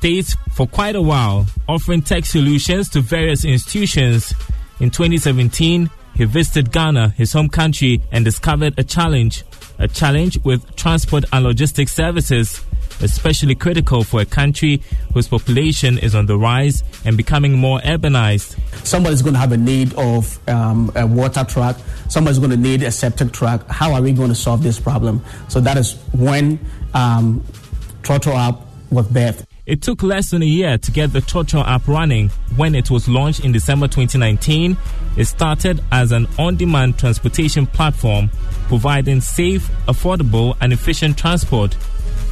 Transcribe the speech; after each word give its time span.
States 0.00 0.34
for 0.54 0.66
quite 0.66 0.96
a 0.96 1.02
while, 1.02 1.46
offering 1.68 2.00
tech 2.00 2.24
solutions 2.24 2.88
to 2.88 3.02
various 3.02 3.44
institutions. 3.44 4.32
In 4.80 4.88
2017, 4.88 5.90
he 6.14 6.24
visited 6.24 6.72
Ghana, 6.72 7.10
his 7.10 7.34
home 7.34 7.50
country, 7.50 8.00
and 8.10 8.24
discovered 8.24 8.78
a 8.78 8.82
challenge. 8.82 9.44
A 9.78 9.86
challenge 9.86 10.42
with 10.42 10.74
transport 10.74 11.24
and 11.34 11.44
logistics 11.44 11.92
services, 11.92 12.64
especially 13.02 13.54
critical 13.54 14.02
for 14.02 14.22
a 14.22 14.24
country 14.24 14.82
whose 15.12 15.28
population 15.28 15.98
is 15.98 16.14
on 16.14 16.24
the 16.24 16.38
rise 16.38 16.82
and 17.04 17.18
becoming 17.18 17.58
more 17.58 17.78
urbanized. 17.80 18.58
Somebody's 18.86 19.20
going 19.20 19.34
to 19.34 19.40
have 19.40 19.52
a 19.52 19.58
need 19.58 19.92
of 19.94 20.38
um, 20.48 20.90
a 20.96 21.06
water 21.06 21.44
truck. 21.44 21.76
Somebody's 22.08 22.38
going 22.38 22.52
to 22.52 22.56
need 22.56 22.82
a 22.82 22.90
septic 22.90 23.32
truck. 23.32 23.68
How 23.68 23.92
are 23.92 24.00
we 24.00 24.12
going 24.12 24.30
to 24.30 24.34
solve 24.34 24.62
this 24.62 24.80
problem? 24.80 25.22
So 25.48 25.60
that 25.60 25.76
is 25.76 25.92
when 26.14 26.58
um, 26.94 27.44
app 28.08 28.60
was 28.90 29.06
birthed. 29.08 29.44
It 29.70 29.82
took 29.82 30.02
less 30.02 30.30
than 30.30 30.42
a 30.42 30.46
year 30.46 30.78
to 30.78 30.90
get 30.90 31.12
the 31.12 31.20
Trotro 31.20 31.64
app 31.64 31.86
running. 31.86 32.30
When 32.56 32.74
it 32.74 32.90
was 32.90 33.06
launched 33.08 33.44
in 33.44 33.52
December 33.52 33.86
2019, 33.86 34.76
it 35.16 35.26
started 35.26 35.80
as 35.92 36.10
an 36.10 36.26
on-demand 36.40 36.98
transportation 36.98 37.68
platform 37.68 38.30
providing 38.66 39.20
safe, 39.20 39.70
affordable, 39.86 40.56
and 40.60 40.72
efficient 40.72 41.16
transport. 41.16 41.76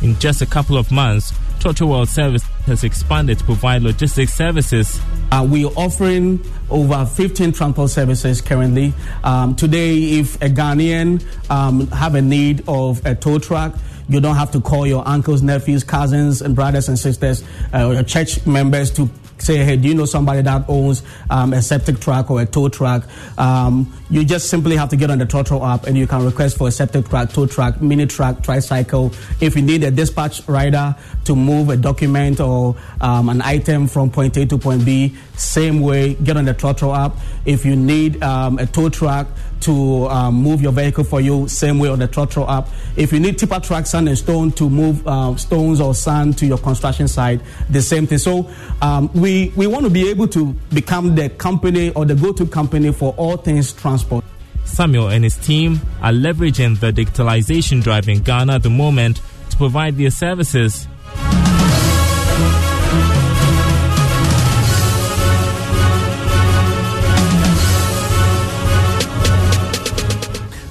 In 0.03 0.19
just 0.19 0.43
a 0.43 0.47
couple 0.47 0.77
of 0.77 0.91
months, 0.91 1.33
Trotro 1.61 1.89
World 1.91 2.09
Service 2.09 2.43
has 2.67 2.83
expanded 2.83 3.39
to 3.39 3.45
provide 3.45 3.83
logistics 3.83 4.35
services. 4.35 5.01
Uh, 5.31 5.47
we 5.49 5.65
are 5.65 5.73
offering 5.77 6.45
over 6.71 7.07
15 7.07 7.53
transport 7.53 7.91
services 7.91 8.41
currently. 8.41 8.93
Um, 9.23 9.55
today, 9.55 10.19
if 10.19 10.35
a 10.43 10.49
Ghanaian 10.49 11.23
um, 11.51 11.87
have 11.89 12.17
a 12.17 12.23
need 12.23 12.65
of 12.67 13.05
a 13.07 13.15
tow 13.15 13.39
truck, 13.39 13.77
you 14.09 14.21
don't 14.21 14.37
have 14.37 14.51
to 14.53 14.61
call 14.61 14.87
your 14.87 15.07
uncles, 15.07 15.43
nephews, 15.43 15.85
cousins, 15.85 16.43
and 16.43 16.55
brothers 16.55 16.89
and 16.89 16.99
sisters, 16.99 17.45
uh, 17.73 18.03
church 18.03 18.47
members 18.47 18.91
to 18.93 19.09
say, 19.43 19.59
hey, 19.59 19.77
do 19.77 19.89
you 19.89 19.95
know 19.95 20.05
somebody 20.05 20.43
that 20.43 20.65
owns 20.69 21.03
um, 21.31 21.53
a 21.53 21.63
septic 21.63 22.01
truck 22.01 22.31
or 22.31 22.43
a 22.43 22.47
tow 22.47 22.69
truck? 22.69 23.05
Um, 23.39 23.93
you 24.11 24.25
just 24.25 24.49
simply 24.49 24.77
have 24.77 24.89
to 24.91 24.97
get 24.97 25.11
on 25.11 25.19
the 25.19 25.27
Trotro 25.27 25.67
app 25.67 25.85
and 25.85 25.97
you 25.97 26.07
can 26.07 26.25
request 26.25 26.57
for 26.57 26.69
a 26.69 26.71
septic 26.71 27.09
truck, 27.09 27.33
tow 27.33 27.47
truck, 27.47 27.81
mini 27.81 28.07
truck, 28.07 28.43
tricycle. 28.43 29.13
If 29.41 29.57
you 29.57 29.63
need 29.63 29.85
a 29.85 29.91
dispatch 29.91 30.47
rider 30.49 30.97
to 31.25 31.37
move 31.37 31.69
a 31.71 31.77
document 31.77 32.41
or 32.41 32.77
um, 33.01 33.29
an 33.29 33.43
item 33.43 33.87
from 33.87 34.11
point 34.11 34.37
A 34.37 34.47
to 34.47 34.59
point 34.59 34.85
B, 34.85 35.17
same 35.39 35.81
way, 35.81 36.15
get 36.15 36.37
on 36.37 36.45
the 36.45 36.55
Trotro 36.55 36.97
app. 36.97 37.17
If 37.45 37.65
you 37.65 37.77
need 37.77 38.23
um, 38.23 38.59
a 38.59 38.67
tow 38.67 38.89
truck 38.89 39.29
to 39.61 40.07
um, 40.09 40.35
move 40.35 40.61
your 40.63 40.73
vehicle 40.73 41.05
for 41.05 41.21
you, 41.21 41.49
same 41.49 41.79
way 41.79 41.89
on 41.89 41.99
the 41.99 42.09
Trotro 42.09 42.49
app. 42.49 42.69
If 42.97 43.13
you 43.13 43.21
need 43.21 43.39
tipper 43.39 43.61
truck, 43.61 43.87
sand 43.87 44.09
and 44.09 44.19
stone 44.19 44.53
to 44.53 44.69
move 44.69 45.07
uh, 45.07 45.37
stones 45.37 45.81
or 45.81 45.95
sand 45.95 46.39
to 46.39 46.47
your 46.47 46.59
construction 46.59 47.09
site, 47.09 47.41
the 47.71 47.83
same 47.83 48.07
thing. 48.07 48.19
So 48.19 48.51
um, 48.83 49.11
we, 49.15 49.53
we 49.57 49.67
want 49.67 49.85
to 49.85 49.91
be 49.91 50.09
able 50.11 50.29
to 50.29 50.53
become 50.73 51.15
the 51.15 51.29
company 51.29 51.91
or 51.91 52.05
the 52.05 52.15
go-to 52.15 52.47
company 52.47 52.93
for 52.93 53.15
all 53.17 53.37
things 53.37 53.73
transport. 53.73 54.25
Samuel 54.65 55.09
and 55.09 55.25
his 55.25 55.37
team 55.37 55.81
are 56.03 56.13
leveraging 56.13 56.79
the 56.79 56.93
digitalization 56.93 57.83
drive 57.83 58.09
in 58.09 58.21
Ghana 58.21 58.55
at 58.55 58.63
the 58.63 58.71
moment 58.71 59.21
to 59.51 59.57
provide 59.57 59.97
their 59.97 60.11
services. 60.11 60.87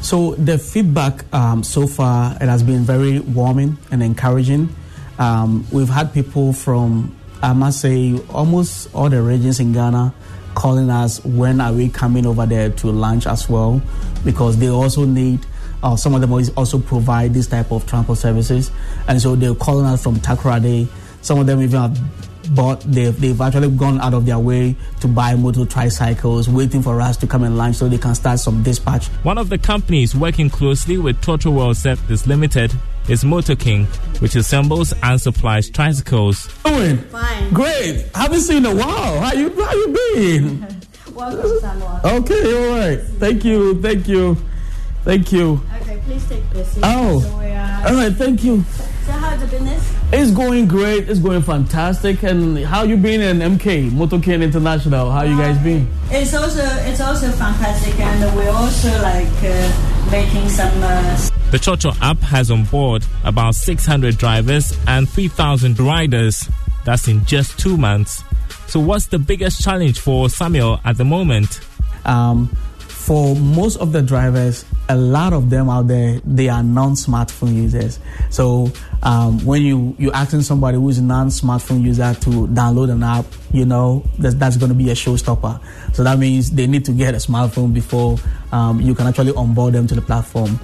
So 0.07 0.35
the 0.35 0.57
feedback 0.57 1.25
um, 1.33 1.63
so 1.63 1.85
far 1.85 2.31
it 2.39 2.47
has 2.47 2.63
been 2.63 2.83
very 2.83 3.19
warming 3.19 3.77
and 3.91 4.01
encouraging. 4.01 4.73
Um, 5.19 5.67
we've 5.69 5.89
had 5.89 6.13
people 6.13 6.53
from 6.53 7.13
I 7.43 7.51
must 7.51 7.81
say 7.81 8.17
almost 8.29 8.87
all 8.95 9.09
the 9.09 9.21
regions 9.21 9.59
in 9.59 9.73
Ghana 9.73 10.13
calling 10.55 10.89
us 10.89 11.21
when 11.25 11.59
are 11.59 11.73
we 11.73 11.89
coming 11.89 12.25
over 12.25 12.45
there 12.45 12.69
to 12.69 12.87
lunch 12.87 13.27
as 13.27 13.49
well? 13.49 13.81
Because 14.23 14.57
they 14.57 14.69
also 14.69 15.03
need 15.03 15.45
uh, 15.83 15.97
some 15.97 16.15
of 16.15 16.21
them 16.21 16.31
also 16.31 16.79
provide 16.79 17.33
this 17.33 17.47
type 17.47 17.69
of 17.73 17.85
transport 17.85 18.17
services. 18.17 18.71
And 19.09 19.21
so 19.21 19.35
they're 19.35 19.55
calling 19.55 19.87
us 19.87 20.01
from 20.01 20.15
Takoradi. 20.21 20.87
Some 21.21 21.37
of 21.39 21.47
them 21.47 21.61
even 21.61 21.81
have 21.81 21.99
bought 22.55 22.81
they've, 22.81 23.19
they've 23.19 23.39
actually 23.39 23.69
gone 23.71 23.99
out 24.01 24.13
of 24.13 24.25
their 24.25 24.39
way 24.39 24.75
to 25.01 25.07
buy 25.07 25.35
motor 25.35 25.65
tricycles 25.65 26.49
waiting 26.49 26.81
for 26.81 27.01
us 27.01 27.17
to 27.17 27.27
come 27.27 27.43
and 27.43 27.57
launch 27.57 27.75
so 27.77 27.87
they 27.87 27.97
can 27.97 28.15
start 28.15 28.39
some 28.39 28.63
dispatch. 28.63 29.07
One 29.23 29.37
of 29.37 29.49
the 29.49 29.57
companies 29.57 30.15
working 30.15 30.49
closely 30.49 30.97
with 30.97 31.21
Trotro 31.21 31.53
world 31.53 31.77
service 31.77 32.27
limited 32.27 32.73
is 33.09 33.23
motor 33.23 33.55
king 33.55 33.85
which 34.19 34.35
assembles 34.35 34.93
and 35.03 35.19
supplies 35.19 35.69
tricycles. 35.69 36.47
Doing 36.63 36.97
fine. 36.97 37.53
Great. 37.53 38.05
Haven't 38.15 38.41
seen 38.41 38.65
a 38.65 38.75
while 38.75 39.19
how 39.21 39.33
you 39.33 39.49
how 39.63 39.73
you 39.73 39.87
been? 40.15 40.67
Welcome 41.13 41.59
Samuel. 41.59 41.99
okay 42.03 42.53
all 42.53 42.77
right. 42.77 42.99
Thank 43.19 43.45
you 43.45 43.81
thank 43.81 44.07
you 44.07 44.37
thank 45.03 45.31
you. 45.31 45.61
Okay 45.81 46.01
please 46.05 46.27
take 46.29 46.49
this. 46.51 46.77
Oh. 46.83 47.23
All 47.87 47.93
right 47.95 48.13
thank 48.13 48.43
you. 48.43 48.63
So 49.05 49.13
how's 49.13 49.39
the 49.39 49.47
business 49.47 49.96
it's 50.11 50.31
going 50.31 50.67
great. 50.67 51.09
It's 51.09 51.19
going 51.19 51.41
fantastic. 51.41 52.23
And 52.23 52.57
how 52.59 52.83
you 52.83 52.97
been 52.97 53.21
in 53.21 53.57
MK 53.57 53.91
Motor 53.91 54.19
King 54.19 54.41
International? 54.41 55.11
How 55.11 55.23
you 55.23 55.37
guys 55.37 55.57
been? 55.63 55.87
It's 56.09 56.33
also 56.33 56.63
it's 56.85 57.01
also 57.01 57.31
fantastic, 57.31 57.99
and 57.99 58.35
we're 58.35 58.49
also 58.51 58.89
like 59.01 59.27
uh, 59.43 60.09
making 60.11 60.47
some. 60.49 60.71
Uh... 60.81 61.29
The 61.51 61.57
Trotro 61.57 61.97
app 62.01 62.19
has 62.19 62.51
on 62.51 62.65
board 62.65 63.05
about 63.23 63.55
600 63.55 64.17
drivers 64.17 64.77
and 64.87 65.07
3,000 65.09 65.79
riders. 65.79 66.49
That's 66.85 67.07
in 67.07 67.23
just 67.25 67.59
two 67.59 67.77
months. 67.77 68.23
So, 68.67 68.79
what's 68.79 69.07
the 69.07 69.19
biggest 69.19 69.61
challenge 69.61 69.99
for 69.99 70.29
Samuel 70.29 70.79
at 70.83 70.97
the 70.97 71.05
moment? 71.05 71.61
Um, 72.05 72.49
for 73.07 73.37
most 73.37 73.77
of 73.77 73.93
the 73.93 74.01
drivers, 74.01 74.65
a 74.89 74.95
lot 74.97 75.31
of 75.31 75.49
them 75.49 75.69
out 75.69 75.87
there, 75.87 76.19
they 76.25 76.49
are 76.49 76.61
non-smartphone 76.61 77.55
users. 77.55 77.99
So 78.29 78.69
um, 79.01 79.39
when 79.45 79.61
you 79.61 79.95
you're 79.97 80.13
asking 80.13 80.41
somebody 80.41 80.77
who's 80.77 80.97
a 80.97 81.03
non-smartphone 81.03 81.83
user 81.83 82.13
to 82.13 82.29
download 82.47 82.91
an 82.91 83.03
app, 83.03 83.25
you 83.53 83.63
know 83.63 84.03
that, 84.19 84.37
that's 84.37 84.57
going 84.57 84.73
to 84.73 84.75
be 84.75 84.89
a 84.89 84.93
showstopper. 84.93 85.57
So 85.95 86.03
that 86.03 86.19
means 86.19 86.51
they 86.51 86.67
need 86.67 86.83
to 86.83 86.91
get 86.91 87.13
a 87.13 87.17
smartphone 87.17 87.73
before 87.73 88.17
um, 88.51 88.81
you 88.81 88.93
can 88.93 89.07
actually 89.07 89.33
onboard 89.35 89.73
them 89.73 89.87
to 89.87 89.95
the 89.95 90.01
platform. 90.01 90.59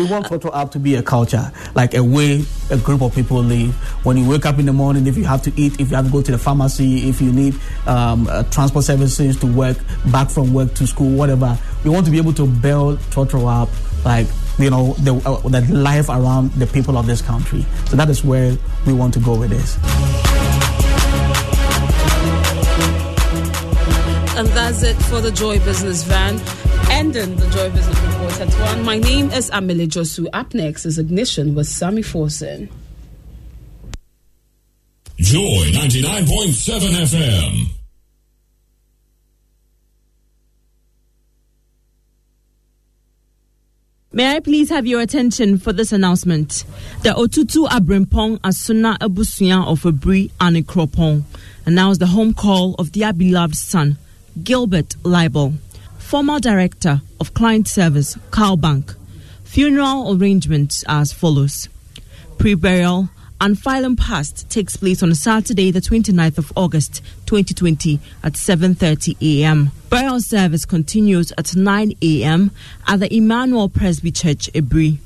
We 0.00 0.06
want 0.06 0.24
Trotro 0.24 0.50
App 0.56 0.70
to 0.70 0.78
be 0.78 0.94
a 0.94 1.02
culture, 1.02 1.52
like 1.74 1.92
a 1.92 2.02
way 2.02 2.42
a 2.70 2.78
group 2.78 3.02
of 3.02 3.14
people 3.14 3.42
live. 3.42 3.74
When 4.02 4.16
you 4.16 4.26
wake 4.26 4.46
up 4.46 4.58
in 4.58 4.64
the 4.64 4.72
morning, 4.72 5.06
if 5.06 5.14
you 5.18 5.24
have 5.24 5.42
to 5.42 5.52
eat, 5.60 5.78
if 5.78 5.90
you 5.90 5.96
have 5.96 6.06
to 6.06 6.10
go 6.10 6.22
to 6.22 6.32
the 6.32 6.38
pharmacy, 6.38 7.06
if 7.10 7.20
you 7.20 7.30
need 7.30 7.54
um, 7.86 8.26
uh, 8.26 8.44
transport 8.44 8.86
services 8.86 9.38
to 9.40 9.46
work, 9.46 9.76
back 10.10 10.30
from 10.30 10.54
work 10.54 10.72
to 10.76 10.86
school, 10.86 11.14
whatever, 11.18 11.58
we 11.84 11.90
want 11.90 12.06
to 12.06 12.10
be 12.10 12.16
able 12.16 12.32
to 12.32 12.46
build 12.46 12.98
Trotro 13.10 13.44
App 13.62 13.68
like 14.06 14.26
you 14.58 14.70
know 14.70 14.94
the, 15.00 15.16
uh, 15.16 15.46
the 15.50 15.60
life 15.70 16.08
around 16.08 16.50
the 16.52 16.66
people 16.66 16.96
of 16.96 17.06
this 17.06 17.20
country. 17.20 17.66
So 17.90 17.96
that 17.96 18.08
is 18.08 18.24
where 18.24 18.56
we 18.86 18.94
want 18.94 19.12
to 19.14 19.20
go 19.20 19.38
with 19.38 19.50
this. 19.50 19.76
And 24.38 24.48
that's 24.48 24.82
it 24.82 24.96
for 24.96 25.20
the 25.20 25.30
Joy 25.30 25.58
Business 25.58 26.04
Van 26.04 26.40
ending 27.00 27.34
the 27.36 27.48
Joy 27.48 27.70
Business 27.70 27.98
Report 28.02 28.40
at 28.42 28.76
1. 28.76 28.84
My 28.84 28.98
name 28.98 29.30
is 29.30 29.48
Amelie 29.54 29.88
Josu. 29.88 30.26
Up 30.34 30.52
next 30.52 30.84
is 30.84 30.98
Ignition 30.98 31.54
with 31.54 31.66
Sammy 31.66 32.02
Forson. 32.02 32.68
Joy 35.16 35.70
99.7 35.72 36.80
FM. 37.08 37.66
May 44.12 44.36
I 44.36 44.40
please 44.40 44.68
have 44.68 44.86
your 44.86 45.00
attention 45.00 45.56
for 45.56 45.72
this 45.72 45.92
announcement? 45.92 46.66
The 47.02 47.10
Otutu 47.10 47.66
Abrimpong 47.68 48.40
Asuna 48.40 48.98
Abusuya 48.98 49.66
of 49.66 49.86
Abri 49.86 50.30
Anikropong 50.38 51.22
announced 51.64 52.00
the 52.00 52.08
home 52.08 52.34
call 52.34 52.74
of 52.74 52.92
their 52.92 53.14
beloved 53.14 53.56
son, 53.56 53.96
Gilbert 54.44 54.96
Libel 55.02 55.54
former 56.10 56.40
director 56.40 57.00
of 57.20 57.32
client 57.34 57.68
service, 57.68 58.16
CalBank. 58.32 58.96
Funeral 59.44 60.16
arrangements 60.16 60.84
as 60.88 61.12
follows. 61.12 61.68
Pre-burial 62.36 63.08
and 63.40 63.56
filing 63.56 63.94
past 63.94 64.50
takes 64.50 64.76
place 64.76 65.04
on 65.04 65.14
Saturday, 65.14 65.70
the 65.70 65.78
29th 65.78 66.38
of 66.38 66.52
August 66.56 67.00
2020 67.26 68.00
at 68.24 68.32
7:30 68.32 69.18
a.m. 69.22 69.70
Burial 69.88 70.18
service 70.20 70.64
continues 70.64 71.30
at 71.38 71.54
9 71.54 71.92
a.m. 72.02 72.50
at 72.88 72.98
the 72.98 73.14
Emmanuel 73.14 73.68
Presby 73.68 74.10
Church, 74.10 74.50
Ebri. 74.52 74.98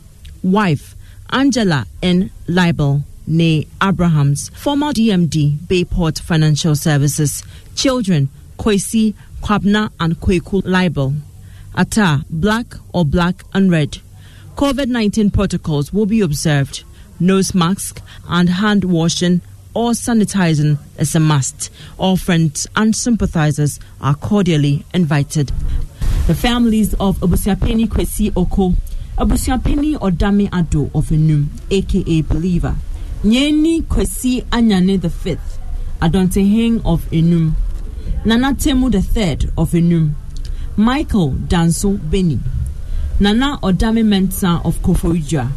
Wife 0.42 0.96
Angela 1.28 1.86
N. 2.02 2.30
Libel, 2.46 3.04
née 3.28 3.66
Abrahams, 3.82 4.48
former 4.54 4.94
DMD, 4.94 5.68
Bayport 5.68 6.18
Financial 6.18 6.74
Services. 6.74 7.42
Children 7.74 8.30
Kwesi 8.58 9.12
Kwabna 9.44 9.90
and 10.00 10.18
Kweku 10.20 10.62
Libel. 10.64 11.12
Ata, 11.74 12.24
black 12.30 12.76
or 12.94 13.04
black 13.04 13.44
and 13.52 13.70
red. 13.70 13.98
COVID 14.56 14.86
19 14.88 15.30
protocols 15.32 15.92
will 15.92 16.06
be 16.06 16.22
observed. 16.22 16.82
Nose 17.20 17.54
mask 17.54 18.00
and 18.26 18.48
hand 18.48 18.84
washing 18.84 19.42
or 19.74 19.90
sanitizing 19.90 20.78
is 20.98 21.14
a 21.14 21.20
must. 21.20 21.68
All 21.98 22.16
friends 22.16 22.66
and 22.74 22.96
sympathizers 22.96 23.78
are 24.00 24.14
cordially 24.14 24.86
invited. 24.94 25.48
The 26.26 26.34
families 26.34 26.94
of 26.94 27.18
Abusiapeni 27.18 27.86
Kwesi 27.88 28.32
Oko, 28.34 28.70
Abusiapeni 29.18 29.96
Odame 29.98 30.48
Ado 30.58 30.90
of 30.94 31.08
Enum, 31.10 31.48
aka 31.70 32.22
Believer, 32.22 32.76
Nyeni 33.22 33.82
Kwesi 33.82 34.42
Anyane 34.44 34.98
Fifth, 35.12 35.58
Adonteheng 36.00 36.80
of 36.86 37.02
Enum, 37.10 37.52
Nana 38.26 38.54
Temu 38.54 38.88
III 38.92 39.50
of 39.58 39.72
Enum, 39.72 40.14
Michael 40.76 41.32
Danso 41.32 41.98
Beni, 42.10 42.40
Nana 43.20 43.58
Odame 43.62 44.02
Mensa 44.04 44.62
of 44.64 44.78
Koforidua, 44.78 45.50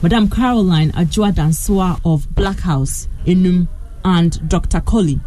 Madame 0.00 0.30
Caroline 0.30 0.92
Ajua 0.92 1.32
Dansoa 1.32 2.00
of 2.04 2.32
Black 2.36 2.60
House, 2.60 3.08
Enum, 3.26 3.66
and 4.04 4.48
Dr. 4.48 4.80
Colley 4.80 5.18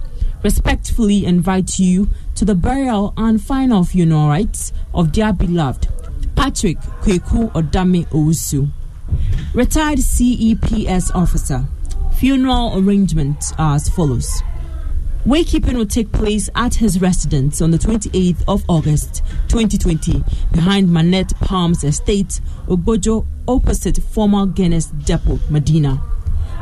respectfully 0.43 1.25
invite 1.25 1.77
you 1.77 2.07
to 2.35 2.45
the 2.45 2.55
burial 2.55 3.13
and 3.17 3.41
final 3.41 3.83
funeral 3.83 4.29
rites 4.29 4.71
of 4.93 5.11
their 5.11 5.33
beloved 5.33 5.87
Patrick 6.37 6.77
Kweku 7.01 7.51
Odame 7.51 8.07
Owusu, 8.11 8.71
retired 9.53 9.99
CEPS 9.99 11.11
officer. 11.13 11.65
Funeral 12.17 12.77
arrangements 12.77 13.51
are 13.57 13.75
as 13.75 13.89
follows. 13.89 14.41
Waykeeping 15.25 15.75
will 15.75 15.85
take 15.85 16.11
place 16.13 16.49
at 16.55 16.75
his 16.75 17.01
residence 17.01 17.61
on 17.61 17.71
the 17.71 17.77
28th 17.77 18.43
of 18.47 18.63
August 18.69 19.23
2020 19.49 20.23
behind 20.53 20.91
Manet 20.91 21.33
Palms 21.41 21.83
Estate, 21.83 22.39
Ogbojo, 22.67 23.25
opposite 23.47 23.97
former 24.01 24.45
Guinness 24.45 24.85
Depot, 24.87 25.39
Medina. 25.49 26.01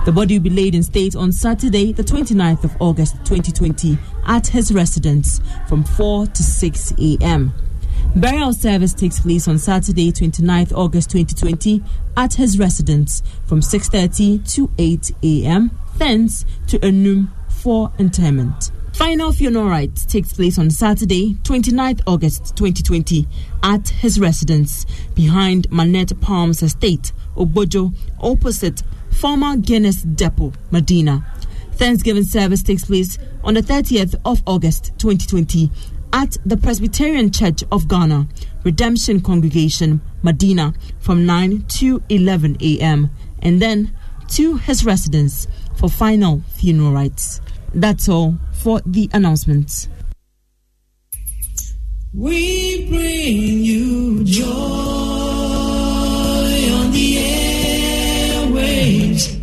The 0.06 0.12
body 0.12 0.38
will 0.38 0.44
be 0.44 0.50
laid 0.50 0.74
in 0.74 0.84
state 0.84 1.16
on 1.16 1.32
Saturday, 1.32 1.92
the 1.92 2.04
29th 2.04 2.64
of 2.64 2.76
August 2.80 3.16
2020 3.26 3.98
at 4.26 4.48
his 4.48 4.74
residence 4.74 5.42
from 5.68 5.84
4 5.84 6.28
to 6.28 6.44
6 6.44 6.94
a.m. 7.00 7.54
Burial 8.16 8.54
service 8.54 8.94
takes 8.94 9.20
place 9.20 9.48
on 9.48 9.58
Saturday, 9.58 10.12
29th 10.12 10.72
August 10.74 11.10
2020 11.12 11.84
at 12.16 12.36
his 12.36 12.58
residence 12.58 13.22
from 13.46 13.60
6.30 13.60 14.54
to 14.56 14.72
8 14.78 15.12
a.m. 15.22 15.72
Thence 15.98 16.46
to 16.68 16.80
Enum 16.80 17.30
for 17.66 17.92
interment. 17.98 18.70
Final 18.94 19.32
funeral 19.32 19.68
rites 19.68 20.06
takes 20.06 20.32
place 20.32 20.60
on 20.60 20.70
Saturday, 20.70 21.34
29th 21.42 22.00
August 22.06 22.56
2020 22.56 23.28
at 23.64 23.90
his 23.90 24.20
residence 24.20 24.86
behind 25.16 25.72
Manet 25.72 26.14
Palms 26.22 26.62
Estate, 26.62 27.12
Ogbojo, 27.36 27.92
opposite 28.22 28.84
former 29.10 29.58
Guinness 29.58 30.04
Depot, 30.04 30.54
Medina. 30.70 31.26
Thanksgiving 31.72 32.24
service 32.24 32.62
takes 32.62 32.86
place 32.86 33.18
on 33.44 33.56
the 33.56 33.62
30th 33.62 34.14
of 34.26 34.44
August 34.46 34.92
2020 35.00 35.72
at 36.14 36.38
the 36.46 36.58
Presbyterian 36.58 37.32
Church 37.32 37.64
of 37.72 37.88
Ghana, 37.88 38.28
Redemption 38.64 39.22
Congregation, 39.22 40.02
Medina, 40.22 40.76
from 41.00 41.26
9 41.26 41.66
to 41.80 42.04
11 42.10 42.58
a.m. 42.62 43.10
and 43.42 43.60
then 43.60 43.92
to 44.28 44.58
his 44.58 44.86
residence 44.86 45.48
for 45.76 45.90
final 45.90 46.42
funeral 46.54 46.92
rites. 46.92 47.42
That's 47.76 48.08
all 48.08 48.36
for 48.54 48.80
the 48.86 49.10
announcements. 49.14 49.90
We 52.14 52.88
bring 52.88 53.64
you 53.66 54.24
joy 54.24 54.46
on 56.72 56.92
the 56.92 57.18
airwaves. 58.48 59.36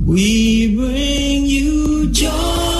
We 0.00 0.74
bring 0.74 1.44
you 1.44 2.08
joy, 2.10 2.71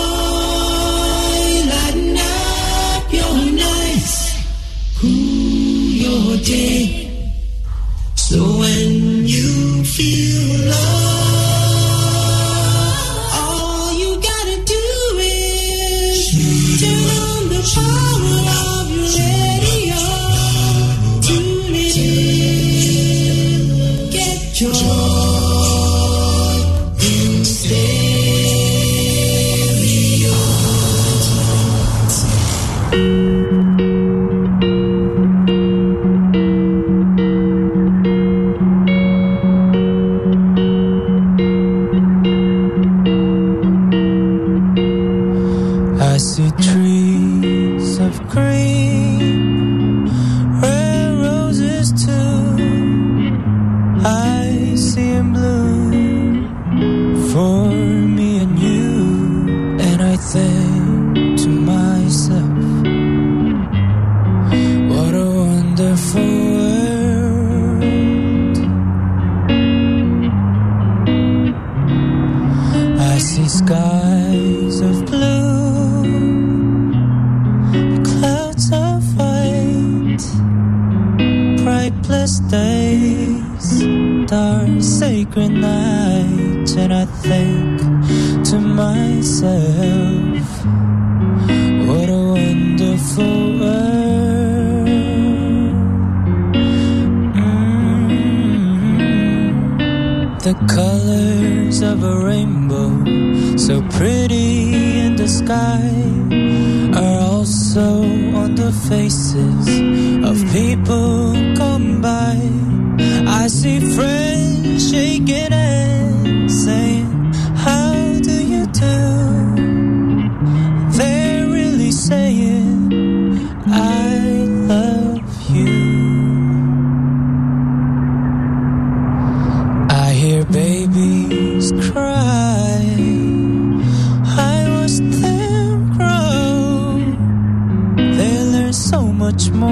Learn 138.72 138.78
so 138.78 139.02
much 139.02 139.50
more 139.50 139.68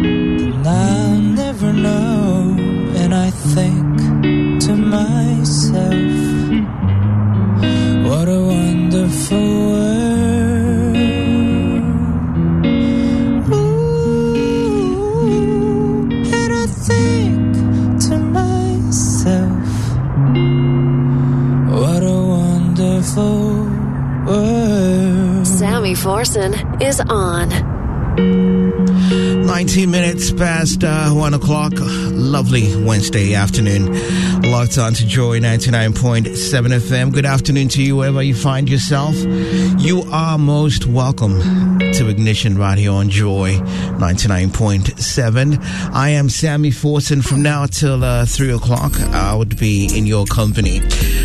than 0.00 0.66
I'll 0.66 1.20
never 1.20 1.70
know. 1.74 2.56
And 2.96 3.14
I 3.14 3.28
think 3.28 4.62
to 4.62 4.74
myself, 4.74 5.92
what 8.08 8.28
a 8.28 8.40
wonderful 8.40 9.36
world. 9.72 10.96
Ooh, 13.52 14.48
and 16.32 16.52
I 16.62 16.66
think 16.66 17.56
to 18.08 18.16
myself, 18.18 19.68
what 21.78 22.02
a 22.02 22.22
wonderful 22.38 23.66
world. 24.26 25.46
Sammy 25.46 25.94
Forson 25.94 26.54
is 26.80 27.00
on. 27.00 27.63
19 29.54 29.88
minutes 29.88 30.32
past 30.32 30.82
uh, 30.82 31.10
1 31.10 31.32
o'clock. 31.32 31.72
Lovely 31.76 32.74
Wednesday 32.84 33.36
afternoon. 33.36 33.86
Locked 34.50 34.78
on 34.78 34.94
to 34.94 35.06
Joy 35.06 35.38
99.7 35.38 36.34
FM. 36.34 37.12
Good 37.12 37.24
afternoon 37.24 37.68
to 37.68 37.80
you 37.80 37.98
wherever 37.98 38.20
you 38.20 38.34
find 38.34 38.68
yourself. 38.68 39.14
You 39.78 40.02
are 40.10 40.38
most 40.38 40.86
welcome 40.86 41.38
to 41.78 42.08
Ignition 42.08 42.58
right 42.58 42.76
here 42.76 42.90
on 42.90 43.10
Joy 43.10 43.52
99.7. 43.52 45.58
I 45.92 46.08
am 46.08 46.28
Sammy 46.28 46.72
Forson. 46.72 47.24
From 47.24 47.40
now 47.40 47.66
till 47.66 48.02
uh, 48.02 48.26
3 48.26 48.54
o'clock, 48.54 49.00
I 49.00 49.36
would 49.36 49.56
be 49.56 49.88
in 49.96 50.04
your 50.04 50.26
company, 50.26 50.80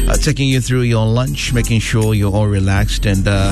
uh, 0.07 0.17
taking 0.17 0.47
you 0.47 0.61
through 0.61 0.81
your 0.81 1.07
lunch, 1.07 1.51
making 1.51 1.79
sure 1.79 2.13
you're 2.13 2.31
all 2.31 2.47
relaxed 2.47 3.07
and 3.07 3.27
uh, 3.27 3.51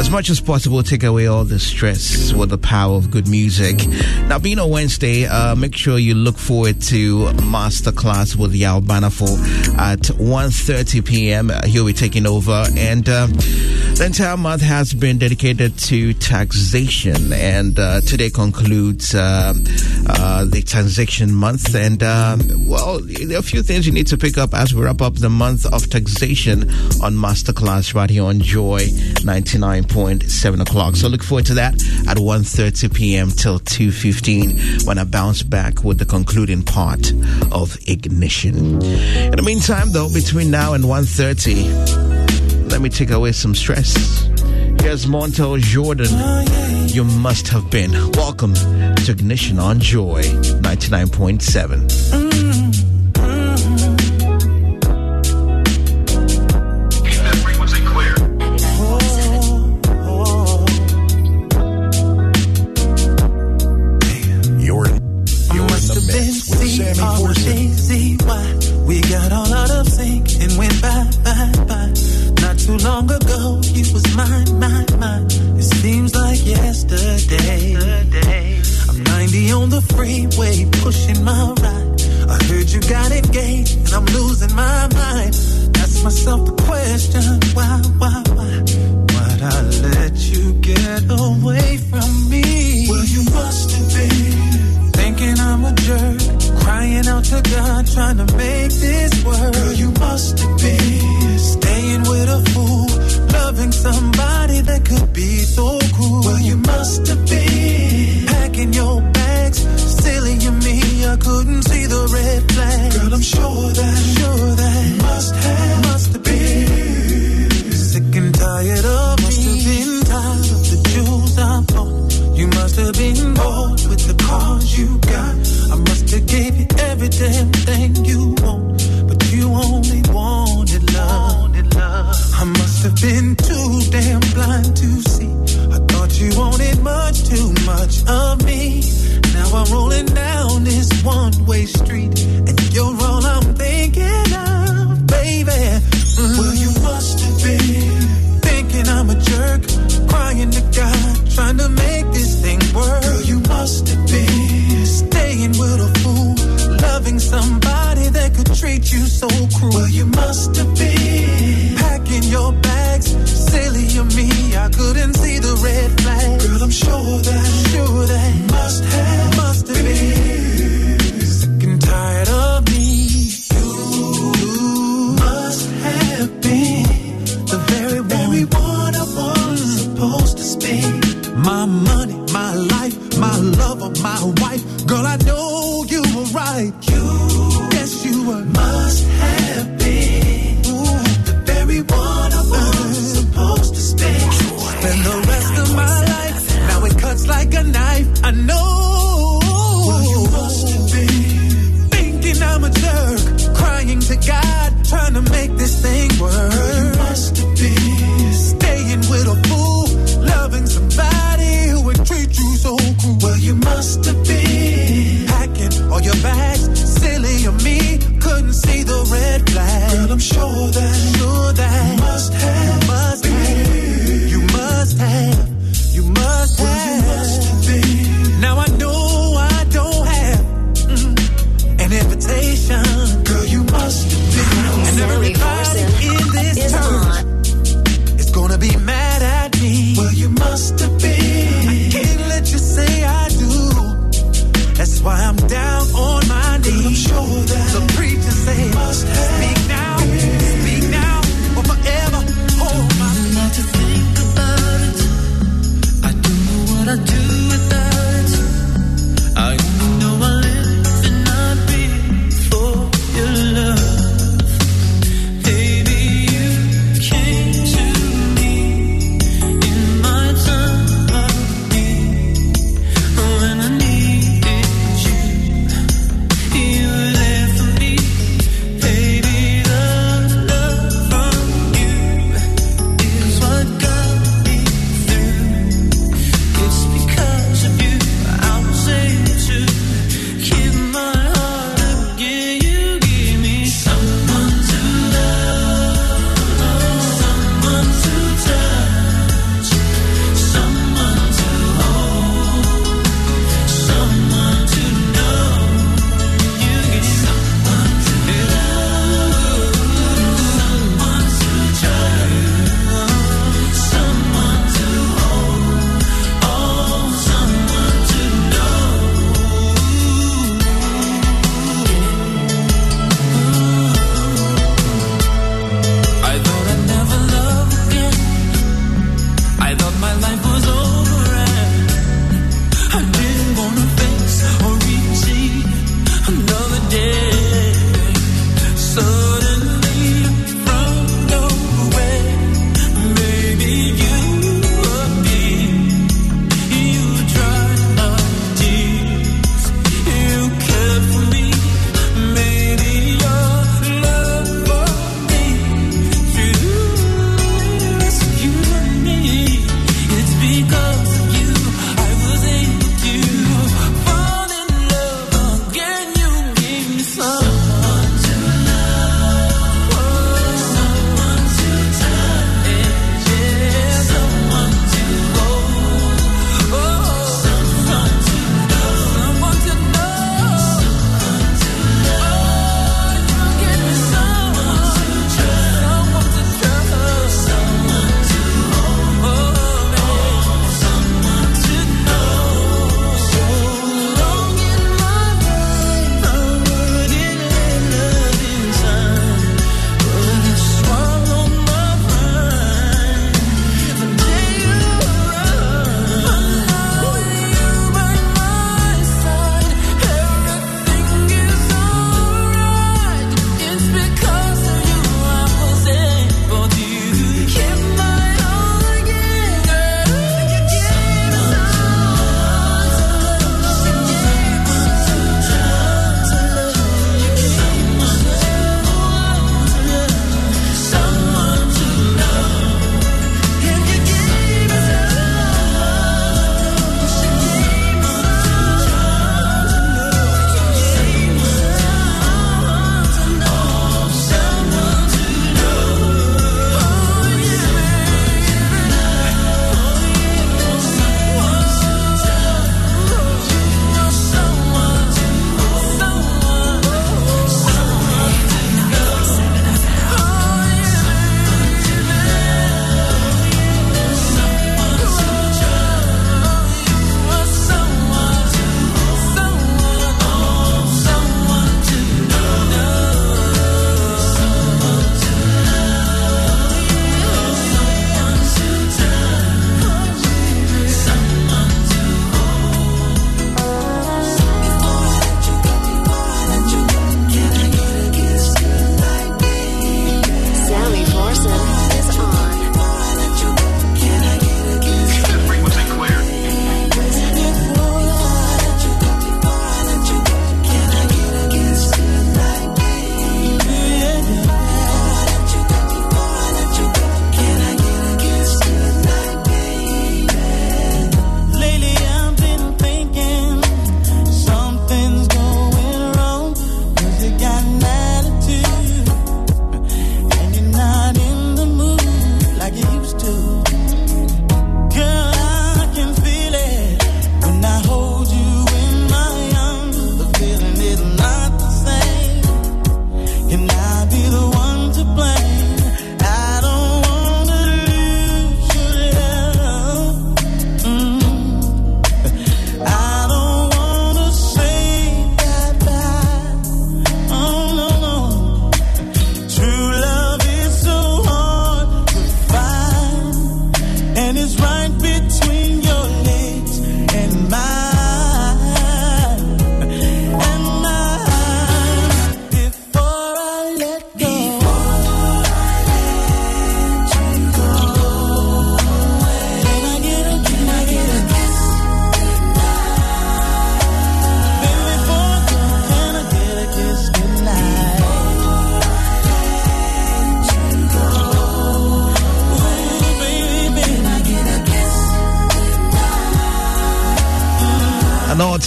as 0.00 0.08
much 0.08 0.30
as 0.30 0.40
possible, 0.40 0.82
take 0.82 1.02
away 1.02 1.26
all 1.26 1.44
the 1.44 1.58
stress 1.58 2.32
with 2.32 2.48
the 2.48 2.56
power 2.56 2.96
of 2.96 3.10
good 3.10 3.28
music. 3.28 3.86
Now, 4.28 4.38
being 4.38 4.58
a 4.58 4.66
Wednesday, 4.66 5.26
uh, 5.26 5.54
make 5.54 5.76
sure 5.76 5.98
you 5.98 6.14
look 6.14 6.38
forward 6.38 6.80
to 6.84 7.26
Masterclass 7.44 8.34
with 8.34 8.54
Yao 8.54 8.78
at 8.78 10.00
1.30 10.00 11.06
p.m. 11.06 11.50
Uh, 11.50 11.66
he'll 11.66 11.84
be 11.84 11.92
taking 11.92 12.26
over. 12.26 12.64
And 12.78 13.06
uh, 13.10 13.26
the 13.26 14.04
entire 14.06 14.38
month 14.38 14.62
has 14.62 14.94
been 14.94 15.18
dedicated 15.18 15.78
to 15.80 16.14
taxation. 16.14 17.34
And 17.34 17.78
uh, 17.78 18.00
today 18.00 18.30
concludes 18.30 19.14
uh, 19.14 19.52
uh, 20.08 20.44
the 20.46 20.62
taxation 20.62 21.30
month. 21.30 21.74
And, 21.74 22.00
well, 22.66 23.00
there 23.00 23.36
are 23.36 23.40
a 23.40 23.42
few 23.42 23.62
things 23.62 23.86
you 23.86 23.92
need 23.92 24.06
to 24.06 24.16
pick 24.16 24.38
up 24.38 24.54
as 24.54 24.74
we 24.74 24.82
wrap 24.82 25.02
up 25.02 25.16
the 25.16 25.28
month 25.28 25.66
of 25.66 25.90
taxation 25.90 26.70
on 27.02 27.14
Masterclass 27.16 27.94
right 27.94 28.08
here 28.08 28.24
on 28.24 28.40
Joy 28.40 28.88
99.7 29.90 30.62
o'clock. 30.62 30.96
So 30.96 31.08
look 31.08 31.22
forward 31.22 31.46
to 31.46 31.54
that 31.54 31.74
at 32.08 32.16
1.30 32.16 32.94
p.m. 32.94 33.30
till 33.30 33.58
2.15 33.60 34.86
when 34.86 34.98
I 34.98 35.04
bounce 35.04 35.42
back 35.42 35.82
with 35.84 35.98
the 35.98 36.04
concluding 36.06 36.62
part 36.62 37.12
of 37.52 37.76
Ignition. 37.86 38.82
In 38.82 39.36
the 39.36 39.42
meantime, 39.44 39.92
though, 39.92 40.12
between 40.12 40.50
now 40.50 40.74
and 40.74 40.84
1.30, 40.84 42.70
let 42.70 42.80
me 42.80 42.88
take 42.88 43.10
away 43.10 43.32
some 43.32 43.54
stress. 43.54 44.22
Here's 44.80 45.06
Montel 45.06 45.58
Jordan. 45.58 46.08
You 46.88 47.04
must 47.04 47.48
have 47.48 47.70
been. 47.70 47.92
Welcome 48.12 48.54
to 48.54 49.10
Ignition 49.12 49.58
on 49.58 49.80
Joy 49.80 50.22
99.7. 50.22 52.19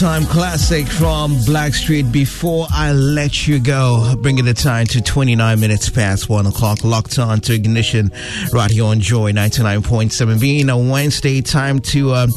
An 0.04 0.10
all 0.10 0.20
time 0.20 0.26
classic 0.26 0.88
from 0.88 1.34
Blackstreet. 1.46 2.12
Before 2.12 2.68
I 2.72 2.92
let 2.92 3.48
you 3.48 3.60
go, 3.60 4.16
bringing 4.20 4.46
the 4.46 4.54
time 4.54 4.86
to 4.88 5.02
29 5.02 5.60
minutes 5.60 5.90
past 5.90 6.30
1 6.30 6.46
o'clock, 6.46 6.84
locked 6.84 7.20
on 7.20 7.40
to 7.42 7.54
Ignition 7.54 8.12
right 8.52 8.70
here 8.70 8.86
on 8.86 9.00
Joy 9.00 9.32
99.7. 9.32 10.42
Being 10.42 10.70
a 10.70 10.78
Wednesday, 10.78 11.42
time 11.42 11.80
to 11.80 12.12
uh, 12.12 12.28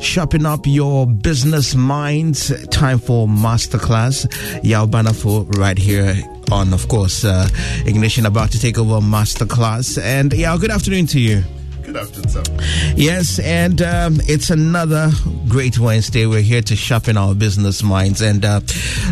sharpen 0.00 0.46
up 0.46 0.60
your 0.66 1.06
business 1.06 1.74
minds. 1.74 2.52
Time 2.68 2.98
for 2.98 3.26
masterclass. 3.26 4.26
Yao 4.62 4.86
Banafo 4.86 5.48
right 5.56 5.78
here 5.78 6.14
on, 6.52 6.72
of 6.72 6.86
course, 6.88 7.24
uh, 7.24 7.48
Ignition 7.86 8.26
about 8.26 8.52
to 8.52 8.60
take 8.60 8.78
over 8.78 9.00
masterclass. 9.04 10.00
And 10.00 10.32
yeah, 10.32 10.56
good 10.58 10.70
afternoon 10.70 11.06
to 11.08 11.20
you. 11.20 11.42
Good 11.96 12.02
afternoon, 12.02 12.28
sir. 12.28 12.94
Yes, 12.94 13.38
and 13.38 13.80
um, 13.80 14.18
it's 14.24 14.50
another 14.50 15.10
great 15.48 15.78
Wednesday. 15.78 16.26
We're 16.26 16.42
here 16.42 16.60
to 16.60 16.76
sharpen 16.76 17.16
our 17.16 17.34
business 17.34 17.82
minds. 17.82 18.20
And 18.20 18.44
uh, 18.44 18.60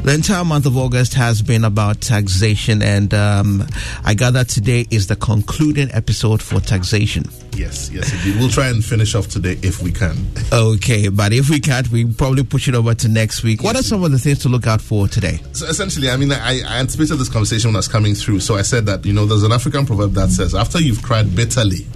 the 0.02 0.12
entire 0.14 0.44
month 0.44 0.66
of 0.66 0.76
August 0.76 1.14
has 1.14 1.40
been 1.40 1.64
about 1.64 2.02
taxation. 2.02 2.82
And 2.82 3.14
um, 3.14 3.66
I 4.04 4.12
gather 4.12 4.44
today 4.44 4.86
is 4.90 5.06
the 5.06 5.16
concluding 5.16 5.90
episode 5.92 6.42
for 6.42 6.60
taxation. 6.60 7.24
Yes, 7.56 7.88
yes, 7.90 8.12
indeed. 8.12 8.38
We'll 8.38 8.50
try 8.50 8.66
and 8.66 8.84
finish 8.84 9.14
off 9.14 9.28
today 9.28 9.56
if 9.62 9.80
we 9.80 9.90
can. 9.90 10.16
Okay, 10.52 11.08
but 11.08 11.32
if 11.32 11.48
we 11.48 11.60
can't, 11.60 11.88
we 11.88 12.04
probably 12.04 12.42
push 12.42 12.68
it 12.68 12.74
over 12.74 12.92
to 12.94 13.08
next 13.08 13.44
week. 13.44 13.62
What 13.62 13.76
are 13.76 13.82
some 13.82 14.04
of 14.04 14.10
the 14.10 14.18
things 14.18 14.40
to 14.40 14.50
look 14.50 14.66
out 14.66 14.82
for 14.82 15.08
today? 15.08 15.40
So 15.52 15.64
essentially, 15.66 16.10
I 16.10 16.18
mean, 16.18 16.32
I, 16.32 16.60
I 16.60 16.80
anticipated 16.80 17.16
this 17.16 17.30
conversation 17.30 17.68
when 17.68 17.76
I 17.76 17.78
was 17.78 17.88
coming 17.88 18.14
through. 18.14 18.40
So 18.40 18.56
I 18.56 18.62
said 18.62 18.84
that, 18.86 19.06
you 19.06 19.14
know, 19.14 19.24
there's 19.24 19.44
an 19.44 19.52
African 19.52 19.86
proverb 19.86 20.12
that 20.14 20.28
says, 20.28 20.54
after 20.54 20.82
you've 20.82 21.02
cried 21.02 21.34
bitterly, 21.34 21.86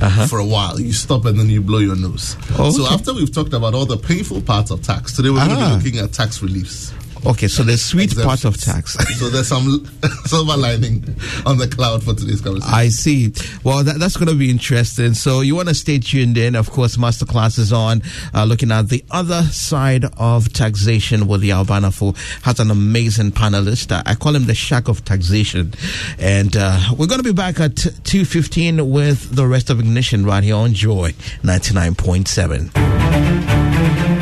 uh-huh. 0.00 0.26
for 0.26 0.38
a 0.38 0.44
while. 0.44 0.80
You 0.80 0.92
stop 0.92 1.24
and 1.26 1.38
then 1.38 1.48
you 1.48 1.60
blow 1.60 1.78
your 1.78 1.96
nose. 1.96 2.36
Oh, 2.58 2.70
So 2.70 2.86
after 2.92 3.12
we've 3.14 3.32
talked 3.32 3.52
about 3.54 3.74
all 3.74 3.86
the 3.86 3.96
painful 3.96 4.42
parts 4.42 4.70
of 4.70 4.82
tax, 4.82 5.14
today 5.16 5.30
we're 5.30 5.44
going 5.46 5.50
to 5.58 5.64
Ah. 5.64 5.78
be 5.78 5.84
looking 5.84 6.00
at 6.00 6.12
tax 6.12 6.42
reliefs. 6.42 6.92
Okay, 7.26 7.48
so 7.48 7.62
the 7.62 7.78
sweet 7.78 8.14
part 8.16 8.44
of 8.44 8.60
tax. 8.60 8.92
so 9.18 9.30
there's 9.30 9.48
some 9.48 9.86
silver 10.26 10.56
lining 10.58 11.02
on 11.46 11.56
the 11.56 11.66
cloud 11.66 12.02
for 12.04 12.12
today's 12.14 12.42
conversation. 12.42 12.74
I 12.74 12.88
see. 12.88 13.32
Well, 13.62 13.82
that, 13.82 13.98
that's 13.98 14.16
going 14.18 14.28
to 14.28 14.34
be 14.34 14.50
interesting. 14.50 15.14
So 15.14 15.40
you 15.40 15.56
want 15.56 15.68
to 15.68 15.74
stay 15.74 15.98
tuned 15.98 16.36
in. 16.36 16.54
Of 16.54 16.70
course, 16.70 16.98
masterclass 16.98 17.58
is 17.58 17.72
on, 17.72 18.02
uh, 18.34 18.44
looking 18.44 18.70
at 18.70 18.90
the 18.90 19.02
other 19.10 19.42
side 19.44 20.04
of 20.18 20.52
taxation 20.52 21.26
with 21.26 21.40
the 21.40 21.50
Albanafo. 21.50 22.14
Has 22.42 22.60
an 22.60 22.70
amazing 22.70 23.32
panelist. 23.32 23.90
Uh, 23.90 24.02
I 24.04 24.16
call 24.16 24.36
him 24.36 24.44
the 24.44 24.54
shack 24.54 24.88
of 24.88 25.04
taxation. 25.06 25.72
And 26.18 26.54
uh, 26.56 26.78
we're 26.98 27.06
going 27.06 27.22
to 27.22 27.24
be 27.24 27.32
back 27.32 27.58
at 27.58 27.72
2.15 27.72 28.90
with 28.90 29.34
the 29.34 29.46
rest 29.46 29.70
of 29.70 29.80
Ignition 29.80 30.26
right 30.26 30.44
here 30.44 30.56
on 30.56 30.74
Joy 30.74 31.12
99.7. 31.42 32.70
A 33.74 33.94
very 33.94 34.13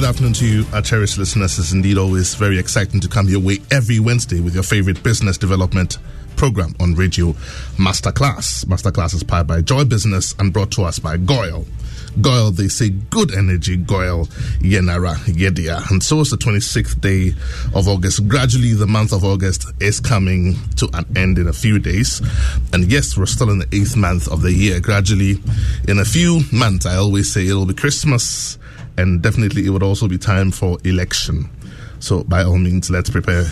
good 0.00 0.08
afternoon 0.08 0.32
to 0.32 0.46
you, 0.46 0.64
our 0.72 0.80
cherished 0.80 1.18
listeners. 1.18 1.58
It's 1.58 1.72
indeed 1.72 1.98
always 1.98 2.34
very 2.34 2.58
exciting 2.58 3.00
to 3.00 3.08
come 3.08 3.28
your 3.28 3.40
way 3.40 3.58
every 3.70 4.00
Wednesday 4.00 4.40
with 4.40 4.54
your 4.54 4.62
favorite 4.62 5.02
business 5.02 5.36
development 5.36 5.98
program 6.36 6.74
on 6.80 6.94
radio, 6.94 7.32
Masterclass. 7.76 8.64
Masterclass 8.64 9.12
is 9.12 9.22
powered 9.22 9.46
by 9.46 9.60
Joy 9.60 9.84
Business 9.84 10.34
and 10.38 10.54
brought 10.54 10.70
to 10.72 10.84
us 10.84 10.98
by 10.98 11.18
GOIL. 11.18 11.66
GOIL, 12.18 12.50
they 12.50 12.68
say 12.68 12.88
good 12.88 13.34
energy, 13.34 13.76
GOIL, 13.76 14.24
Yenara, 14.60 15.16
Yedia. 15.26 15.90
And 15.90 16.02
so 16.02 16.20
is 16.20 16.30
the 16.30 16.38
26th 16.38 16.98
day 17.02 17.34
of 17.74 17.86
August. 17.86 18.26
Gradually, 18.26 18.72
the 18.72 18.86
month 18.86 19.12
of 19.12 19.22
August 19.22 19.66
is 19.80 20.00
coming 20.00 20.56
to 20.76 20.88
an 20.94 21.04
end 21.14 21.36
in 21.36 21.46
a 21.46 21.52
few 21.52 21.78
days. 21.78 22.22
And 22.72 22.90
yes, 22.90 23.18
we're 23.18 23.26
still 23.26 23.50
in 23.50 23.58
the 23.58 23.68
eighth 23.70 23.98
month 23.98 24.28
of 24.28 24.40
the 24.40 24.52
year. 24.52 24.80
Gradually, 24.80 25.42
in 25.86 25.98
a 25.98 26.06
few 26.06 26.40
months, 26.52 26.86
I 26.86 26.96
always 26.96 27.30
say 27.30 27.46
it'll 27.46 27.66
be 27.66 27.74
Christmas 27.74 28.56
and 29.00 29.22
definitely 29.22 29.66
it 29.66 29.70
would 29.70 29.82
also 29.82 30.06
be 30.06 30.18
time 30.18 30.50
for 30.50 30.78
election. 30.84 31.48
So, 31.98 32.22
by 32.24 32.44
all 32.44 32.58
means, 32.58 32.90
let's 32.90 33.10
prepare 33.10 33.44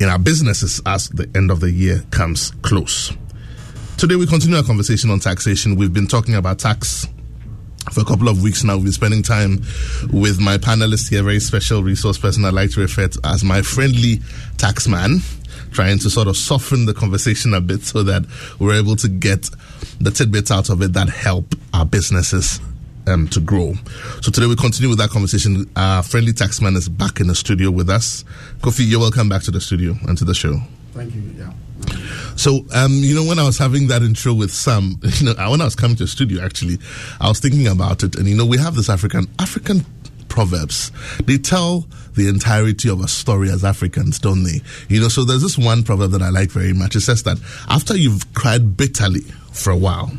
in 0.00 0.08
our 0.08 0.18
businesses 0.18 0.80
as 0.86 1.08
the 1.08 1.30
end 1.34 1.50
of 1.50 1.60
the 1.60 1.70
year 1.70 2.02
comes 2.10 2.50
close. 2.62 3.12
Today, 3.96 4.16
we 4.16 4.26
continue 4.26 4.56
our 4.56 4.62
conversation 4.62 5.10
on 5.10 5.20
taxation. 5.20 5.76
We've 5.76 5.92
been 5.92 6.06
talking 6.06 6.34
about 6.34 6.58
tax 6.58 7.06
for 7.92 8.00
a 8.00 8.04
couple 8.04 8.28
of 8.28 8.42
weeks 8.42 8.64
now. 8.64 8.74
We've 8.74 8.84
been 8.84 8.92
spending 8.92 9.22
time 9.22 9.62
with 10.12 10.40
my 10.40 10.58
panelists 10.58 11.08
here, 11.08 11.20
a 11.20 11.24
very 11.24 11.40
special 11.40 11.82
resource 11.82 12.18
person 12.18 12.44
I 12.44 12.50
like 12.50 12.72
to 12.72 12.80
refer 12.80 13.08
to 13.08 13.20
as 13.24 13.42
my 13.42 13.62
friendly 13.62 14.20
tax 14.58 14.86
man, 14.86 15.20
trying 15.70 15.98
to 16.00 16.10
sort 16.10 16.28
of 16.28 16.36
soften 16.36 16.86
the 16.86 16.94
conversation 16.94 17.54
a 17.54 17.60
bit 17.60 17.82
so 17.82 18.02
that 18.02 18.24
we're 18.58 18.74
able 18.74 18.96
to 18.96 19.08
get 19.08 19.48
the 20.00 20.10
tidbits 20.10 20.50
out 20.50 20.68
of 20.68 20.82
it 20.82 20.92
that 20.92 21.08
help 21.08 21.54
our 21.72 21.86
businesses 21.86 22.60
um, 23.06 23.28
to 23.28 23.40
grow. 23.40 23.74
So 24.20 24.30
today 24.30 24.46
we 24.46 24.56
continue 24.56 24.88
with 24.88 24.98
that 24.98 25.10
conversation. 25.10 25.70
Our 25.76 26.02
friendly 26.02 26.32
taxman 26.32 26.76
is 26.76 26.88
back 26.88 27.20
in 27.20 27.26
the 27.26 27.34
studio 27.34 27.70
with 27.70 27.88
us. 27.90 28.24
Kofi, 28.60 28.86
you're 28.86 29.00
welcome 29.00 29.28
back 29.28 29.42
to 29.42 29.50
the 29.50 29.60
studio 29.60 29.94
and 30.06 30.16
to 30.18 30.24
the 30.24 30.34
show. 30.34 30.60
Thank 30.92 31.14
you. 31.14 31.22
Yeah. 31.36 31.52
So, 32.36 32.64
um, 32.74 32.92
you 32.92 33.14
know, 33.14 33.24
when 33.24 33.38
I 33.38 33.44
was 33.44 33.58
having 33.58 33.88
that 33.88 34.02
intro 34.02 34.34
with 34.34 34.50
Sam, 34.50 34.98
you 35.02 35.26
know, 35.26 35.50
when 35.50 35.60
I 35.60 35.64
was 35.64 35.74
coming 35.74 35.96
to 35.96 36.04
the 36.04 36.08
studio, 36.08 36.42
actually, 36.42 36.78
I 37.20 37.28
was 37.28 37.40
thinking 37.40 37.66
about 37.66 38.02
it, 38.02 38.16
and 38.16 38.26
you 38.28 38.36
know, 38.36 38.46
we 38.46 38.58
have 38.58 38.74
this 38.74 38.88
African 38.88 39.26
African 39.38 39.84
proverbs. 40.28 40.92
They 41.24 41.38
tell 41.38 41.86
the 42.14 42.28
entirety 42.28 42.88
of 42.88 43.00
a 43.00 43.08
story 43.08 43.50
as 43.50 43.64
Africans, 43.64 44.18
don't 44.18 44.44
they? 44.44 44.60
You 44.88 45.00
know, 45.00 45.08
so 45.08 45.24
there's 45.24 45.42
this 45.42 45.58
one 45.58 45.82
proverb 45.82 46.10
that 46.12 46.22
I 46.22 46.30
like 46.30 46.50
very 46.50 46.72
much. 46.72 46.96
It 46.96 47.00
says 47.00 47.22
that 47.24 47.38
after 47.68 47.96
you've 47.96 48.34
cried 48.34 48.76
bitterly 48.76 49.22
for 49.52 49.70
a 49.70 49.76
while, 49.76 50.12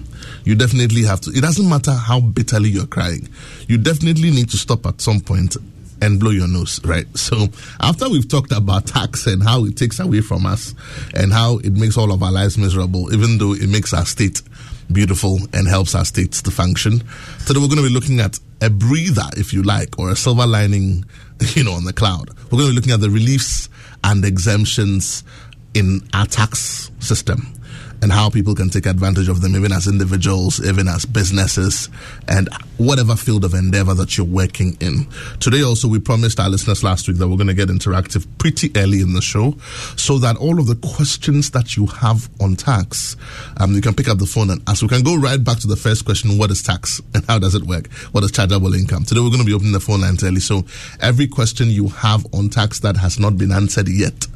you 0.47 0.55
definitely 0.55 1.03
have 1.03 1.19
to. 1.19 1.31
It 1.31 1.41
doesn't 1.41 1.67
matter 1.67 1.91
how 1.91 2.21
bitterly 2.21 2.69
you're 2.69 2.87
crying. 2.87 3.27
You 3.67 3.77
definitely 3.77 4.31
need 4.31 4.49
to 4.51 4.57
stop 4.57 4.85
at 4.85 5.01
some 5.01 5.19
point 5.19 5.57
and 6.01 6.21
blow 6.21 6.31
your 6.31 6.47
nose, 6.47 6.79
right? 6.85 7.05
So 7.17 7.47
after 7.81 8.07
we've 8.09 8.29
talked 8.29 8.53
about 8.53 8.87
tax 8.87 9.27
and 9.27 9.43
how 9.43 9.65
it 9.65 9.75
takes 9.75 9.99
away 9.99 10.21
from 10.21 10.45
us 10.45 10.73
and 11.13 11.33
how 11.33 11.57
it 11.57 11.73
makes 11.73 11.97
all 11.97 12.13
of 12.13 12.23
our 12.23 12.31
lives 12.31 12.57
miserable, 12.57 13.13
even 13.13 13.37
though 13.39 13.51
it 13.51 13.67
makes 13.67 13.93
our 13.93 14.05
state 14.05 14.41
beautiful 14.89 15.37
and 15.51 15.67
helps 15.67 15.93
our 15.95 16.05
states 16.05 16.41
to 16.43 16.51
function. 16.51 16.99
Today 17.45 17.59
we're 17.59 17.67
going 17.67 17.83
to 17.83 17.83
be 17.83 17.93
looking 17.93 18.21
at 18.21 18.39
a 18.61 18.69
breather, 18.69 19.27
if 19.35 19.51
you 19.51 19.63
like, 19.63 19.99
or 19.99 20.11
a 20.11 20.15
silver 20.15 20.47
lining, 20.47 21.03
you 21.55 21.65
know, 21.65 21.73
on 21.73 21.83
the 21.83 21.91
cloud. 21.91 22.29
We're 22.45 22.59
going 22.59 22.67
to 22.67 22.69
be 22.69 22.75
looking 22.75 22.93
at 22.93 23.01
the 23.01 23.09
reliefs 23.09 23.67
and 24.01 24.23
exemptions 24.23 25.25
in 25.73 26.07
our 26.13 26.25
tax 26.25 26.89
system 26.99 27.53
and 28.01 28.11
how 28.11 28.29
people 28.29 28.55
can 28.55 28.69
take 28.69 28.85
advantage 28.85 29.29
of 29.29 29.41
them, 29.41 29.55
even 29.55 29.71
as 29.71 29.87
individuals, 29.87 30.65
even 30.65 30.87
as 30.87 31.05
businesses, 31.05 31.89
and 32.27 32.49
whatever 32.77 33.15
field 33.15 33.43
of 33.43 33.53
endeavor 33.53 33.93
that 33.93 34.17
you're 34.17 34.25
working 34.25 34.77
in. 34.79 35.07
Today, 35.39 35.63
also, 35.63 35.87
we 35.87 35.99
promised 35.99 36.39
our 36.39 36.49
listeners 36.49 36.83
last 36.83 37.07
week 37.07 37.17
that 37.17 37.27
we're 37.27 37.37
going 37.37 37.47
to 37.47 37.53
get 37.53 37.69
interactive 37.69 38.27
pretty 38.37 38.71
early 38.75 39.01
in 39.01 39.13
the 39.13 39.21
show 39.21 39.55
so 39.95 40.17
that 40.19 40.37
all 40.37 40.59
of 40.59 40.67
the 40.67 40.75
questions 40.75 41.51
that 41.51 41.75
you 41.75 41.87
have 41.87 42.29
on 42.39 42.55
tax, 42.55 43.15
um, 43.59 43.73
you 43.73 43.81
can 43.81 43.93
pick 43.93 44.07
up 44.07 44.17
the 44.19 44.25
phone 44.25 44.49
and 44.49 44.61
ask. 44.67 44.81
We 44.81 44.87
can 44.87 45.03
go 45.03 45.15
right 45.15 45.43
back 45.43 45.59
to 45.59 45.67
the 45.67 45.75
first 45.75 46.05
question 46.05 46.37
what 46.37 46.51
is 46.51 46.61
tax 46.61 47.01
and 47.13 47.25
how 47.25 47.39
does 47.39 47.55
it 47.55 47.63
work? 47.63 47.91
What 48.11 48.23
is 48.23 48.31
chargeable 48.31 48.73
income? 48.73 49.03
Today, 49.03 49.21
we're 49.21 49.29
going 49.29 49.39
to 49.39 49.45
be 49.45 49.53
opening 49.53 49.73
the 49.73 49.79
phone 49.79 50.01
lines 50.01 50.23
early. 50.23 50.39
So, 50.39 50.63
every 51.01 51.27
question 51.27 51.69
you 51.69 51.89
have 51.89 52.25
on 52.33 52.49
tax 52.49 52.79
that 52.81 52.97
has 52.97 53.19
not 53.19 53.37
been 53.37 53.51
answered 53.51 53.87
yet, 53.87 54.27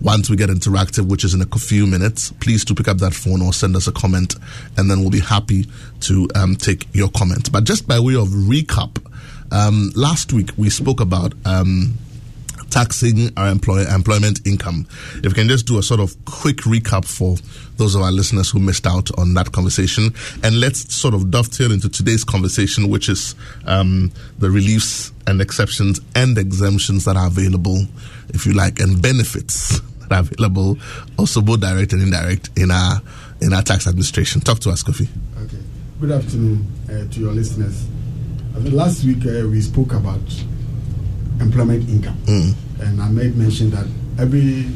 once 0.00 0.30
we 0.30 0.36
get 0.36 0.50
interactive, 0.50 1.08
which 1.08 1.24
is 1.24 1.34
in 1.34 1.42
a 1.42 1.46
few 1.58 1.86
minutes. 1.86 2.32
Please 2.40 2.64
do 2.64 2.74
pick 2.74 2.88
up 2.88 2.98
that 2.98 3.07
phone 3.10 3.42
or 3.42 3.52
send 3.52 3.76
us 3.76 3.86
a 3.86 3.92
comment, 3.92 4.36
and 4.76 4.90
then 4.90 5.00
we'll 5.00 5.10
be 5.10 5.20
happy 5.20 5.66
to 6.00 6.28
um, 6.34 6.56
take 6.56 6.86
your 6.94 7.10
comment. 7.10 7.50
But 7.52 7.64
just 7.64 7.86
by 7.86 8.00
way 8.00 8.14
of 8.14 8.28
recap, 8.28 9.04
um, 9.52 9.92
last 9.94 10.32
week 10.32 10.50
we 10.56 10.70
spoke 10.70 11.00
about. 11.00 11.34
Um, 11.44 11.98
taxing 12.70 13.30
our 13.36 13.48
employ- 13.48 13.86
employment 13.86 14.46
income. 14.46 14.86
If 15.16 15.24
we 15.24 15.32
can 15.32 15.48
just 15.48 15.66
do 15.66 15.78
a 15.78 15.82
sort 15.82 16.00
of 16.00 16.14
quick 16.26 16.58
recap 16.58 17.06
for 17.06 17.36
those 17.76 17.94
of 17.94 18.02
our 18.02 18.12
listeners 18.12 18.50
who 18.50 18.58
missed 18.58 18.86
out 18.86 19.10
on 19.18 19.32
that 19.34 19.52
conversation, 19.52 20.12
and 20.42 20.60
let's 20.60 20.94
sort 20.94 21.14
of 21.14 21.30
dovetail 21.30 21.72
into 21.72 21.88
today's 21.88 22.24
conversation, 22.24 22.90
which 22.90 23.08
is 23.08 23.34
um, 23.66 24.12
the 24.38 24.50
reliefs 24.50 25.12
and 25.26 25.40
exceptions 25.40 26.00
and 26.14 26.36
exemptions 26.36 27.04
that 27.04 27.16
are 27.16 27.28
available, 27.28 27.86
if 28.30 28.44
you 28.44 28.52
like, 28.52 28.80
and 28.80 29.00
benefits 29.00 29.80
that 29.80 29.97
are 30.12 30.20
available, 30.20 30.78
also 31.18 31.40
both 31.40 31.60
direct 31.60 31.92
and 31.92 32.02
indirect 32.02 32.50
in 32.56 32.70
our 32.70 33.00
in 33.40 33.52
our 33.52 33.62
tax 33.62 33.86
administration. 33.86 34.40
Talk 34.40 34.58
to 34.60 34.70
us, 34.70 34.82
Kofi. 34.82 35.08
Okay. 35.44 35.62
Good 36.00 36.12
afternoon 36.12 36.66
uh, 36.88 37.12
to 37.12 37.20
your 37.20 37.32
listeners. 37.32 37.86
I 38.56 38.60
think 38.60 38.74
last 38.74 39.04
week 39.04 39.24
uh, 39.26 39.46
we 39.48 39.60
spoke 39.60 39.92
about 39.92 40.20
employment 41.40 41.88
income. 41.88 42.16
Mm. 42.24 42.54
And 42.80 43.02
I 43.02 43.08
made 43.08 43.36
mention 43.36 43.70
that 43.70 43.86
every 44.18 44.66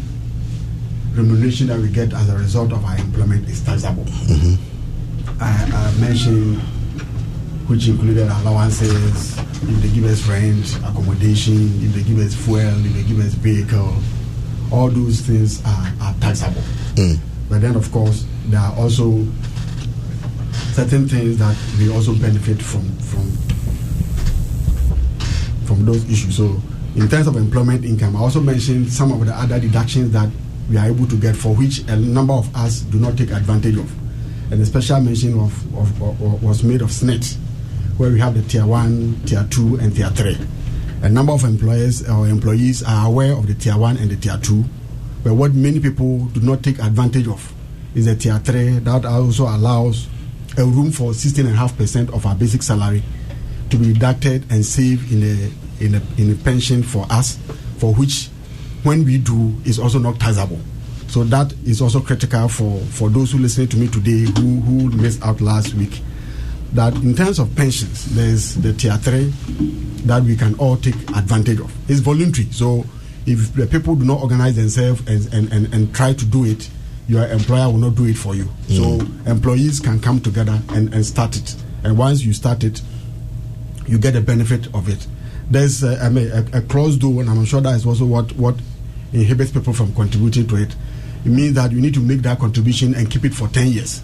remuneration 1.15 1.67
that 1.69 1.79
we 1.79 1.89
get 1.89 2.13
as 2.13 2.29
a 2.29 2.37
result 2.37 2.73
of 2.73 2.85
our 2.85 2.97
employment 2.97 3.49
is 3.49 3.61
taxable. 3.61 4.05
Mm-hmm. 4.05 5.43
I, 5.43 5.47
I 5.47 6.01
mentioned 6.01 6.59
which 7.69 7.89
included 7.89 8.29
allowances, 8.29 9.39
if 9.39 9.83
they 9.83 9.89
give 9.89 10.05
us 10.05 10.27
rent, 10.27 10.77
accommodation, 10.85 11.71
if 11.83 11.95
they 11.95 12.03
give 12.03 12.19
us 12.19 12.35
fuel, 12.35 12.59
if 12.59 12.93
they 12.95 13.03
give 13.05 13.21
us 13.21 13.35
vehicle, 13.35 13.95
all 14.73 14.89
those 14.89 15.21
things 15.21 15.63
are, 15.65 15.93
are 16.01 16.15
taxable. 16.21 16.63
Mm. 16.95 17.19
But 17.49 17.61
then, 17.61 17.77
of 17.77 17.91
course, 17.93 18.25
there 18.47 18.61
are 18.61 18.75
also 18.77 19.25
certain 20.73 21.07
things 21.09 21.39
that 21.39 21.57
we 21.79 21.93
also 21.93 22.15
benefit 22.15 22.61
from 22.63 22.83
from 22.99 23.31
from 25.67 25.85
those 25.85 26.09
issues. 26.11 26.37
So, 26.37 26.61
in 26.97 27.09
terms 27.09 27.27
of 27.27 27.37
employment 27.37 27.85
income, 27.85 28.17
I 28.17 28.21
also 28.21 28.41
mentioned 28.41 28.91
some 28.91 29.13
of 29.13 29.27
the 29.27 29.35
other 29.35 29.61
deductions 29.61 30.13
that 30.13 30.29
we 30.71 30.77
are 30.79 30.87
able 30.87 31.07
to 31.07 31.17
get 31.17 31.37
for 31.37 31.55
which 31.55 31.81
a 31.89 31.97
number 31.97 32.33
of 32.33 32.55
us 32.57 32.81
do 32.81 32.99
not 32.99 33.17
take 33.19 33.31
advantage 33.31 33.77
of. 33.77 33.91
And 34.53 34.61
a 34.61 34.67
special 34.67 35.01
mention 35.01 35.39
of, 35.39 35.77
of, 35.77 36.03
of 36.03 36.43
was 36.43 36.63
made 36.63 36.83
of 36.83 36.91
SSNIT, 36.91 37.37
where 37.97 38.11
we 38.11 38.21
have 38.21 38.35
the 38.35 38.43
tier 38.43 38.67
one, 38.67 39.21
tier 39.27 39.47
two, 39.51 39.77
and 39.77 39.95
tier 39.95 40.09
three. 40.11 40.37
A 41.03 41.09
number 41.09 41.33
of 41.33 41.43
employers 41.43 42.09
or 42.09 42.29
employees 42.29 42.85
are 42.85 43.09
aware 43.09 43.33
of 43.33 43.49
the 43.49 43.55
tier 43.55 43.77
one 43.77 43.97
and 43.97 44.09
the 44.09 44.17
tier 44.17 44.39
two, 44.41 44.65
but 45.25 45.35
what 45.35 45.53
many 45.53 45.81
people 45.81 46.27
do 46.27 46.41
not 46.41 46.63
take 46.63 46.79
advantage 46.79 47.27
of 47.27 47.53
is 47.95 48.07
the 48.07 48.15
tier 48.15 48.39
three 48.39 48.79
that 48.79 49.05
also 49.05 49.45
allows 49.49 50.07
a 50.57 50.65
room 50.65 50.93
for 50.93 51.11
16.5% 51.11 52.15
of 52.15 52.25
our 52.25 52.37
basic 52.37 52.63
salary 52.63 53.03
to 53.71 53.77
be 53.77 53.93
deducted 53.93 54.45
and 54.53 54.65
saved 54.65 55.11
in 55.13 55.23
a, 55.25 55.85
in 55.85 55.95
a, 55.97 56.03
in 56.23 56.31
a 56.33 56.37
pension 56.45 56.85
for 56.85 57.05
us, 57.11 57.37
for 57.79 57.93
which 57.95 58.29
when 58.85 59.05
we 59.05 59.19
do 59.19 59.55
is 59.65 59.81
also 59.81 59.99
not 59.99 60.21
taxable. 60.21 60.61
So 61.09 61.25
that 61.25 61.53
is 61.65 61.83
also 61.83 62.01
critical 62.01 62.47
for, 62.47 62.79
for 62.87 63.11
those 63.11 63.33
who 63.33 63.39
listen 63.39 63.67
to 63.67 63.77
me 63.77 63.89
today 63.89 64.21
who, 64.41 64.61
who 64.61 64.91
missed 64.91 65.21
out 65.23 65.41
last 65.41 65.75
week. 65.75 66.01
That 66.73 66.95
in 66.95 67.15
terms 67.15 67.39
of 67.39 67.55
pensions, 67.55 68.15
there's 68.15 68.55
the 68.55 68.73
tier 68.73 68.97
three 68.97 69.27
that 70.07 70.23
we 70.23 70.37
can 70.37 70.55
all 70.55 70.77
take 70.77 70.95
advantage 71.11 71.61
of. 71.61 71.73
It's 71.91 72.01
voluntary. 72.01 72.51
So 72.51 72.85
if 73.27 73.55
the 73.55 73.67
people 73.67 73.95
do 73.95 74.05
not 74.05 74.23
organize 74.23 74.57
themselves 74.57 75.07
and, 75.07 75.33
and, 75.35 75.53
and, 75.53 75.75
and 75.75 75.95
try 75.95 76.15
to 76.15 76.25
do 76.25 76.45
it, 76.45 76.69
your 77.09 77.27
employer 77.29 77.67
will 77.67 77.79
not 77.79 77.95
do 77.95 78.07
it 78.07 78.17
for 78.17 78.35
you. 78.35 78.49
So 78.69 79.01
employees 79.27 79.81
can 79.81 80.01
come 80.01 80.21
together 80.21 80.61
and, 80.71 80.93
and 80.95 81.05
start 81.05 81.37
it. 81.37 81.55
And 81.85 81.99
once 81.99 82.23
you 82.23 82.33
start 82.33 82.65
it, 82.65 82.81
you 83.87 83.99
get 83.99 84.13
the 84.13 84.21
benefit 84.21 84.69
of 84.75 84.89
it. 84.89 85.07
There's 85.51 85.85
uh, 85.85 85.99
I 86.03 86.09
mean, 86.09 86.31
a, 86.31 86.59
a 86.59 86.63
closed 86.63 87.01
door, 87.01 87.21
and 87.21 87.29
I'm 87.29 87.45
sure 87.45 87.61
that 87.61 87.75
is 87.75 87.85
also 87.85 88.07
what, 88.07 88.33
what 88.37 88.55
inhibits 89.13 89.51
people 89.51 89.73
from 89.73 89.95
contributing 89.95 90.47
to 90.49 90.57
it. 90.57 90.75
It 91.25 91.29
means 91.29 91.55
that 91.55 91.73
you 91.73 91.81
need 91.81 91.95
to 91.95 92.01
make 92.01 92.23
that 92.23 92.39
contribution 92.39 92.95
and 92.95 93.11
keep 93.11 93.25
it 93.25 93.35
for 93.35 93.49
10 93.49 93.69
years 93.69 94.03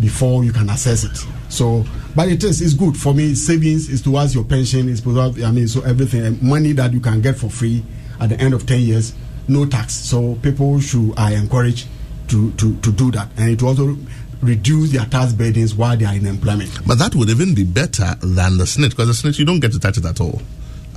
before 0.00 0.44
you 0.44 0.52
can 0.52 0.68
assess 0.68 1.04
it. 1.04 1.26
So, 1.50 1.84
but 2.14 2.28
it 2.28 2.42
is 2.44 2.62
it's 2.62 2.74
good 2.74 2.96
for 2.96 3.12
me. 3.12 3.34
Savings 3.34 3.88
is 3.88 4.00
towards 4.02 4.34
your 4.34 4.44
pension. 4.44 4.88
Is 4.88 5.00
towards, 5.00 5.42
I 5.42 5.50
mean, 5.50 5.68
so 5.68 5.82
everything 5.82 6.24
and 6.24 6.40
money 6.42 6.72
that 6.72 6.92
you 6.92 7.00
can 7.00 7.20
get 7.20 7.36
for 7.36 7.50
free 7.50 7.82
at 8.20 8.28
the 8.30 8.40
end 8.40 8.54
of 8.54 8.66
10 8.66 8.80
years, 8.80 9.12
no 9.48 9.66
tax. 9.66 9.94
So 9.94 10.36
people 10.36 10.78
should 10.80 11.12
I 11.18 11.34
encourage 11.34 11.86
to, 12.28 12.52
to, 12.52 12.76
to 12.76 12.92
do 12.92 13.10
that, 13.10 13.28
and 13.36 13.50
it 13.50 13.62
also 13.62 13.96
reduce 14.40 14.92
their 14.92 15.04
tax 15.06 15.32
burdens 15.32 15.74
while 15.74 15.96
they 15.96 16.04
are 16.04 16.14
in 16.14 16.24
employment. 16.26 16.70
But 16.86 16.98
that 16.98 17.14
would 17.14 17.28
even 17.28 17.54
be 17.54 17.64
better 17.64 18.14
than 18.22 18.56
the 18.56 18.64
SSNIT 18.64 18.90
because 18.90 19.08
the 19.20 19.28
SSNIT 19.28 19.38
you 19.38 19.44
don't 19.44 19.60
get 19.60 19.72
to 19.72 19.78
touch 19.80 19.98
it 19.98 20.04
at 20.06 20.20
all 20.20 20.40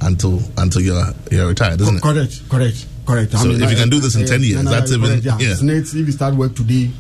until 0.01 0.39
until 0.57 0.81
you're 0.81 1.03
you're 1.31 1.47
retired, 1.47 1.81
isn't 1.81 1.97
it? 1.97 2.01
Correct, 2.03 2.41
correct, 2.49 2.85
correct. 3.07 3.31
So 3.33 3.49
if 3.49 3.69
you 3.71 3.75
can 3.77 3.89
do 3.89 3.99
this 3.99 4.15
in 4.15 4.25
10 4.25 4.41
years, 4.43 4.63
that's 4.63 4.91
even- 4.91 5.07
correct, 5.09 5.23
yeah. 5.25 5.37
yeah. 5.39 5.55
Snates, 5.55 5.95
if 5.95 6.05
you 6.05 6.11
start 6.11 6.35
work 6.35 6.55
today, 6.55 6.91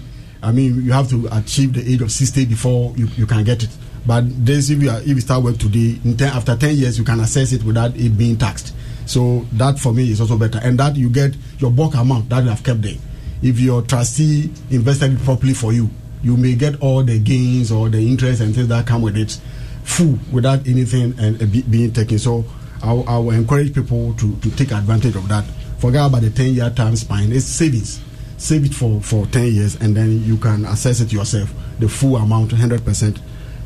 I 0.43 0.51
mean, 0.51 0.83
you 0.83 0.91
have 0.91 1.09
to 1.09 1.27
achieve 1.31 1.73
the 1.73 1.81
age 1.91 2.01
of 2.01 2.11
60 2.11 2.45
before 2.45 2.93
you, 2.97 3.07
you 3.15 3.25
can 3.25 3.43
get 3.43 3.63
it. 3.63 3.69
But 4.05 4.25
this, 4.45 4.69
if 4.69 4.83
you, 4.83 4.89
are, 4.89 4.99
if 4.99 5.07
you 5.07 5.21
start 5.21 5.43
work 5.43 5.57
today, 5.57 5.97
in 6.03 6.17
10, 6.17 6.27
after 6.27 6.55
10 6.57 6.75
years, 6.75 6.97
you 6.97 7.05
can 7.05 7.21
assess 7.21 7.53
it 7.53 7.63
without 7.63 7.95
it 7.95 8.17
being 8.17 8.37
taxed. 8.37 8.73
So 9.05 9.45
that 9.53 9.79
for 9.79 9.93
me 9.93 10.11
is 10.11 10.19
also 10.19 10.37
better. 10.37 10.59
And 10.61 10.77
that 10.79 10.95
you 10.97 11.09
get 11.09 11.35
your 11.59 11.71
bulk 11.71 11.95
amount 11.95 12.29
that 12.29 12.43
you 12.43 12.49
have 12.49 12.63
kept 12.63 12.81
there. 12.81 12.97
If 13.41 13.59
your 13.59 13.81
trustee 13.81 14.51
invested 14.69 15.13
it 15.13 15.19
properly 15.19 15.53
for 15.53 15.71
you, 15.73 15.89
you 16.21 16.37
may 16.37 16.55
get 16.55 16.79
all 16.81 17.03
the 17.03 17.19
gains 17.19 17.71
or 17.71 17.89
the 17.89 17.99
interest 17.99 18.41
and 18.41 18.53
things 18.53 18.67
that 18.69 18.85
come 18.87 19.01
with 19.01 19.17
it 19.17 19.39
full 19.83 20.17
without 20.31 20.65
anything 20.67 21.13
and 21.19 21.41
uh, 21.41 21.45
be, 21.45 21.61
being 21.63 21.91
taken. 21.91 22.19
So 22.19 22.45
I, 22.81 22.93
I 22.93 23.17
will 23.17 23.31
encourage 23.31 23.73
people 23.73 24.13
to, 24.13 24.35
to 24.37 24.51
take 24.51 24.71
advantage 24.71 25.15
of 25.15 25.27
that. 25.29 25.43
Forget 25.79 26.05
about 26.07 26.21
the 26.21 26.29
10 26.29 26.53
year 26.53 26.69
time 26.69 26.95
span. 26.95 27.31
It's 27.31 27.45
savings. 27.45 28.01
Save 28.43 28.65
it 28.65 28.73
for, 28.73 28.99
for 28.99 29.25
10 29.27 29.53
years 29.53 29.75
and 29.77 29.95
then 29.95 30.21
you 30.25 30.35
can 30.35 30.65
assess 30.65 30.99
it 30.99 31.13
yourself, 31.13 31.49
the 31.79 31.87
full 31.87 32.17
amount, 32.17 32.51
100% 32.51 33.17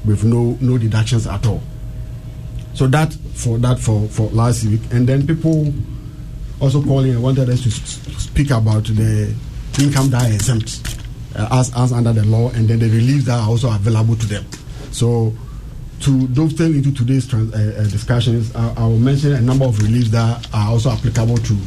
with 0.05 0.23
no, 0.23 0.55
no 0.61 0.77
deductions 0.77 1.25
at 1.25 1.43
all. 1.47 1.63
So 2.75 2.85
that 2.85 3.11
for 3.11 3.57
that 3.57 3.79
for, 3.79 4.07
for 4.07 4.29
last 4.29 4.65
week. 4.65 4.81
And 4.91 5.09
then 5.09 5.25
people 5.25 5.73
also 6.61 6.83
calling 6.83 7.09
and 7.09 7.23
wanted 7.23 7.49
us 7.49 7.63
to 7.63 7.71
speak 7.71 8.51
about 8.51 8.83
the 8.83 9.33
income 9.81 10.11
that 10.11 10.31
exempt 10.31 10.99
uh, 11.35 11.47
as, 11.53 11.75
as 11.75 11.91
under 11.91 12.13
the 12.13 12.23
law 12.25 12.51
and 12.51 12.67
then 12.67 12.77
the 12.77 12.87
reliefs 12.89 13.25
that 13.25 13.39
are 13.39 13.49
also 13.49 13.71
available 13.73 14.15
to 14.15 14.27
them. 14.27 14.45
So 14.91 15.33
to 16.01 16.27
dovetail 16.27 16.67
into 16.75 16.93
today's 16.93 17.27
trans, 17.27 17.51
uh, 17.51 17.79
uh, 17.79 17.83
discussions, 17.89 18.55
I, 18.55 18.75
I 18.77 18.85
will 18.85 18.99
mention 18.99 19.33
a 19.33 19.41
number 19.41 19.65
of 19.65 19.79
reliefs 19.81 20.11
that 20.11 20.47
are 20.53 20.69
also 20.69 20.91
applicable 20.91 21.37
to 21.37 21.57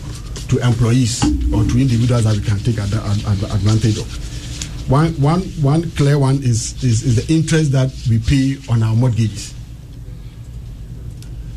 to 0.50 0.58
employees 0.66 1.22
or 1.54 1.64
to 1.64 1.78
individuals 1.78 2.24
that 2.24 2.36
we 2.36 2.42
can 2.42 2.58
take 2.58 2.78
ad- 2.78 2.92
ad- 2.92 3.24
ad- 3.24 3.50
advantage 3.54 3.98
of. 3.98 4.90
One, 4.90 5.12
one, 5.20 5.42
one 5.62 5.90
clear 5.92 6.18
one 6.18 6.36
is, 6.42 6.82
is, 6.82 7.04
is 7.04 7.24
the 7.24 7.32
interest 7.32 7.70
that 7.72 7.92
we 8.08 8.18
pay 8.18 8.56
on 8.68 8.82
our 8.82 8.94
mortgages. 8.94 9.54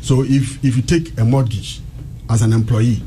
So 0.02 0.22
if, 0.22 0.64
if 0.64 0.76
you 0.76 0.82
take 0.82 1.18
a 1.18 1.24
mortgage 1.24 1.80
as 2.30 2.42
an 2.42 2.52
employee, 2.52 3.02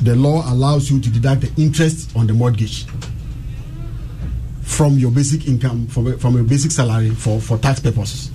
the 0.00 0.16
law 0.16 0.42
allows 0.52 0.90
you 0.90 1.00
to 1.00 1.10
deduct 1.10 1.42
the 1.42 1.62
interest 1.62 2.16
on 2.16 2.26
the 2.26 2.32
mortgage 2.32 2.86
from 4.62 4.98
your 4.98 5.10
basic 5.10 5.46
income, 5.46 5.86
from, 5.86 6.18
from 6.18 6.34
your 6.34 6.44
basic 6.44 6.70
salary 6.70 7.10
for, 7.10 7.40
for 7.40 7.58
tax 7.58 7.78
purposes. 7.80 8.30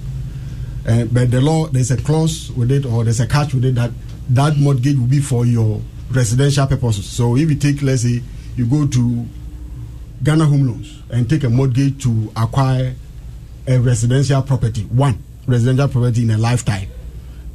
Uh, 0.88 1.06
but 1.06 1.32
the 1.32 1.41
law, 1.41 1.67
there's 1.67 1.91
a 1.91 1.98
clause 1.98 2.52
with 2.52 2.72
it, 2.72 2.86
or 2.86 3.04
there's 3.04 3.19
a 3.19 3.28
catch 3.28 3.54
with 3.54 3.65
it 3.65 3.76
that 3.76 3.91
that 4.29 4.57
mortgage 4.57 4.97
will 4.97 5.07
be 5.07 5.19
for 5.19 5.45
your 5.45 5.81
residential 6.12 6.67
purposes. 6.67 7.09
So 7.09 7.36
if 7.36 7.49
you 7.49 7.55
take, 7.55 7.81
let's 7.81 8.03
say, 8.03 8.21
you 8.55 8.65
go 8.65 8.88
to 8.88 9.25
Ghana 10.23 10.45
Home 10.45 10.67
Loans 10.67 11.01
and 11.09 11.29
take 11.29 11.43
a 11.43 11.49
mortgage 11.49 12.03
to 12.03 12.31
acquire 12.36 12.95
a 13.67 13.79
residential 13.79 14.41
property, 14.41 14.83
one 14.83 15.21
residential 15.47 15.88
property 15.88 16.23
in 16.23 16.31
a 16.31 16.38
lifetime, 16.38 16.88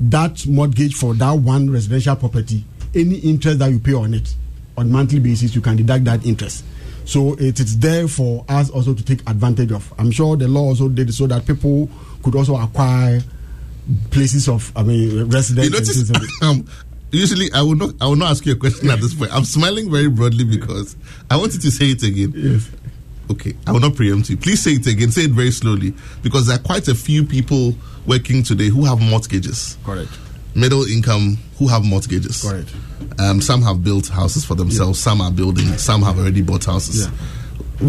that 0.00 0.46
mortgage 0.46 0.94
for 0.94 1.14
that 1.14 1.32
one 1.32 1.70
residential 1.70 2.16
property, 2.16 2.64
any 2.94 3.16
interest 3.16 3.58
that 3.58 3.70
you 3.70 3.78
pay 3.78 3.94
on 3.94 4.14
it 4.14 4.34
on 4.76 4.90
monthly 4.90 5.18
basis, 5.18 5.54
you 5.54 5.60
can 5.60 5.76
deduct 5.76 6.04
that 6.04 6.24
interest. 6.24 6.64
So 7.04 7.34
it 7.34 7.58
is 7.58 7.78
there 7.78 8.06
for 8.06 8.44
us 8.48 8.70
also 8.70 8.92
to 8.92 9.02
take 9.02 9.20
advantage 9.28 9.72
of. 9.72 9.92
I'm 9.98 10.10
sure 10.10 10.36
the 10.36 10.46
law 10.46 10.64
also 10.64 10.88
did 10.88 11.12
so 11.14 11.26
that 11.26 11.46
people 11.46 11.88
could 12.22 12.34
also 12.34 12.56
acquire 12.56 13.20
places 14.10 14.48
of, 14.48 14.72
I 14.76 14.82
mean, 14.82 15.28
residence. 15.28 15.66
You 15.66 15.72
notice, 15.72 16.12
um, 16.42 16.66
usually 17.10 17.50
I 17.52 17.62
will 17.62 17.76
not 17.76 17.94
I 18.00 18.06
will 18.06 18.16
not 18.16 18.30
ask 18.30 18.44
you 18.46 18.52
a 18.52 18.56
question 18.56 18.90
at 18.90 19.00
this 19.00 19.14
point. 19.14 19.32
I'm 19.34 19.44
smiling 19.44 19.90
very 19.90 20.08
broadly 20.08 20.44
because 20.44 20.96
I 21.30 21.36
wanted 21.36 21.60
to 21.62 21.70
say 21.70 21.86
it 21.86 22.02
again. 22.02 22.32
Yes. 22.34 22.70
Okay, 23.30 23.54
I 23.66 23.72
will 23.72 23.80
not 23.80 23.94
preempt 23.94 24.30
you. 24.30 24.36
Please 24.38 24.62
say 24.62 24.72
it 24.72 24.86
again. 24.86 25.10
Say 25.10 25.22
it 25.22 25.32
very 25.32 25.50
slowly 25.50 25.92
because 26.22 26.46
there 26.46 26.56
are 26.56 26.62
quite 26.62 26.88
a 26.88 26.94
few 26.94 27.24
people 27.24 27.74
working 28.06 28.42
today 28.42 28.68
who 28.68 28.84
have 28.86 29.00
mortgages. 29.00 29.76
Correct. 29.84 30.10
middle 30.54 30.84
income 30.84 31.38
who 31.58 31.68
have 31.68 31.84
mortgages. 31.84 32.42
Correct. 32.42 32.74
Um, 33.18 33.40
some 33.40 33.62
have 33.62 33.82
built 33.84 34.08
houses 34.08 34.44
for 34.44 34.54
themselves. 34.54 34.98
Some 34.98 35.20
are 35.20 35.30
building. 35.30 35.66
Some 35.78 36.02
have 36.02 36.18
already 36.18 36.42
bought 36.42 36.64
houses. 36.64 37.06
Yeah. 37.06 37.12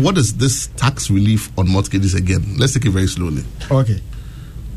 What 0.02 0.18
is 0.18 0.38
this 0.38 0.68
tax 0.76 1.10
relief 1.10 1.58
on 1.58 1.68
mortgages 1.68 2.14
again? 2.14 2.58
Let's 2.58 2.74
take 2.74 2.86
it 2.86 2.92
very 2.92 3.08
slowly. 3.08 3.44
Okay. 3.72 4.02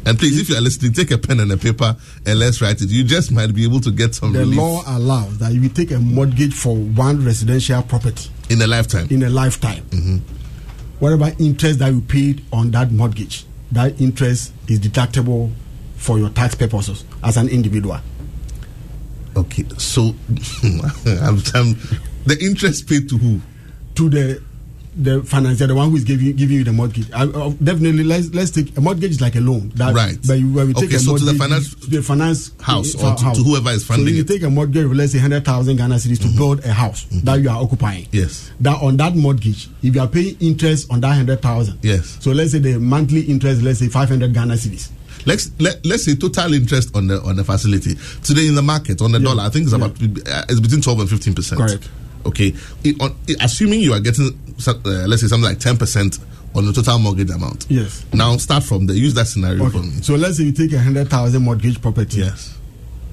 And 0.05 0.19
please, 0.19 0.41
if 0.41 0.49
you 0.49 0.57
are 0.57 0.61
listening, 0.61 0.93
take 0.93 1.11
a 1.13 1.19
pen 1.19 1.39
and 1.41 1.53
a 1.53 1.57
paper 1.57 1.97
and 2.27 2.39
let's 2.39 2.61
write 2.61 2.81
it. 2.81 2.89
You 2.89 3.05
just 3.05 3.31
might 3.31 3.55
be 3.55 3.65
able 3.65 3.81
to 3.81 3.91
get 3.93 4.15
some 4.15 4.33
The 4.33 4.41
relief 4.41 4.59
law 4.59 4.83
allows 4.87 5.39
that 5.39 5.53
if 5.53 5.63
you 5.63 5.69
take 5.69 5.93
a 5.93 5.99
mortgage 6.01 6.53
for 6.55 6.77
one 6.77 7.25
residential 7.25 7.83
property 7.83 8.31
in 8.51 8.61
a 8.63 8.67
lifetime. 8.67 9.07
in 9.11 9.23
a 9.23 9.29
lifetime, 9.31 9.83
Mm-hmm. 9.91 10.17
whatever 10.99 11.33
interest 11.39 11.79
that 11.79 11.93
you 11.93 12.01
paid 12.01 12.45
on 12.53 12.71
that 12.73 12.91
mortgage, 12.91 13.45
that 13.71 14.01
interest 14.01 14.53
is 14.69 14.81
deductible 14.81 15.53
for 15.97 16.19
your 16.19 16.31
tax 16.31 16.55
purposes 16.57 17.05
as 17.23 17.37
an 17.37 17.49
individual. 17.49 17.99
Okay, 19.37 19.65
so 19.79 20.03
I'm, 21.05 21.39
I'm, 21.55 21.79
the 22.27 22.37
interest 22.41 22.89
paid 22.89 23.09
to 23.09 23.17
who? 23.19 23.41
To 23.95 24.11
the 24.11 24.43
the 24.95 25.23
financier, 25.23 25.67
the 25.67 25.75
one 25.75 25.91
who 25.91 25.97
is 25.97 26.05
giving 26.05 26.37
giving 26.37 26.57
you 26.59 26.65
the 26.65 26.73
mortgage. 26.73 27.11
I, 27.13 27.23
uh, 27.25 27.51
definitely, 27.63 28.05
let's 28.05 28.33
let's 28.35 28.51
take 28.51 28.77
a 28.77 28.81
mortgage 28.81 29.13
is 29.13 29.21
like 29.21 29.37
a 29.37 29.41
loan. 29.41 29.71
That, 29.77 29.95
Right. 29.95 30.19
But 30.27 30.39
you, 30.39 30.53
when 30.53 30.69
we 30.69 30.75
take 30.75 30.85
Okay, 30.85 30.97
a 30.97 30.99
so 30.99 31.17
to 31.17 31.25
the 31.25 31.35
finance- 31.35 31.75
to 31.75 31.91
the 31.91 32.03
finance 32.03 32.53
House 32.61 32.95
uh, 33.03 33.13
or 33.13 33.17
to- 33.17 33.35
to 33.35 33.43
whoever 33.43 33.71
is 33.71 33.85
funding 33.85 34.07
So 34.07 34.11
if 34.11 34.17
you. 34.17 34.25
Mm-hmm. 34.25 34.33
take 34.35 34.43
a 34.43 34.51
mortgage, 34.51 34.85
of, 34.85 34.93
let's 34.93 35.13
say 35.13 35.19
hundred 35.19 35.45
thousand 35.45 35.77
Ghana 35.77 35.95
cedis 35.97 36.21
to 36.23 36.29
build 36.37 36.65
a 36.65 36.73
house 36.73 37.07
that 37.25 37.41
you 37.41 37.49
are 37.49 37.63
occupying. 37.63 38.07
Yes. 38.13 38.51
That 38.61 38.83
on 38.83 38.97
that 38.99 39.15
mortgage, 39.17 39.69
if 39.83 39.95
you 39.95 40.01
are 40.01 40.09
paying 40.09 40.37
interest 40.41 40.91
on 40.93 41.01
that 41.01 41.15
hundred 41.15 41.41
thousand. 41.41 41.79
Yes. 41.83 42.19
So 42.21 42.33
let's 42.33 42.53
say 42.53 42.59
the 42.59 42.79
monthly 42.79 43.23
interest, 43.23 43.63
let's 43.63 43.79
say 43.79 43.89
five 43.89 44.09
hundred 44.11 44.35
Ghana 44.35 44.55
cedis. 44.55 44.91
Let's 45.25 45.53
let, 45.61 45.87
let's 45.87 46.05
say 46.05 46.17
total 46.17 46.53
interest 46.53 46.95
on 46.97 47.07
the 47.07 47.21
on 47.23 47.37
the 47.37 47.45
facility 47.45 47.95
today 48.25 48.47
in 48.49 48.57
the 48.57 48.63
market 48.63 49.01
on 49.01 49.13
the 49.13 49.19
Yeah. 49.21 49.25
dollar. 49.25 49.43
I 49.45 49.49
think 49.51 49.65
it's 49.65 49.73
about 49.73 49.93
uh, 49.93 50.45
it's 50.49 50.61
between 50.61 50.83
twelve 50.83 51.01
and 51.01 51.09
fifteen 51.09 51.33
percent. 51.33 51.61
Correct. 51.61 51.89
Okay, 52.27 52.55
It- 52.85 53.01
on, 53.01 53.15
it- 53.27 53.37
assuming 53.41 53.81
you 53.81 53.93
are 53.93 54.01
getting 54.01 54.31
uh, 54.67 54.73
let's 55.09 55.23
say 55.23 55.29
something 55.29 55.49
like 55.49 55.59
ten 55.61 55.77
percent 55.77 56.19
on 56.55 56.67
the 56.67 56.73
total 56.73 56.99
mortgage 56.99 57.31
amount. 57.31 57.67
Yes. 57.69 58.05
Now 58.13 58.37
start 58.37 58.63
from 58.65 58.87
there. 58.87 58.97
Use 58.97 59.15
that 59.15 59.27
scenario 59.27 59.69
for 59.71 59.79
me. 59.79 60.03
So 60.03 60.15
let's 60.17 60.37
say 60.37 60.45
you 60.45 60.53
take 60.53 60.73
a 60.73 60.79
hundred 60.79 61.09
thousand 61.09 61.43
mortgage 61.43 61.81
property. 61.81 62.19
Yes. 62.21 62.59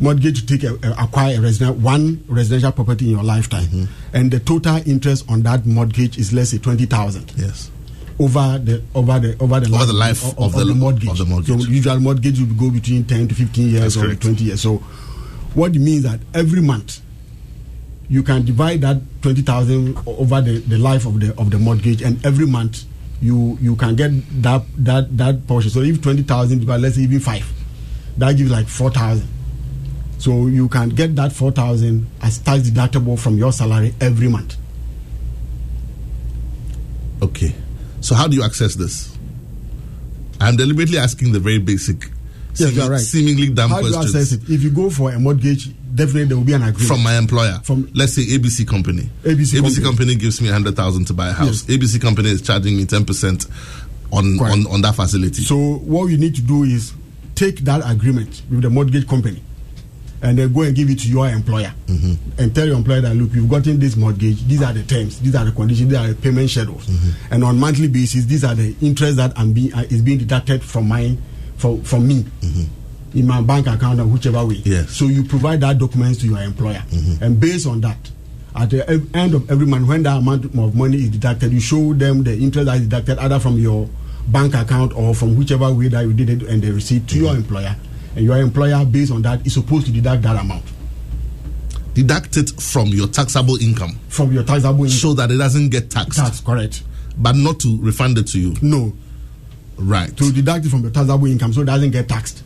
Mortgage 0.02 0.46
to 0.46 0.58
take 0.58 0.64
a, 0.64 0.76
a- 0.88 1.04
acquire 1.04 1.38
a 1.38 1.42
resident 1.42 1.78
one 1.78 2.24
residential 2.28 2.72
property 2.72 3.06
in 3.06 3.12
your 3.12 3.24
lifetime, 3.24 3.64
Mm-hmm. 3.66 4.16
and 4.16 4.32
the 4.32 4.40
total 4.40 4.78
interest 4.86 5.26
on 5.30 5.42
that 5.44 5.66
mortgage 5.66 6.18
is 6.18 6.32
let's 6.34 6.52
say 6.52 6.58
twenty 6.58 6.86
thousand. 6.86 7.32
Yes. 7.38 7.70
Over 8.20 8.60
the 8.64 8.84
over 8.94 9.20
the 9.20 9.38
over 9.42 9.60
the 9.62 9.74
Over 9.74 9.86
the 9.86 9.94
life 9.94 10.24
of 10.38 10.54
the- 10.54 10.74
mortgage. 10.76 11.10
of 11.10 11.18
the 11.18 11.26
mortgage. 11.26 11.48
So 11.64 11.70
usual 11.70 12.00
mortgage 12.00 12.40
would 12.40 12.58
go 12.58 12.70
between 12.70 13.06
ten 13.06 13.28
to 13.28 13.36
fifteen 13.36 13.70
years 13.72 13.82
That's 13.96 13.98
or 13.98 14.02
correct. 14.08 14.22
twenty 14.22 14.44
years. 14.46 14.62
So 14.62 14.78
what 15.54 15.76
it 15.76 15.80
means 15.80 16.04
that 16.04 16.20
every 16.34 16.62
month 16.62 17.02
you 18.10 18.24
can 18.24 18.44
divide 18.44 18.82
that 18.82 19.02
twenty 19.22 19.42
thousand 19.42 19.98
over 20.06 20.42
the, 20.42 20.58
the 20.60 20.78
life 20.78 21.06
of 21.06 21.20
the 21.20 21.34
of 21.38 21.52
the 21.52 21.60
mortgage, 21.60 22.02
and 22.02 22.26
every 22.26 22.48
month 22.48 22.84
you 23.22 23.58
you 23.62 23.76
can 23.76 23.96
get 23.96 24.12
that 24.42 24.64
that 24.78 25.18
that 25.18 25.48
portion. 25.48 25.70
So 25.70 25.82
if 25.82 26.02
twenty 26.02 26.24
thousand 26.24 26.60
divided, 26.60 26.82
let's 26.82 26.96
say 26.96 27.04
even 27.04 27.20
five, 27.20 27.46
that 28.18 28.36
gives 28.36 28.50
like 28.52 28.68
four 28.68 28.90
thousand. 28.90 29.28
So 30.18 30.48
you 30.48 30.68
can 30.68 30.90
get 30.90 31.16
that 31.16 31.32
four 31.32 31.52
thousand 31.52 32.08
as 32.22 32.40
tax 32.40 32.64
deductible 32.70 33.18
from 33.18 33.38
your 33.38 33.54
salary 33.54 33.94
every 34.02 34.28
month. 34.28 34.58
Okay. 37.22 37.54
So 38.02 38.16
how 38.16 38.28
do 38.28 38.36
you 38.36 38.44
access 38.44 38.76
this? 38.76 39.16
I'm 40.42 40.56
deliberately 40.56 40.98
asking 40.98 41.34
the 41.34 41.40
very 41.40 41.60
basic, 41.60 42.10
Yes, 42.60 42.76
you 42.76 42.82
are 42.82 42.90
right. 42.92 43.00
seemingly 43.00 43.50
dumb 43.50 43.70
How 43.70 43.80
do 43.82 43.88
you 43.88 43.94
questions. 43.94 44.16
access 44.16 44.32
it? 44.50 44.50
If 44.54 44.64
you 44.64 44.70
go 44.72 44.90
for 44.90 45.12
a 45.12 45.20
mortgage, 45.20 45.70
definitely 45.96 46.26
there 46.26 46.38
will 46.38 46.44
be 46.44 46.54
an 46.54 46.64
agreement 46.64 46.88
from 46.88 47.04
my 47.04 47.18
employer. 47.18 47.60
From 47.64 47.90
let's 47.94 48.14
say 48.14 48.24
ABC 48.24 48.68
company. 48.68 49.10
ABC 49.24 49.62
company. 49.62 49.84
company. 49.84 50.16
gives 50.16 50.42
me 50.42 50.50
hundred 50.50 50.76
thousand 50.76 51.06
to 51.06 51.14
buy 51.14 51.30
a 51.30 51.34
house. 51.34 51.64
ABC 51.64 52.02
company 52.02 52.30
is 52.30 52.42
charging 52.42 52.76
me 52.78 52.86
ten 52.86 53.06
percent 53.06 53.46
on, 54.12 54.40
on 54.40 54.66
on 54.68 54.82
that 54.82 54.96
facility. 54.96 55.42
So 55.44 55.56
what 55.78 56.06
you 56.08 56.18
need 56.18 56.36
to 56.36 56.42
do 56.42 56.64
is 56.64 56.94
take 57.36 57.60
that 57.60 57.82
agreement 57.90 58.42
with 58.50 58.64
the 58.64 58.70
mortgage 58.70 59.08
company 59.08 59.42
and 60.22 60.38
then 60.38 60.52
go 60.52 60.64
and 60.64 60.76
give 60.76 60.90
it 60.90 61.00
to 61.00 61.08
your 61.08 61.30
employer 61.30 61.72
Mm-hmm. 61.88 62.42
and 62.42 62.54
tell 62.54 62.68
your 62.68 62.76
employer 62.78 63.02
that 63.02 63.16
look, 63.16 63.34
you've 63.34 63.50
gotten 63.50 63.80
this 63.80 63.96
mortgage. 63.96 64.44
These 64.46 64.62
are 64.62 64.74
the 64.74 64.84
terms. 64.84 65.20
These 65.20 65.34
are 65.36 65.46
the 65.46 65.52
conditions. 65.52 65.90
These 65.90 65.98
are 65.98 66.08
the 66.08 66.14
payment 66.16 66.50
schedules. 66.50 66.86
Mm-hmm. 66.86 67.34
And 67.34 67.44
on 67.44 67.58
monthly 67.58 67.88
basis, 67.88 68.26
these 68.26 68.44
are 68.44 68.54
the 68.54 68.76
interest 68.82 69.16
that 69.18 69.32
I'm 69.40 69.54
being 69.54 69.74
uh, 69.74 69.86
is 69.90 70.02
being 70.02 70.18
deducted 70.20 70.62
from 70.62 70.88
my 70.88 71.18
from 71.60 71.84
from 71.84 72.08
me. 72.08 72.26
In 73.14 73.26
my 73.26 73.42
bank 73.42 73.66
account 73.68 74.00
or 74.00 74.06
whichever 74.06 74.46
way. 74.46 74.56
Mm-hmm. 74.56 74.70
Yes. 74.72 74.82
Mm-hmm. 74.86 74.92
So 74.94 75.06
you 75.06 75.24
provide 75.24 75.62
that 75.62 75.78
documents 75.80 76.20
to 76.22 76.28
your 76.28 76.40
employer, 76.42 76.84
and 77.22 77.40
based 77.40 77.68
on 77.68 77.82
that, 77.82 77.98
at 78.56 78.70
the 78.70 78.88
end 79.14 79.34
of 79.34 79.50
every 79.52 79.66
month, 79.66 79.88
when 79.88 80.04
that 80.04 80.18
amount 80.18 80.46
of 80.46 80.76
money 80.76 80.98
is 80.98 81.10
deducted, 81.10 81.52
you 81.52 81.60
show 81.60 81.94
them 81.94 82.24
the 82.24 82.34
interest 82.38 82.66
that 82.68 82.76
is 82.78 82.84
deducted 82.84 83.18
either 83.20 83.40
from 83.40 83.58
your 83.58 83.90
bank 84.28 84.54
account 84.54 84.94
or 84.96 85.16
from 85.16 85.36
whichever 85.36 85.74
way 85.74 85.88
that 85.88 86.02
you 86.06 86.14
did 86.14 86.30
it, 86.30 86.44
and 86.44 86.62
the 86.62 86.72
receipt 86.72 87.08
to 87.08 87.18
your 87.18 87.36
employer. 87.36 87.76
And 88.16 88.26
your 88.26 88.38
employer, 88.38 88.86
based 88.86 89.12
on 89.12 89.22
that, 89.24 89.46
is 89.46 89.54
supposed 89.54 89.86
to 89.88 89.92
deduct 89.92 90.22
that 90.24 90.40
amount 90.40 90.64
Deduct 91.94 92.38
it 92.38 92.50
from 92.62 92.88
your 92.90 93.08
taxable 93.08 93.56
income 93.62 94.00
from 94.08 94.32
your 94.32 94.44
taxable 94.44 94.84
income. 94.86 94.90
so 94.90 95.14
that 95.16 95.32
it 95.32 95.38
doesn't 95.38 95.70
get 95.70 95.90
taxed. 95.90 96.18
Tax, 96.20 96.40
correct. 96.40 96.84
But 97.18 97.36
not 97.36 97.60
to 97.62 97.78
refund 97.82 98.18
it 98.18 98.28
to 98.28 98.40
you. 98.40 98.56
No. 98.62 98.94
Right. 99.80 100.16
To 100.18 100.32
deduct 100.32 100.66
it 100.66 100.70
from 100.70 100.82
your 100.82 100.92
taxable 100.92 101.26
income 101.28 101.54
so 101.54 101.62
it 101.62 101.66
doesn't 101.66 101.92
get 101.92 102.08
taxed. 102.10 102.44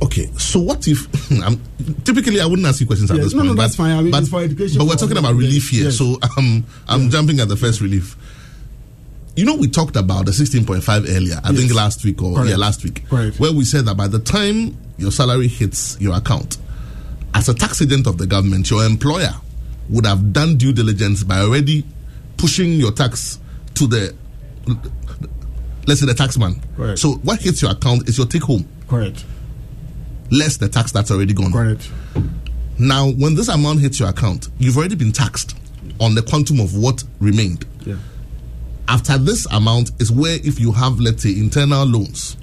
Okay, 0.00 0.26
so 0.38 0.60
what 0.60 0.86
if 0.86 1.08
I'm, 1.44 1.60
typically 2.04 2.40
I 2.40 2.46
wouldn't 2.46 2.66
ask 2.66 2.80
you 2.80 2.86
questions 2.86 3.10
at 3.10 3.16
this 3.16 3.32
no, 3.32 3.40
point, 3.40 3.50
no, 3.50 3.56
but, 3.56 3.62
that's 3.62 3.76
fine. 3.76 3.96
I 3.96 4.00
mean, 4.00 4.12
but, 4.12 4.26
for 4.28 4.40
education 4.42 4.78
but 4.78 4.86
we're 4.86 4.94
talking 4.94 5.16
about 5.16 5.34
relief 5.34 5.70
here, 5.70 5.84
yes. 5.84 5.98
so 5.98 6.18
um, 6.36 6.64
I'm 6.88 7.10
jumping 7.10 7.40
at 7.40 7.48
the 7.48 7.56
first 7.56 7.80
relief. 7.80 8.16
You 9.34 9.44
know, 9.44 9.56
we 9.56 9.68
talked 9.68 9.96
about 9.96 10.26
the 10.26 10.32
16.5 10.32 10.88
earlier, 11.14 11.40
I 11.42 11.50
Yes. 11.50 11.58
think 11.60 11.74
last 11.74 12.04
week 12.04 12.22
or 12.22 12.34
Correct. 12.34 12.50
yeah, 12.50 12.56
last 12.56 12.84
week, 12.84 13.08
Correct. 13.08 13.40
where 13.40 13.52
we 13.52 13.64
said 13.64 13.86
that 13.86 13.96
by 13.96 14.06
the 14.06 14.18
time 14.20 14.76
your 14.98 15.10
salary 15.10 15.48
hits 15.48 15.96
your 16.00 16.16
account, 16.16 16.58
as 17.34 17.48
a 17.48 17.54
tax 17.54 17.82
agent 17.82 18.06
of 18.06 18.18
the 18.18 18.26
government, 18.26 18.70
your 18.70 18.84
employer 18.84 19.34
would 19.88 20.06
have 20.06 20.32
done 20.32 20.56
due 20.56 20.72
diligence 20.72 21.24
by 21.24 21.40
already 21.40 21.84
pushing 22.36 22.72
your 22.72 22.92
tax 22.92 23.38
to 23.78 23.86
the 23.86 24.14
let's 25.86 26.00
say 26.00 26.06
the 26.06 26.12
taxman. 26.12 26.60
Correct. 26.76 26.98
So 26.98 27.12
what 27.22 27.40
hits 27.40 27.62
your 27.62 27.70
account 27.70 28.08
is 28.08 28.18
your 28.18 28.26
take 28.26 28.42
home 28.42 28.68
Correct. 28.88 29.24
less 30.30 30.56
the 30.56 30.68
tax 30.68 30.92
that's 30.92 31.10
already 31.10 31.32
gone. 31.34 31.52
Correct. 31.52 31.90
Now, 32.78 33.10
when 33.10 33.34
this 33.34 33.48
amount 33.48 33.80
hits 33.80 33.98
your 33.98 34.08
account, 34.08 34.48
you've 34.58 34.76
already 34.76 34.94
been 34.94 35.12
taxed 35.12 35.56
on 36.00 36.14
the 36.14 36.22
quantum 36.22 36.60
of 36.60 36.76
what 36.76 37.02
remained. 37.18 37.66
Yeah. 37.84 37.96
After 38.86 39.18
this 39.18 39.46
amount 39.52 39.90
is 40.00 40.12
where, 40.12 40.38
if 40.44 40.60
you 40.60 40.72
have, 40.72 41.00
let's 41.00 41.22
say, 41.24 41.30
internal 41.30 41.84
loans 41.84 42.36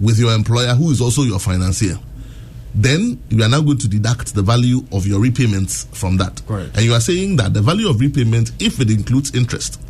with 0.00 0.18
your 0.18 0.34
employer, 0.34 0.74
who 0.74 0.90
is 0.90 1.00
also 1.00 1.22
your 1.22 1.38
financier, 1.38 1.98
then 2.74 3.22
you 3.30 3.42
are 3.42 3.48
now 3.48 3.60
going 3.60 3.78
to 3.78 3.88
deduct 3.88 4.34
the 4.34 4.42
value 4.42 4.84
of 4.92 5.06
your 5.06 5.18
repayments 5.20 5.84
from 5.92 6.18
that. 6.18 6.42
Correct. 6.46 6.76
And 6.76 6.84
you 6.84 6.92
are 6.92 7.00
saying 7.00 7.36
that 7.36 7.54
the 7.54 7.62
value 7.62 7.88
of 7.88 8.00
repayment, 8.00 8.52
if 8.60 8.80
it 8.80 8.90
includes 8.90 9.34
interest, 9.34 9.80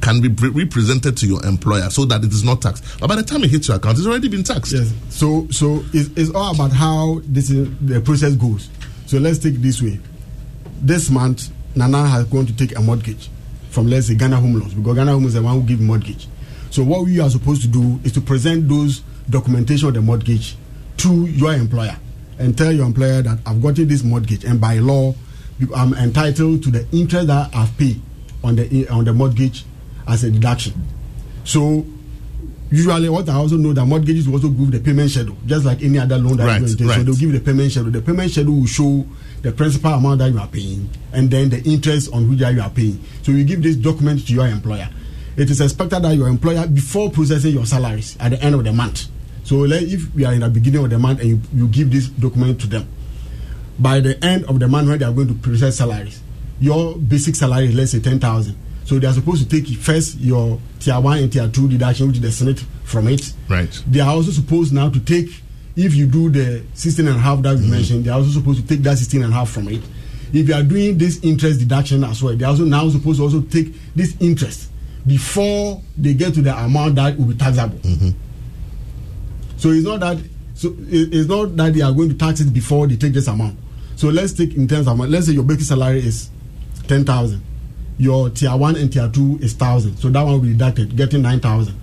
can 0.00 0.20
be 0.20 0.28
pre- 0.28 0.50
represented 0.50 1.16
to 1.18 1.26
your 1.26 1.44
employer 1.44 1.90
so 1.90 2.04
that 2.04 2.24
it 2.24 2.32
is 2.32 2.44
not 2.44 2.62
taxed. 2.62 2.84
But 3.00 3.08
by 3.08 3.16
the 3.16 3.22
time 3.22 3.42
it 3.44 3.50
hits 3.50 3.68
your 3.68 3.76
account, 3.76 3.98
it's 3.98 4.06
already 4.06 4.28
been 4.28 4.44
taxed. 4.44 4.72
Yes. 4.72 4.92
So 5.10 5.48
so 5.50 5.84
it's, 5.92 6.10
it's 6.16 6.34
all 6.34 6.54
about 6.54 6.72
how 6.72 7.20
this 7.24 7.50
is, 7.50 7.68
the 7.80 8.00
process 8.00 8.34
goes. 8.34 8.68
So 9.06 9.18
let's 9.18 9.38
take 9.38 9.54
this 9.54 9.82
way. 9.82 9.98
This 10.80 11.10
month, 11.10 11.50
Nana 11.74 12.06
has 12.06 12.24
going 12.26 12.46
to 12.46 12.56
take 12.56 12.76
a 12.76 12.80
mortgage 12.80 13.28
from 13.70 13.86
let's 13.88 14.06
say 14.06 14.14
Ghana 14.14 14.36
Home 14.36 14.54
Loans 14.54 14.74
because 14.74 14.96
Ghana 14.96 15.12
Home 15.12 15.24
is 15.26 15.34
the 15.34 15.42
one 15.42 15.60
who 15.60 15.66
give 15.66 15.80
mortgage. 15.80 16.28
So 16.70 16.84
what 16.84 17.04
we 17.04 17.18
are 17.20 17.30
supposed 17.30 17.62
to 17.62 17.68
do 17.68 17.98
is 18.04 18.12
to 18.12 18.20
present 18.20 18.68
those 18.68 19.00
documentation 19.30 19.88
of 19.88 19.94
the 19.94 20.02
mortgage 20.02 20.56
to 20.98 21.26
your 21.26 21.54
employer 21.54 21.96
and 22.38 22.56
tell 22.56 22.72
your 22.72 22.86
employer 22.86 23.22
that 23.22 23.38
I've 23.46 23.60
gotten 23.62 23.88
this 23.88 24.02
mortgage 24.02 24.44
and 24.44 24.60
by 24.60 24.78
law 24.78 25.14
I'm 25.74 25.92
entitled 25.94 26.62
to 26.64 26.70
the 26.70 26.86
interest 26.92 27.26
that 27.26 27.54
I've 27.54 27.76
paid 27.76 28.00
on 28.44 28.56
the 28.56 28.88
on 28.88 29.04
the 29.04 29.12
mortgage 29.12 29.64
as 30.08 30.24
a 30.24 30.30
deduction. 30.30 30.74
So 31.44 31.84
usually 32.70 33.08
what 33.08 33.28
I 33.28 33.34
also 33.34 33.56
know 33.56 33.72
that 33.72 33.84
mortgages 33.84 34.26
will 34.28 34.34
also 34.36 34.48
give 34.48 34.70
the 34.70 34.80
payment 34.80 35.10
schedule, 35.10 35.36
just 35.46 35.64
like 35.64 35.82
any 35.82 35.98
other 35.98 36.18
loan 36.18 36.36
that 36.38 36.46
Right, 36.46 36.60
you 36.60 36.66
going 36.66 36.72
to 36.72 36.76
take. 36.78 36.88
right. 36.88 36.96
So 36.96 37.02
they'll 37.04 37.14
give 37.14 37.32
the 37.32 37.40
payment 37.40 37.70
schedule. 37.72 37.90
The 37.90 38.02
payment 38.02 38.30
schedule 38.30 38.54
will 38.56 38.66
show 38.66 39.06
the 39.42 39.52
principal 39.52 39.92
amount 39.92 40.18
that 40.18 40.30
you 40.32 40.38
are 40.38 40.48
paying 40.48 40.88
and 41.12 41.30
then 41.30 41.48
the 41.50 41.62
interest 41.62 42.12
on 42.12 42.28
which 42.28 42.40
you 42.40 42.60
are 42.60 42.70
paying. 42.70 43.02
So 43.22 43.32
you 43.32 43.44
give 43.44 43.62
this 43.62 43.76
document 43.76 44.26
to 44.26 44.32
your 44.32 44.46
employer. 44.46 44.88
It 45.36 45.50
is 45.50 45.60
expected 45.60 46.02
that 46.02 46.16
your 46.16 46.28
employer, 46.28 46.66
before 46.66 47.10
processing 47.10 47.54
your 47.54 47.64
salaries 47.66 48.16
at 48.18 48.30
the 48.30 48.42
end 48.42 48.54
of 48.56 48.64
the 48.64 48.72
month, 48.72 49.06
so 49.44 49.58
like 49.58 49.82
if 49.82 50.12
we 50.14 50.24
are 50.26 50.34
in 50.34 50.40
the 50.40 50.48
beginning 50.50 50.82
of 50.84 50.90
the 50.90 50.98
month 50.98 51.20
and 51.20 51.28
you, 51.30 51.40
you 51.54 51.68
give 51.68 51.90
this 51.92 52.08
document 52.08 52.60
to 52.62 52.66
them, 52.66 52.88
by 53.78 54.00
the 54.00 54.22
end 54.22 54.44
of 54.46 54.58
the 54.58 54.66
month 54.68 54.88
when 54.88 54.98
they 54.98 55.04
are 55.04 55.12
going 55.12 55.28
to 55.28 55.34
process 55.34 55.76
salaries, 55.78 56.20
your 56.60 56.96
basic 56.96 57.34
salary 57.36 57.66
is 57.66 57.74
let's 57.74 57.92
say 57.92 58.00
ten 58.00 58.18
thousand. 58.18 58.56
So 58.88 58.98
they 58.98 59.06
are 59.06 59.12
supposed 59.12 59.42
to 59.42 59.48
take 59.60 59.68
first 59.78 60.18
your 60.18 60.58
tier 60.80 60.98
one 60.98 61.18
and 61.18 61.30
tier 61.30 61.46
two 61.48 61.68
deduction, 61.68 62.08
which 62.08 62.20
the 62.20 62.28
SSNIT 62.28 62.64
from 62.84 63.06
it. 63.08 63.34
Right. 63.46 63.70
They 63.86 64.00
are 64.00 64.08
also 64.08 64.30
supposed 64.30 64.72
now 64.72 64.88
to 64.88 64.98
take 64.98 65.28
if 65.76 65.94
you 65.94 66.06
do 66.06 66.30
the 66.30 66.64
16 66.72 67.06
and 67.06 67.16
a 67.16 67.20
half 67.20 67.42
that 67.42 67.56
we 67.56 67.60
Mm-hmm. 67.60 67.70
mentioned, 67.70 68.04
they're 68.06 68.14
also 68.14 68.30
supposed 68.30 68.62
to 68.62 68.66
take 68.66 68.82
that 68.84 68.96
16 68.96 69.22
and 69.22 69.30
a 69.30 69.36
half 69.36 69.50
from 69.50 69.68
it. 69.68 69.82
If 70.32 70.48
you 70.48 70.54
are 70.54 70.62
doing 70.62 70.96
this 70.96 71.22
interest 71.22 71.60
deduction 71.60 72.02
as 72.02 72.22
well, 72.22 72.34
they're 72.34 72.48
also 72.48 72.64
now 72.64 72.88
supposed 72.88 73.18
to 73.18 73.24
also 73.24 73.42
take 73.42 73.74
this 73.94 74.16
interest 74.20 74.70
before 75.06 75.82
they 75.98 76.14
get 76.14 76.32
to 76.34 76.40
the 76.40 76.56
amount 76.56 76.94
that 76.94 77.18
will 77.18 77.26
be 77.26 77.34
taxable. 77.34 77.76
Mm-hmm. 77.80 78.10
So 79.58 79.68
it's 79.68 79.84
not 79.84 80.00
that 80.00 80.16
so 80.54 80.74
it's 80.88 81.28
not 81.28 81.54
that 81.58 81.74
they 81.74 81.82
are 81.82 81.92
going 81.92 82.08
to 82.08 82.14
tax 82.14 82.40
it 82.40 82.54
before 82.54 82.86
they 82.86 82.96
take 82.96 83.12
this 83.12 83.28
amount. 83.28 83.58
So 83.96 84.08
let's 84.08 84.32
take 84.32 84.54
in 84.54 84.66
terms 84.66 84.88
of. 84.88 84.98
Let's 84.98 85.26
say 85.26 85.34
your 85.34 85.44
basic 85.44 85.64
salary 85.64 85.98
is 85.98 86.30
ten 86.86 87.04
thousand. 87.04 87.42
Your 87.98 88.30
tier 88.30 88.56
one 88.56 88.76
and 88.76 88.92
tier 88.92 89.08
two 89.12 89.38
is 89.42 89.52
thousand. 89.54 89.96
So 89.98 90.08
that 90.10 90.22
one 90.22 90.32
will 90.34 90.40
be 90.40 90.52
deducted, 90.52 90.96
getting 90.96 91.22
nine 91.22 91.40
thousand. 91.40 91.78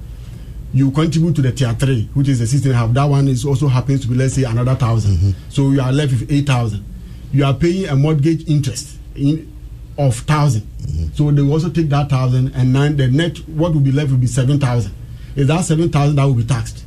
You 0.73 0.91
contribute 0.91 1.35
to 1.35 1.41
the 1.41 1.51
tier 1.51 1.73
three, 1.73 2.09
which 2.13 2.29
is 2.29 2.39
the 2.39 2.47
sixteen 2.47 2.71
half. 2.73 2.91
That 2.93 3.05
one 3.05 3.27
is 3.27 3.45
also 3.45 3.67
happens 3.67 4.01
to 4.01 4.07
be 4.07 4.15
let's 4.15 4.33
say 4.35 4.43
another 4.43 4.71
1000 4.71 5.11
mm-hmm. 5.15 5.31
So 5.49 5.71
you 5.71 5.81
are 5.81 5.91
left 5.91 6.11
with 6.13 6.31
eight 6.31 6.47
thousand. 6.47 6.83
You 7.31 7.45
are 7.45 7.53
paying 7.53 7.87
a 7.87 7.95
mortgage 7.95 8.47
interest 8.49 8.97
in 9.15 9.51
of 9.97 10.17
1000 10.27 10.61
mm-hmm. 10.61 11.07
So 11.13 11.31
they 11.31 11.41
will 11.41 11.53
also 11.53 11.69
take 11.69 11.89
that 11.89 12.09
thousand 12.09 12.53
and 12.55 12.71
nine. 12.73 12.95
The 12.97 13.07
net 13.07 13.37
what 13.49 13.73
will 13.73 13.81
be 13.81 13.91
left 13.91 14.11
will 14.11 14.17
be 14.17 14.27
seven 14.27 14.59
thousand. 14.59 14.93
Is 15.35 15.47
that 15.47 15.65
seven 15.65 15.89
thousand 15.91 16.15
that 16.15 16.25
will 16.25 16.33
be 16.33 16.45
taxed? 16.45 16.85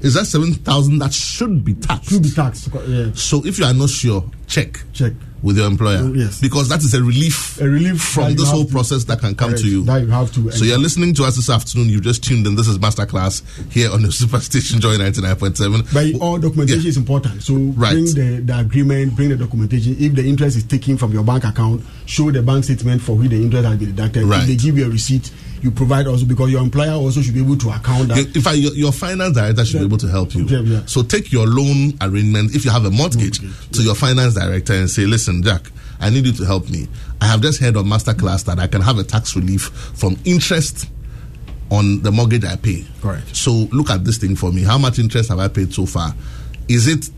Is 0.00 0.14
that 0.14 0.24
seven 0.24 0.52
thousand 0.54 0.98
that 0.98 1.12
should 1.12 1.64
be 1.64 1.74
taxed? 1.74 2.10
Should 2.10 2.22
be 2.22 2.30
taxed. 2.30 2.68
Yeah. 2.88 3.12
So 3.14 3.44
if 3.46 3.58
you 3.58 3.64
are 3.64 3.74
not 3.74 3.88
sure, 3.90 4.24
check. 4.52 4.80
Check 4.92 5.12
with 5.42 5.56
your 5.56 5.66
employer. 5.66 6.14
Yes. 6.14 6.40
Because 6.40 6.68
that 6.68 6.80
is 6.84 6.94
a 6.94 7.02
relief. 7.02 7.60
A 7.60 7.68
relief 7.68 8.00
from 8.00 8.34
this 8.36 8.48
whole 8.48 8.64
to- 8.64 8.70
process 8.70 9.02
that 9.04 9.18
can 9.18 9.34
come 9.34 9.48
Correct. 9.50 9.62
to 9.64 9.68
you. 9.68 9.82
That 9.84 10.02
you 10.02 10.06
have 10.08 10.30
to. 10.34 10.52
So 10.52 10.64
you're 10.64 10.78
listening 10.78 11.14
to 11.14 11.24
us 11.24 11.34
this 11.36 11.50
afternoon. 11.50 11.88
You've 11.88 12.02
just 12.04 12.22
tuned 12.22 12.46
in. 12.46 12.54
This 12.54 12.68
is 12.68 12.78
Masterclass 12.78 13.42
here 13.72 13.90
on 13.90 14.02
the 14.02 14.08
Superstation 14.20 14.78
Joy 14.80 14.96
99.7. 14.98 15.92
But 15.92 16.22
all 16.22 16.38
documentation 16.38 16.86
is 16.86 16.96
important. 16.96 17.42
So 17.42 17.54
Right. 17.54 17.92
bring 17.92 18.04
the, 18.04 18.42
the 18.44 18.58
agreement, 18.60 19.16
bring 19.16 19.30
the 19.30 19.36
documentation. 19.36 19.96
If 19.98 20.14
the 20.14 20.24
interest 20.28 20.56
is 20.58 20.64
taken 20.64 20.96
from 20.96 21.12
your 21.12 21.24
bank 21.24 21.42
account, 21.44 21.82
show 22.06 22.30
the 22.30 22.42
bank 22.42 22.64
statement 22.64 23.02
for 23.02 23.16
which 23.16 23.30
the 23.30 23.42
interest 23.42 23.66
has 23.66 23.78
been 23.78 23.88
deducted. 23.96 24.24
Right. 24.24 24.42
If 24.42 24.46
they 24.48 24.56
give 24.56 24.78
you 24.78 24.86
a 24.86 24.90
receipt, 24.90 25.32
you 25.62 25.70
provide 25.70 26.08
also 26.08 26.24
because 26.24 26.50
your 26.50 26.60
employer 26.60 26.90
also 26.90 27.20
should 27.20 27.34
be 27.34 27.40
able 27.40 27.56
to 27.56 27.70
account 27.70 28.08
that. 28.08 28.34
In 28.34 28.42
fact, 28.42 28.56
your, 28.56 28.72
your 28.74 28.90
finance 28.90 29.34
director 29.36 29.64
should 29.64 29.78
be 29.78 29.86
able 29.86 29.98
to 29.98 30.08
help 30.08 30.34
you. 30.34 30.44
Yeah, 30.44 30.58
yeah. 30.60 30.82
So 30.86 31.02
take 31.04 31.30
your 31.30 31.46
loan 31.46 31.92
arrangement, 32.00 32.54
if 32.56 32.64
you 32.64 32.72
have 32.72 32.84
a 32.84 32.90
mortgage, 32.90 33.38
to 33.38 33.82
your 33.82 33.94
finance 33.94 34.34
director 34.46 34.72
and 34.74 34.88
say, 34.90 35.06
listen, 35.06 35.42
Jack, 35.42 35.70
I 36.00 36.10
need 36.10 36.26
you 36.26 36.32
to 36.32 36.44
help 36.44 36.68
me. 36.68 36.88
I 37.20 37.26
have 37.26 37.40
just 37.40 37.60
heard 37.60 37.76
on 37.76 37.84
Masterclass 37.86 38.44
that 38.46 38.58
I 38.58 38.66
can 38.66 38.80
have 38.80 38.98
a 38.98 39.04
tax 39.04 39.36
relief 39.36 39.62
from 39.94 40.16
interest 40.24 40.88
on 41.70 42.02
the 42.02 42.10
mortgage 42.10 42.44
I 42.44 42.56
pay. 42.56 42.84
Correct. 43.00 43.34
So 43.34 43.50
look 43.72 43.88
at 43.90 44.04
this 44.04 44.18
thing 44.18 44.36
for 44.36 44.52
me. 44.52 44.62
How 44.62 44.78
much 44.78 44.98
interest 44.98 45.28
have 45.30 45.38
I 45.38 45.48
paid 45.48 45.72
so 45.72 45.86
far? 45.86 46.12
Is 46.68 46.86
it 46.88 47.08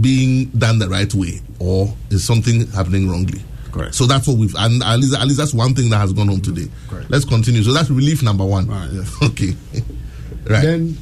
being 0.00 0.46
done 0.46 0.78
the 0.78 0.88
right 0.88 1.12
way 1.14 1.40
or 1.58 1.94
is 2.10 2.24
something 2.24 2.66
happening 2.68 3.08
wrongly? 3.08 3.40
Correct. 3.70 3.94
So 3.94 4.06
that's 4.06 4.26
what 4.26 4.36
we've, 4.36 4.54
and 4.58 4.82
at 4.82 4.96
least, 4.98 5.14
at 5.14 5.24
least 5.24 5.38
that's 5.38 5.54
one 5.54 5.74
thing 5.74 5.90
that 5.90 5.98
has 5.98 6.12
gone 6.12 6.28
on 6.28 6.40
today. 6.40 6.68
Correct. 6.88 7.10
Let's 7.10 7.24
continue. 7.24 7.62
So 7.62 7.72
that's 7.72 7.90
relief 7.90 8.22
number 8.22 8.44
one. 8.44 8.66
yes. 8.92 9.16
Okay. 9.22 9.54
right. 10.48 10.62
Then, 10.62 10.98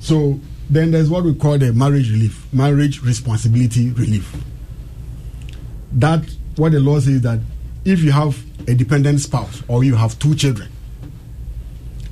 so 0.00 0.40
then 0.70 0.90
there's 0.90 1.08
what 1.10 1.24
we 1.24 1.34
call 1.34 1.58
the 1.58 1.72
marriage 1.72 2.10
relief, 2.10 2.46
marriage 2.52 3.02
responsibility 3.02 3.90
relief. 3.90 4.34
That 5.92 6.24
what 6.56 6.72
the 6.72 6.80
law 6.80 7.00
says 7.00 7.22
that 7.22 7.38
if 7.84 8.00
you 8.02 8.12
have 8.12 8.38
a 8.68 8.74
dependent 8.74 9.20
spouse 9.20 9.62
or 9.68 9.84
you 9.84 9.94
have 9.94 10.18
two 10.18 10.34
children, 10.34 10.68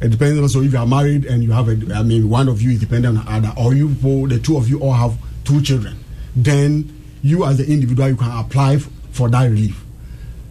it 0.01 0.11
depends 0.11 0.39
also 0.41 0.63
if 0.63 0.73
you 0.73 0.79
are 0.79 0.87
married 0.87 1.25
and 1.25 1.43
you 1.43 1.53
have 1.53 1.69
a, 1.69 1.95
I 1.95 2.03
mean, 2.03 2.29
one 2.29 2.49
of 2.49 2.61
you 2.61 2.71
is 2.73 2.81
dependent 2.81 3.19
on 3.19 3.43
the 3.43 3.49
other, 3.49 3.61
or 3.61 3.75
you 3.75 3.89
both, 3.89 4.29
the 4.29 4.39
two 4.39 4.57
of 4.57 4.69
you 4.69 4.81
all 4.81 4.93
have 4.93 5.19
two 5.45 5.63
children, 5.63 5.97
then 6.35 6.93
you 7.23 7.45
as 7.45 7.59
the 7.59 7.67
individual 7.67 8.09
you 8.09 8.17
can 8.17 8.31
apply 8.31 8.79
for 8.79 9.29
that 9.31 9.45
relief. 9.45 9.83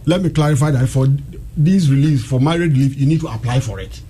Let 0.04 0.22
me 0.22 0.30
clarify 0.30 0.72
that 0.72 0.88
for 0.88 1.06
these 1.56 1.90
reliefs, 1.90 2.24
for 2.24 2.40
married 2.40 2.72
relief, 2.72 2.96
you 2.96 3.06
need 3.06 3.20
to 3.20 3.28
apply 3.28 3.60
for 3.60 3.80
it. 3.80 4.00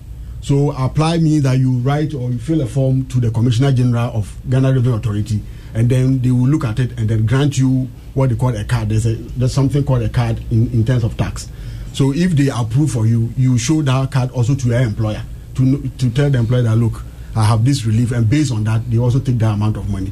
So 0.41 0.71
apply 0.71 1.17
means 1.19 1.43
that 1.43 1.57
you 1.59 1.73
write 1.79 2.13
or 2.13 2.31
you 2.31 2.39
fill 2.39 2.61
a 2.61 2.65
form 2.65 3.05
to 3.07 3.19
the 3.19 3.31
Commissioner 3.31 3.71
General 3.71 4.11
of 4.13 4.35
Ghana 4.49 4.73
Revenue 4.73 4.95
Authority, 4.95 5.41
and 5.77 5.89
then 5.89 6.19
they 6.21 6.31
will 6.31 6.47
look 6.47 6.65
at 6.65 6.79
it 6.79 6.97
and 6.97 7.07
then 7.07 7.25
grant 7.27 7.55
you 7.57 7.87
what 8.15 8.29
they 8.29 8.35
call 8.35 8.55
a 8.55 8.63
card. 8.63 8.89
There's 8.89 9.05
a 9.05 9.13
there's 9.13 9.53
something 9.53 9.83
called 9.83 10.01
a 10.01 10.09
card 10.09 10.39
in, 10.51 10.71
in 10.73 10.83
terms 10.83 11.03
of 11.03 11.15
tax. 11.15 11.47
So 11.93 12.13
if 12.13 12.31
they 12.31 12.49
approve 12.49 12.91
for 12.91 13.05
you, 13.05 13.31
you 13.37 13.57
show 13.59 13.83
that 13.83 14.11
card 14.11 14.31
also 14.31 14.55
to 14.55 14.67
your 14.67 14.79
employer 14.81 15.21
to 15.55 15.87
to 15.87 16.09
tell 16.09 16.31
the 16.31 16.39
employer 16.39 16.63
that 16.63 16.75
look, 16.75 17.03
I 17.35 17.43
have 17.43 17.63
this 17.63 17.85
relief, 17.85 18.11
and 18.11 18.27
based 18.27 18.51
on 18.51 18.63
that, 18.63 18.89
they 18.89 18.97
also 18.97 19.19
take 19.19 19.37
that 19.37 19.53
amount 19.53 19.77
of 19.77 19.87
money. 19.89 20.11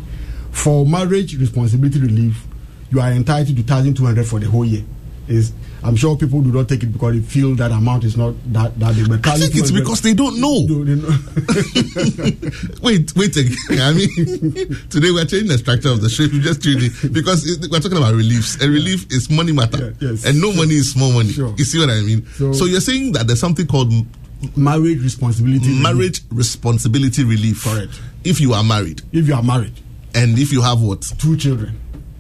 For 0.51 0.86
marriage 0.86 1.36
responsibility 1.38 1.99
relief, 1.99 2.45
you 2.91 3.01
are 3.01 3.11
entitled 3.11 3.57
to 3.57 3.63
thousand 3.63 3.95
two 3.95 4.05
hundred 4.05 4.28
for 4.28 4.39
the 4.39 4.47
whole 4.47 4.66
year. 4.66 4.84
Is 5.28 5.51
I'm 5.86 5.95
sure 5.95 6.17
people 6.17 6.41
do 6.41 6.51
not 6.51 6.67
take 6.67 6.81
it 6.81 6.88
because 6.91 7.13
they 7.13 7.21
feel 7.21 7.53
that 7.55 7.71
amount 7.71 8.05
is 8.05 8.17
not 8.17 8.33
that 8.53 8.77
that 8.79 8.95
big. 8.95 9.07
But 9.07 9.27
I 9.27 9.38
think 9.38 9.55
it's 9.55 9.69
because 9.69 10.01
they 10.01 10.15
don't 10.15 10.41
know. 10.41 10.65
wait, 12.81 13.15
wait 13.15 13.38
again. 13.38 13.55
I 13.81 13.93
mean, 13.93 14.09
today 14.89 15.11
we're 15.11 15.25
changing 15.25 15.49
the 15.49 15.59
structure 15.59 15.89
of 15.89 16.01
the 16.01 16.09
show. 16.09 16.23
You 16.23 16.41
just 16.41 16.63
tuned 16.63 16.81
in 16.81 17.13
because 17.13 17.45
it- 17.47 17.69
we're 17.71 17.79
talking 17.79 17.99
about 17.99 18.15
reliefs. 18.15 18.59
A 18.63 18.67
relief 18.67 19.05
is 19.11 19.29
money 19.29 19.51
matter, 19.51 19.93
yes. 19.99 20.25
and 20.25 20.41
no 20.41 20.51
money 20.53 20.73
is 20.73 20.91
small 20.91 21.11
money. 21.13 21.29
You 21.29 21.65
see 21.65 21.77
what 21.79 21.91
I 21.91 22.01
mean? 22.01 22.25
So, 22.33 22.51
So- 22.53 22.65
you're 22.65 22.81
saying 22.81 23.11
that 23.13 23.27
there's 23.27 23.39
something 23.39 23.67
called 23.67 23.93
marriage 24.55 25.03
responsibility. 25.03 25.67
relief. 25.67 25.83
marriage 25.83 26.21
responsibility 26.31 27.23
relief. 27.23 27.63
Correct. 27.63 28.01
If 28.23 28.41
you 28.41 28.53
are 28.53 28.63
married, 28.63 29.03
If 29.11 29.27
you 29.27 29.36
are 29.36 29.43
married, 29.43 29.73
and 30.15 30.39
if 30.39 30.51
you 30.51 30.61
have 30.61 30.81
what? 30.81 31.01
two 31.19 31.38
children, 31.38 31.79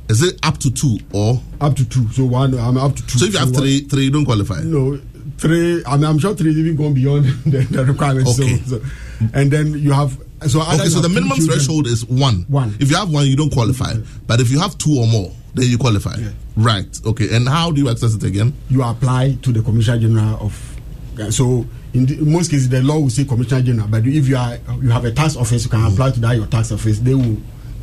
Is 0.09 0.21
it 0.21 0.39
up 0.43 0.57
to 0.59 0.71
two 0.71 0.99
or? 1.13 1.41
up 1.61 1.75
to 1.75 1.85
two. 1.87 2.07
So 2.11 2.25
one, 2.25 2.53
I'm 2.57 2.77
up 2.77 2.95
to 2.95 3.07
two. 3.07 3.19
So 3.19 3.25
if 3.25 3.33
you 3.33 3.39
have 3.39 3.51
one- 3.51 3.61
three, 3.61 3.81
three, 3.81 4.03
you 4.05 4.11
don't 4.11 4.25
qualify. 4.25 4.61
No, 4.61 4.99
three. 5.37 5.83
I 5.85 5.95
mean, 5.97 6.05
I'm 6.05 6.19
sure 6.19 6.35
three 6.35 6.51
is 6.51 6.57
even 6.57 6.75
going 6.75 6.93
beyond 6.93 7.25
the, 7.45 7.59
the 7.59 7.85
requirements. 7.85 8.39
Okay. 8.39 8.57
So, 8.57 8.79
so, 8.79 8.85
and 9.33 9.49
then 9.51 9.73
you 9.73 9.91
have. 9.93 10.17
So 10.47 10.61
Okay, 10.61 10.89
so 10.89 10.99
the 10.99 11.09
minimum 11.09 11.37
children- 11.37 11.57
threshold 11.57 11.87
is 11.87 12.05
one. 12.05 12.45
One. 12.49 12.75
If 12.79 12.91
you 12.91 12.97
have 12.97 13.09
one, 13.11 13.25
you 13.25 13.35
don't 13.35 13.51
qualify. 13.51 13.93
But 14.27 14.41
if 14.41 14.51
you 14.51 14.59
have 14.59 14.77
two 14.77 14.95
or 14.99 15.07
more, 15.07 15.31
then 15.55 15.65
you 15.65 15.77
qualify. 15.77 16.15
Right. 16.55 16.99
Okay. 17.05 17.35
And 17.35 17.47
how 17.47 17.71
do 17.71 17.81
you 17.81 17.89
access 17.89 18.13
it 18.13 18.23
again? 18.23 18.53
you 18.69 18.83
apply 18.83 19.37
to 19.41 19.51
the 19.51 19.61
Commissioner 19.61 19.99
General 19.99 20.37
of. 20.41 20.71
So 21.29 21.65
in, 21.93 22.05
the, 22.05 22.17
in 22.19 22.31
most 22.31 22.51
cases, 22.51 22.67
the 22.69 22.83
law 22.83 22.99
will 22.99 23.09
say 23.09 23.23
Commissioner 23.23 23.61
General, 23.61 23.87
but 23.87 24.05
if 24.05 24.27
you 24.27 24.35
are 24.35 24.57
you 24.81 24.89
have 24.89 25.05
a 25.05 25.11
tax 25.11 25.37
office, 25.37 25.63
you 25.63 25.69
can 25.69 25.79
mm. 25.79 25.93
apply 25.93 26.11
to 26.11 26.19
that 26.19 26.35
your 26.35 26.45
tax 26.47 26.71
office. 26.71 26.99
They 26.99 27.15
will. 27.15 27.37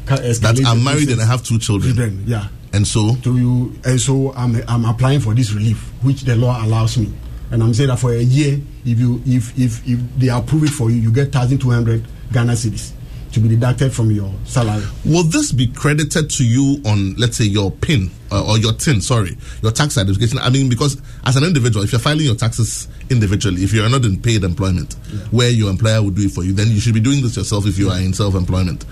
Ca- 0.06 0.16
That 0.16 0.60
I'm 0.66 0.82
married 0.84 1.10
and 1.10 1.20
I 1.20 1.26
have 1.26 1.42
two 1.42 1.58
children. 1.58 1.94
Children, 1.94 2.24
yeah. 2.26 2.48
And 2.74 2.86
so, 2.86 3.14
So 3.22 3.34
you 3.34 3.74
and 3.84 4.00
so 4.00 4.32
I'm 4.34 4.56
I'm 4.66 4.84
applying 4.86 5.20
for 5.20 5.34
this 5.34 5.52
relief, 5.52 5.78
which 6.02 6.22
the 6.22 6.36
law 6.36 6.64
allows 6.64 6.96
me, 6.96 7.12
and 7.50 7.62
I'm 7.62 7.74
saying 7.74 7.88
that 7.90 7.98
for 7.98 8.12
a 8.12 8.22
year, 8.22 8.60
if 8.86 8.98
you 8.98 9.20
if 9.26 9.58
if 9.58 9.86
if 9.86 10.00
they 10.18 10.28
approve 10.28 10.64
it 10.64 10.70
for 10.70 10.90
you, 10.90 10.96
you 10.96 11.12
get 11.12 11.32
thousand 11.32 11.58
two 11.60 11.70
hundred 11.70 12.04
Ghana 12.32 12.52
cedis 12.52 12.92
to 13.32 13.40
be 13.40 13.48
deducted 13.48 13.92
from 13.92 14.10
your 14.10 14.30
salary. 14.44 14.84
will 15.06 15.22
this 15.24 15.52
be 15.52 15.66
credited 15.66 16.28
to 16.28 16.44
you 16.46 16.82
on, 16.84 17.14
let's 17.16 17.38
say, 17.38 17.44
your 17.44 17.70
PIN 17.70 18.10
uh, 18.30 18.46
or 18.46 18.58
your 18.58 18.72
TIN? 18.74 19.00
Sorry, 19.00 19.36
your 19.62 19.72
tax 19.72 19.96
identification. 19.98 20.38
I 20.38 20.48
mean, 20.50 20.68
because 20.68 21.00
as 21.24 21.36
an 21.36 21.44
individual, 21.44 21.82
if 21.84 21.92
you're 21.92 21.98
filing 22.00 22.24
your 22.26 22.34
taxes 22.34 22.88
individually, 23.10 23.64
if 23.64 23.72
you 23.72 23.82
are 23.82 23.88
not 23.88 24.04
in 24.04 24.20
paid 24.20 24.44
employment, 24.44 24.94
where 25.30 25.48
your 25.50 25.70
employer 25.70 26.02
would 26.02 26.14
do 26.14 26.22
it 26.26 26.30
for 26.30 26.42
you, 26.44 26.52
then 26.52 26.68
you 26.68 26.80
should 26.80 26.92
be 26.94 27.00
doing 27.00 27.22
this 27.22 27.36
yourself 27.36 27.66
if 27.66 27.78
you 27.78 27.88
are 27.90 27.98
in 27.98 28.12
self-employment. 28.14 28.84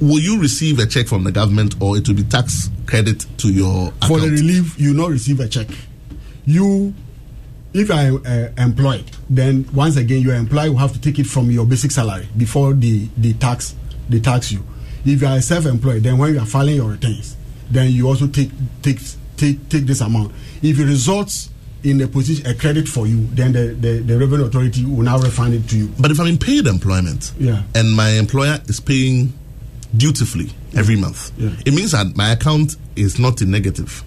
Will 0.00 0.18
you 0.18 0.40
receive 0.40 0.78
a 0.80 0.86
check 0.86 1.06
from 1.06 1.24
the 1.24 1.32
government, 1.32 1.76
or 1.80 1.96
it 1.96 2.06
will 2.08 2.16
be 2.16 2.24
tax 2.24 2.68
credit 2.86 3.26
to 3.38 3.52
your 3.52 3.88
account? 3.88 4.04
For 4.06 4.20
the 4.20 4.28
relief, 4.30 4.78
you 4.78 4.92
not 4.92 5.10
receive 5.10 5.40
a 5.40 5.48
check. 5.48 5.68
You, 6.46 6.92
if 7.72 7.88
you 7.88 7.94
are 7.94 8.20
uh, 8.26 8.48
employed, 8.62 9.10
then 9.30 9.66
once 9.72 9.96
again 9.96 10.20
your 10.20 10.34
employer 10.34 10.70
will 10.70 10.78
have 10.78 10.92
to 10.92 11.00
take 11.00 11.18
it 11.18 11.26
from 11.26 11.50
your 11.50 11.64
basic 11.64 11.90
salary 11.90 12.28
before 12.36 12.74
the 12.74 13.08
they 13.16 13.32
tax 13.32 13.74
they 14.08 14.20
tax 14.20 14.52
you. 14.52 14.62
If 15.06 15.22
you 15.22 15.26
are 15.28 15.40
self-employed, 15.40 16.02
then 16.02 16.18
when 16.18 16.34
you 16.34 16.40
are 16.40 16.46
filing 16.46 16.76
your 16.76 16.90
returns, 16.90 17.36
then 17.70 17.90
you 17.92 18.06
also 18.08 18.26
take 18.26 18.50
take 18.82 18.98
take 19.36 19.68
take 19.68 19.86
this 19.86 20.00
amount. 20.00 20.32
If 20.62 20.78
it 20.78 20.84
results 20.84 21.50
in 21.82 22.00
a 22.00 22.08
position 22.08 22.46
a 22.46 22.54
credit 22.54 22.88
for 22.88 23.06
you, 23.06 23.26
then 23.32 23.52
the, 23.52 23.68
the, 23.78 23.98
the 24.00 24.18
revenue 24.18 24.46
authority 24.46 24.84
will 24.86 25.02
now 25.02 25.18
refund 25.18 25.52
it 25.54 25.68
to 25.68 25.76
you. 25.78 25.92
But 26.00 26.10
if 26.10 26.18
I'm 26.18 26.26
in 26.26 26.38
paid 26.38 26.66
employment, 26.66 27.32
Yeah. 27.38 27.62
and 27.74 27.92
my 27.92 28.08
employer 28.10 28.58
is 28.66 28.80
paying 28.80 29.34
dutifully 29.96 30.50
every 30.76 30.96
month, 30.96 31.30
Yeah. 31.38 31.50
it 31.64 31.74
means 31.74 31.92
that 31.92 32.16
my 32.16 32.30
account 32.32 32.76
is 32.96 33.18
not 33.18 33.40
in 33.42 33.50
negative 33.50 34.02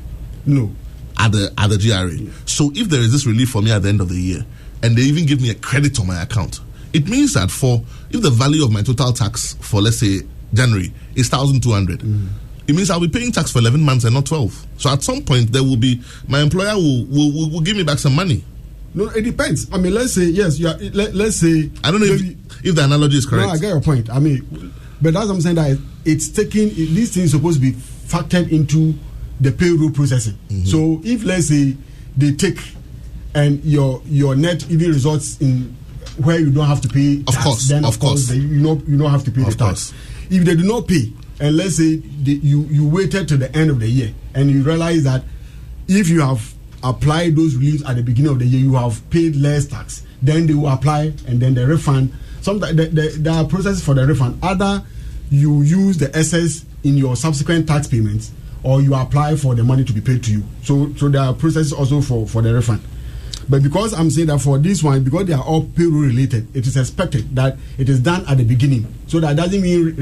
No. 0.45 0.71
at 1.17 1.31
the 1.31 1.51
at 1.57 1.69
the 1.69 1.77
GRA. 1.77 2.17
So 2.45 2.71
if 2.75 2.89
there 2.89 3.01
is 3.01 3.11
this 3.11 3.25
relief 3.25 3.49
for 3.49 3.61
me 3.61 3.71
at 3.71 3.83
the 3.83 3.89
end 3.89 4.01
of 4.01 4.09
the 4.09 4.15
year, 4.19 4.45
and 4.83 4.95
they 4.95 5.01
even 5.03 5.25
give 5.25 5.41
me 5.41 5.49
a 5.49 5.55
credit 5.55 5.99
on 5.99 6.07
my 6.07 6.21
account, 6.21 6.59
it 6.93 7.07
means 7.07 7.33
that 7.33 7.51
for 7.51 7.83
if 8.11 8.21
the 8.21 8.29
value 8.29 8.63
of 8.63 8.71
my 8.71 8.81
total 8.81 9.11
tax 9.13 9.55
for 9.61 9.81
let's 9.81 9.97
say 9.99 10.21
January 10.53 10.93
is 11.15 11.29
thousand 11.29 11.61
two 11.63 11.71
hundred. 11.71 11.99
Mm. 11.99 12.27
It 12.67 12.75
means 12.75 12.89
I'll 12.91 12.99
be 12.99 13.07
paying 13.07 13.31
tax 13.31 13.49
for 13.53 13.59
11 13.59 13.81
months 13.81 14.03
and 14.03 14.13
not 14.13 14.25
12. 14.25 14.67
So 14.77 14.89
at 14.89 15.01
some 15.01 15.21
point, 15.23 15.53
there 15.53 15.63
will 15.63 15.77
be, 15.77 16.01
my 16.27 16.41
employer 16.41 16.75
will, 16.75 17.05
will, 17.05 17.31
will, 17.31 17.49
will 17.49 17.61
give 17.61 17.77
me 17.77 17.83
back 17.83 17.97
some 17.97 18.13
money. 18.13 18.43
No, 18.93 19.05
it 19.11 19.21
depends. 19.21 19.71
I 19.71 19.77
mean, 19.77 19.93
let's 19.93 20.15
say 20.15 20.23
yes. 20.25 20.59
You 20.59 20.67
are. 20.67 20.73
Let, 20.77 21.15
let's 21.15 21.37
say 21.37 21.71
I 21.81 21.91
don't 21.91 22.01
know 22.01 22.07
if, 22.07 22.21
if 22.65 22.75
the 22.75 22.83
analogy 22.83 23.19
is 23.19 23.25
correct. 23.25 23.47
No, 23.47 23.53
I 23.53 23.57
get 23.57 23.69
your 23.69 23.79
point. 23.79 24.09
I 24.09 24.19
mean, 24.19 24.73
But 25.01 25.13
that's 25.13 25.27
what 25.27 25.35
I'm 25.35 25.41
saying 25.41 25.55
that 25.55 25.79
it's 26.05 26.29
taking 26.29 26.69
these 26.69 27.13
things 27.13 27.31
supposed 27.31 27.61
to 27.61 27.71
be 27.71 27.73
factored 27.73 28.51
into 28.51 28.95
the 29.39 29.51
payroll 29.51 29.91
processing. 29.91 30.37
Mm-hmm. 30.49 30.65
So 30.65 31.01
if 31.03 31.23
let's 31.23 31.47
say 31.47 31.75
they 32.15 32.31
take 32.33 32.59
and 33.35 33.63
your 33.63 34.01
your 34.05 34.35
net 34.35 34.69
even 34.71 34.89
results 34.91 35.39
in 35.39 35.75
where 36.17 36.39
you 36.39 36.49
don't 36.49 36.65
have 36.65 36.81
to 36.81 36.87
pay 36.87 37.19
Of 37.19 37.25
tax, 37.35 37.43
course, 37.43 37.67
then 37.69 37.85
of 37.85 37.99
course. 37.99 38.27
they- 38.27 38.35
you 38.37 38.59
know 38.59 38.81
you 38.87 38.97
don't 38.97 39.11
have 39.11 39.23
to 39.25 39.31
pay 39.31 39.41
Of 39.43 39.55
the 39.57 39.65
tax. 39.65 39.93
If 40.31 40.43
they 40.45 40.55
do 40.55 40.63
not 40.63 40.87
pay, 40.87 41.11
and 41.39 41.55
let's 41.55 41.75
say 41.77 41.97
they, 41.97 42.31
you 42.33 42.61
you 42.71 42.87
waited 42.87 43.27
to 43.27 43.37
the 43.37 43.55
end 43.55 43.69
of 43.69 43.79
the 43.79 43.87
year 43.87 44.13
and 44.33 44.49
you 44.49 44.63
realize 44.63 45.03
that 45.03 45.23
if 45.87 46.09
you 46.09 46.21
have 46.21 46.53
applied 46.83 47.35
those 47.35 47.55
reliefs 47.55 47.83
at 47.87 47.95
the 47.97 48.01
beginning 48.03 48.31
of 48.31 48.39
the 48.39 48.45
year, 48.45 48.59
you 48.61 48.73
have 48.75 49.07
paid 49.11 49.35
less 49.35 49.67
tax. 49.67 50.03
Then 50.21 50.47
they 50.47 50.53
will 50.55 50.69
apply, 50.69 51.13
and 51.27 51.39
then 51.39 51.53
the 51.53 51.67
refund. 51.67 52.11
Sometimes 52.47 52.77
the, 52.77 52.85
the, 52.85 53.07
there 53.19 53.33
are 53.33 53.43
processes 53.43 53.83
for 53.83 53.93
the 53.93 54.07
refund. 54.07 54.39
Either 54.41 54.81
you 55.29 55.63
use 55.63 55.97
the 55.97 56.07
excess 56.17 56.63
in 56.81 56.95
your 56.95 57.17
subsequent 57.17 57.67
tax 57.67 57.87
payments, 57.87 58.31
or 58.63 58.81
you 58.81 58.95
apply 58.95 59.35
for 59.35 59.53
the 59.53 59.65
money 59.65 59.83
to 59.83 59.91
be 59.91 59.99
paid 59.99 60.23
to 60.23 60.31
you. 60.31 60.43
So, 60.63 60.93
so 60.93 61.09
there 61.09 61.23
are 61.23 61.33
processes 61.33 61.73
also 61.73 61.99
for 61.99 62.25
for 62.25 62.41
the 62.41 62.53
refund. 62.53 62.79
But 63.49 63.63
because 63.63 63.93
I'm 63.93 64.09
saying 64.09 64.27
that 64.27 64.39
for 64.39 64.57
this 64.59 64.81
one, 64.81 65.03
because 65.03 65.25
they 65.25 65.33
are 65.33 65.43
all 65.43 65.65
payroll 65.65 65.99
related, 66.03 66.47
it 66.55 66.65
is 66.65 66.77
expected 66.77 67.35
that 67.35 67.57
it 67.77 67.89
is 67.89 67.99
done 67.99 68.23
at 68.29 68.37
the 68.37 68.45
beginning. 68.45 68.87
So 69.07 69.19
that 69.19 69.35
doesn't 69.35 69.61
mean 69.61 69.95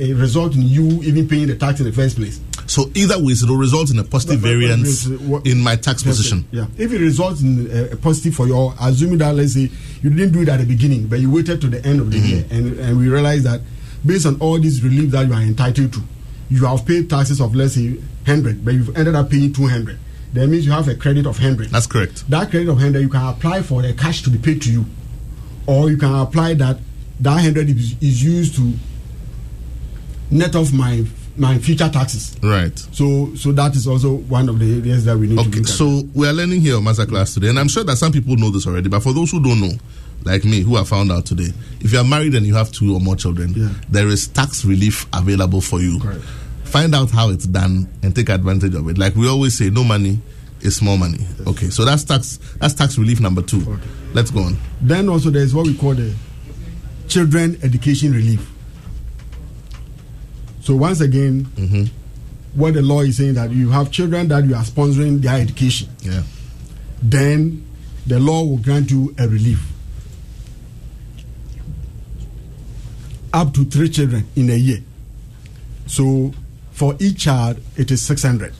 a 0.00 0.12
result 0.14 0.56
in 0.56 0.62
you 0.62 1.04
even 1.04 1.28
paying 1.28 1.46
the 1.46 1.54
tax 1.54 1.78
in 1.78 1.86
the 1.86 1.92
first 1.92 2.16
place. 2.16 2.40
So 2.72 2.90
either 2.94 3.18
way, 3.18 3.32
it 3.34 3.42
will 3.46 3.56
result 3.58 3.90
in 3.90 3.98
a 3.98 4.04
positive 4.04 4.40
But- 4.40 4.48
but- 4.48 4.54
but 4.54 4.58
variance 4.58 5.06
uh, 5.06 5.10
what- 5.30 5.46
in 5.46 5.58
my 5.60 5.76
tax 5.76 6.02
position. 6.02 6.46
Yeah. 6.50 6.66
If 6.78 6.90
it 6.90 7.00
results 7.00 7.42
in 7.42 7.70
uh, 7.70 7.88
a 7.92 7.96
positive 7.96 8.34
for 8.34 8.46
your, 8.46 8.74
assuming 8.80 9.18
that 9.18 9.34
let's 9.36 9.52
say 9.52 9.70
you 10.02 10.08
didn't 10.08 10.32
do 10.32 10.40
it 10.40 10.48
at 10.48 10.58
the 10.60 10.64
beginning, 10.64 11.06
but 11.06 11.20
you 11.20 11.30
waited 11.30 11.60
to 11.60 11.68
the 11.68 11.84
end 11.86 12.00
of 12.00 12.10
the 12.10 12.16
Mm-hmm. 12.18 12.28
year, 12.28 12.44
and 12.50 12.78
and 12.80 12.98
we 12.98 13.08
realize 13.10 13.42
that 13.42 13.60
based 14.06 14.24
on 14.24 14.36
all 14.40 14.58
these 14.58 14.82
relief 14.82 15.10
that 15.10 15.26
you 15.26 15.34
are 15.34 15.42
entitled 15.42 15.92
to, 15.92 16.00
you 16.48 16.64
have 16.64 16.86
paid 16.86 17.10
taxes 17.10 17.40
of 17.42 17.54
let's 17.54 17.74
say 17.74 17.98
hundred, 18.24 18.64
but 18.64 18.72
you've 18.72 18.96
ended 18.96 19.14
up 19.16 19.28
paying 19.30 19.52
two 19.52 19.66
hundred. 19.68 19.98
That 20.32 20.46
means 20.48 20.64
you 20.64 20.72
have 20.72 20.88
a 20.88 20.94
credit 20.94 21.26
of 21.26 21.36
hundred. 21.38 21.68
That's 21.68 21.86
correct. 21.86 22.24
That 22.30 22.50
credit 22.50 22.70
of 22.70 22.78
hundred, 22.80 23.00
you 23.02 23.10
can 23.10 23.26
apply 23.34 23.60
for 23.62 23.82
the 23.82 23.92
cash 23.92 24.22
to 24.22 24.30
be 24.30 24.38
paid 24.38 24.62
to 24.62 24.72
you, 24.72 24.86
or 25.66 25.90
you 25.90 25.98
can 25.98 26.14
apply 26.14 26.54
that 26.54 26.78
that 27.20 27.38
hundred 27.42 27.68
is, 27.68 27.96
is 28.00 28.24
used 28.24 28.54
to 28.56 28.72
net 30.30 30.56
off 30.56 30.72
my 30.72 31.04
my 31.36 31.58
future 31.58 31.88
taxes. 31.88 32.36
Right. 32.42 32.76
So 32.78 33.34
so 33.36 33.52
that 33.52 33.74
is 33.74 33.86
also 33.86 34.14
one 34.16 34.48
of 34.48 34.58
the 34.58 34.78
areas 34.80 35.04
that 35.06 35.16
we 35.16 35.26
need 35.28 35.36
to 35.36 35.40
Okay, 35.42 35.50
look 35.60 35.68
at. 35.68 35.74
so 35.74 36.02
we 36.14 36.28
are 36.28 36.32
learning 36.32 36.60
here 36.60 36.76
on 36.76 36.84
Masterclass 36.84 37.34
today, 37.34 37.48
and 37.48 37.58
I'm 37.58 37.68
sure 37.68 37.84
that 37.84 37.96
some 37.96 38.12
people 38.12 38.36
know 38.36 38.50
this 38.50 38.66
already, 38.66 38.88
but 38.88 39.00
for 39.02 39.12
those 39.12 39.30
who 39.30 39.42
don't 39.42 39.60
know, 39.60 39.72
like 40.24 40.44
me, 40.44 40.60
who 40.60 40.76
have 40.76 40.88
found 40.88 41.10
out 41.10 41.24
today, 41.26 41.48
if 41.80 41.92
you 41.92 41.98
are 41.98 42.04
married 42.04 42.34
and 42.34 42.46
you 42.46 42.54
have 42.54 42.70
two 42.70 42.94
or 42.94 43.00
more 43.00 43.16
children, 43.16 43.54
there 43.88 44.08
is 44.08 44.28
tax 44.28 44.64
relief 44.64 45.06
available 45.12 45.60
for 45.60 45.80
you. 45.80 46.00
Find 46.64 46.94
out 46.94 47.10
how 47.10 47.30
it's 47.30 47.46
done 47.46 47.88
and 48.02 48.14
take 48.14 48.28
advantage 48.28 48.74
of 48.74 48.88
it. 48.88 48.96
Like 48.98 49.14
we 49.16 49.28
always 49.28 49.56
say, 49.58 49.68
no 49.70 49.84
money 49.84 50.20
is 50.60 50.76
small 50.76 50.96
money. 50.96 51.18
Okay, 51.46 51.70
so 51.70 51.84
that's 51.84 52.04
tax 52.04 52.38
that's 52.60 52.74
tax 52.74 52.96
relief 52.98 53.20
number 53.20 53.42
two. 53.42 53.78
Let's 54.14 54.30
go 54.30 54.40
on. 54.42 54.56
Then 54.80 55.08
also 55.08 55.30
there 55.30 55.42
is 55.42 55.54
what 55.54 55.66
we 55.66 55.74
call 55.76 55.94
the 55.94 56.14
children 57.08 57.58
education 57.62 58.12
relief. 58.12 58.48
So 60.62 60.76
once 60.76 61.00
again, 61.00 61.44
Mm-hmm. 61.56 61.84
what 62.58 62.74
the 62.74 62.82
law 62.82 63.00
is 63.02 63.16
saying 63.16 63.34
that 63.34 63.50
you 63.50 63.70
have 63.70 63.90
children 63.90 64.28
that 64.28 64.44
you 64.44 64.54
are 64.54 64.62
sponsoring 64.64 65.20
their 65.20 65.40
education, 65.40 65.88
Yeah. 66.02 66.22
then 67.02 67.64
the 68.06 68.18
law 68.20 68.42
will 68.44 68.58
grant 68.58 68.90
you 68.90 69.14
a 69.18 69.26
relief. 69.28 69.60
Up 73.32 73.54
to 73.54 73.64
three 73.64 73.88
children 73.88 74.26
in 74.36 74.50
a 74.50 74.54
year. 74.56 74.80
So 75.86 76.32
for 76.72 76.94
each 77.00 77.20
child, 77.24 77.58
it 77.76 77.90
is 77.90 78.02
600. 78.02 78.52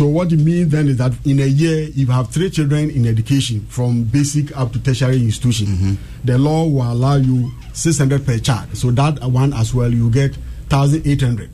So 0.00 0.06
what 0.06 0.32
it 0.32 0.38
means 0.38 0.72
then 0.72 0.88
is 0.88 0.96
that 0.96 1.12
in 1.26 1.40
a 1.40 1.44
year, 1.44 1.80
if 1.90 1.94
you 1.94 2.06
have 2.06 2.30
three 2.30 2.48
children 2.48 2.88
in 2.88 3.04
education 3.06 3.66
from 3.66 4.04
basic 4.04 4.56
up 4.56 4.72
to 4.72 4.82
tertiary 4.82 5.16
institution, 5.16 5.66
mm-hmm. 5.66 5.94
the 6.24 6.38
law 6.38 6.64
will 6.66 6.90
allow 6.90 7.16
you 7.16 7.52
600 7.74 8.24
per 8.24 8.38
child. 8.38 8.74
So 8.74 8.92
that 8.92 9.20
one 9.22 9.52
as 9.52 9.74
well, 9.74 9.92
you 9.92 10.10
get 10.10 10.34
1,800. 10.70 11.50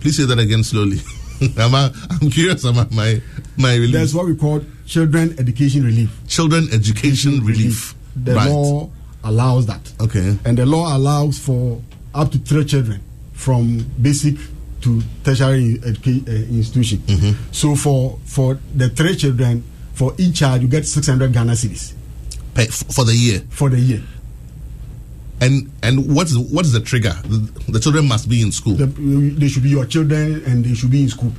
Please 0.00 0.16
say 0.16 0.24
that 0.24 0.38
again 0.38 0.64
slowly. 0.64 0.96
I'm, 1.58 1.74
I'm 1.74 2.30
curious 2.30 2.64
about 2.64 2.90
my 2.90 3.20
my 3.58 3.74
relief. 3.74 3.92
That's 3.92 4.14
what 4.14 4.24
we 4.24 4.34
call 4.34 4.62
children 4.86 5.38
education 5.38 5.84
relief. 5.84 6.10
Children 6.26 6.68
education 6.72 7.44
relief. 7.44 7.94
The 8.16 8.34
right. 8.34 8.48
law 8.48 8.88
allows 9.24 9.66
that. 9.66 9.92
Okay. 10.00 10.38
And 10.46 10.56
the 10.56 10.64
law 10.64 10.96
allows 10.96 11.38
for 11.38 11.82
up 12.14 12.30
to 12.32 12.38
three 12.38 12.64
children 12.64 13.02
from 13.34 13.84
basic 14.00 14.36
to 14.82 15.02
tertiary 15.24 15.78
uh, 15.84 15.88
institution. 15.88 16.98
Mm-hmm. 16.98 17.52
So 17.52 17.74
for 17.74 18.18
for 18.24 18.58
the 18.74 18.88
three 18.88 19.16
children, 19.16 19.64
for 19.94 20.14
each 20.18 20.38
child, 20.40 20.62
you 20.62 20.68
get 20.68 20.86
600 20.86 21.32
Ghana 21.32 21.52
cedis. 21.52 21.94
For 22.94 23.04
the 23.04 23.14
year. 23.14 23.40
For 23.50 23.68
the 23.70 23.78
year. 23.78 24.02
And 25.40 25.70
and 25.82 26.14
what 26.14 26.26
is 26.26 26.36
what 26.36 26.66
is 26.66 26.72
the 26.72 26.80
trigger? 26.80 27.14
The, 27.24 27.72
the 27.72 27.80
children 27.80 28.06
must 28.08 28.28
be 28.28 28.42
in 28.42 28.52
school. 28.52 28.74
The, 28.74 28.86
they 28.86 29.48
should 29.48 29.62
be 29.62 29.70
your 29.70 29.86
children 29.86 30.42
and 30.44 30.64
they 30.64 30.74
should 30.74 30.90
be 30.90 31.02
in 31.02 31.08
school 31.08 31.32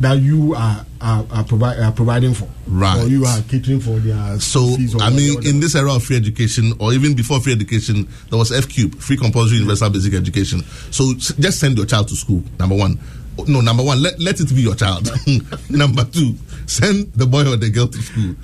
that 0.00 0.18
you 0.18 0.54
are 0.54 0.84
are, 1.00 1.24
are, 1.30 1.44
provi- 1.44 1.80
are 1.80 1.92
providing 1.92 2.34
for. 2.34 2.48
Right. 2.66 3.02
Or 3.04 3.06
you 3.08 3.24
are 3.26 3.40
catering 3.42 3.80
for 3.80 3.98
their 4.00 4.40
So 4.40 4.60
I 5.00 5.10
mean, 5.10 5.34
whatever. 5.34 5.48
in 5.54 5.60
this 5.60 5.74
era 5.76 5.94
of 5.94 6.02
free 6.02 6.16
education, 6.16 6.72
or 6.80 6.92
even 6.92 7.14
before 7.14 7.40
free 7.40 7.52
education, 7.52 8.08
there 8.30 8.38
was 8.38 8.50
F 8.52 8.68
Cube, 8.68 8.94
free 8.96 9.16
compulsory 9.16 9.58
universal 9.58 9.90
basic 9.90 10.14
education. 10.14 10.62
So 10.90 11.12
s- 11.16 11.32
just 11.38 11.60
send 11.60 11.76
your 11.76 11.86
child 11.86 12.08
to 12.08 12.16
school. 12.16 12.42
Number 12.58 12.74
one, 12.74 12.98
no, 13.46 13.60
number 13.60 13.82
one, 13.84 14.02
let 14.02 14.18
let 14.18 14.40
it 14.40 14.48
be 14.48 14.62
your 14.62 14.74
child. 14.74 15.08
number 15.70 16.04
two, 16.04 16.34
send 16.66 17.12
the 17.12 17.26
boy 17.26 17.46
or 17.46 17.56
the 17.56 17.70
girl 17.70 17.86
to 17.88 17.98
school, 18.02 18.34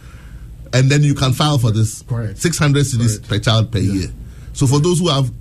and 0.73 0.91
then 0.91 1.03
you 1.03 1.15
can 1.15 1.33
file 1.33 1.59
for 1.59 1.71
this. 1.73 2.03
Correct. 2.03 2.39
Six 2.39 2.59
hundred 2.59 2.85
cedis 2.85 3.27
per 3.27 3.39
child 3.39 3.73
per 3.73 3.79
year. 3.79 4.09
So 4.53 4.67
for 4.67 4.79
those 4.81 4.99
who 4.99 5.09
have 5.09 5.33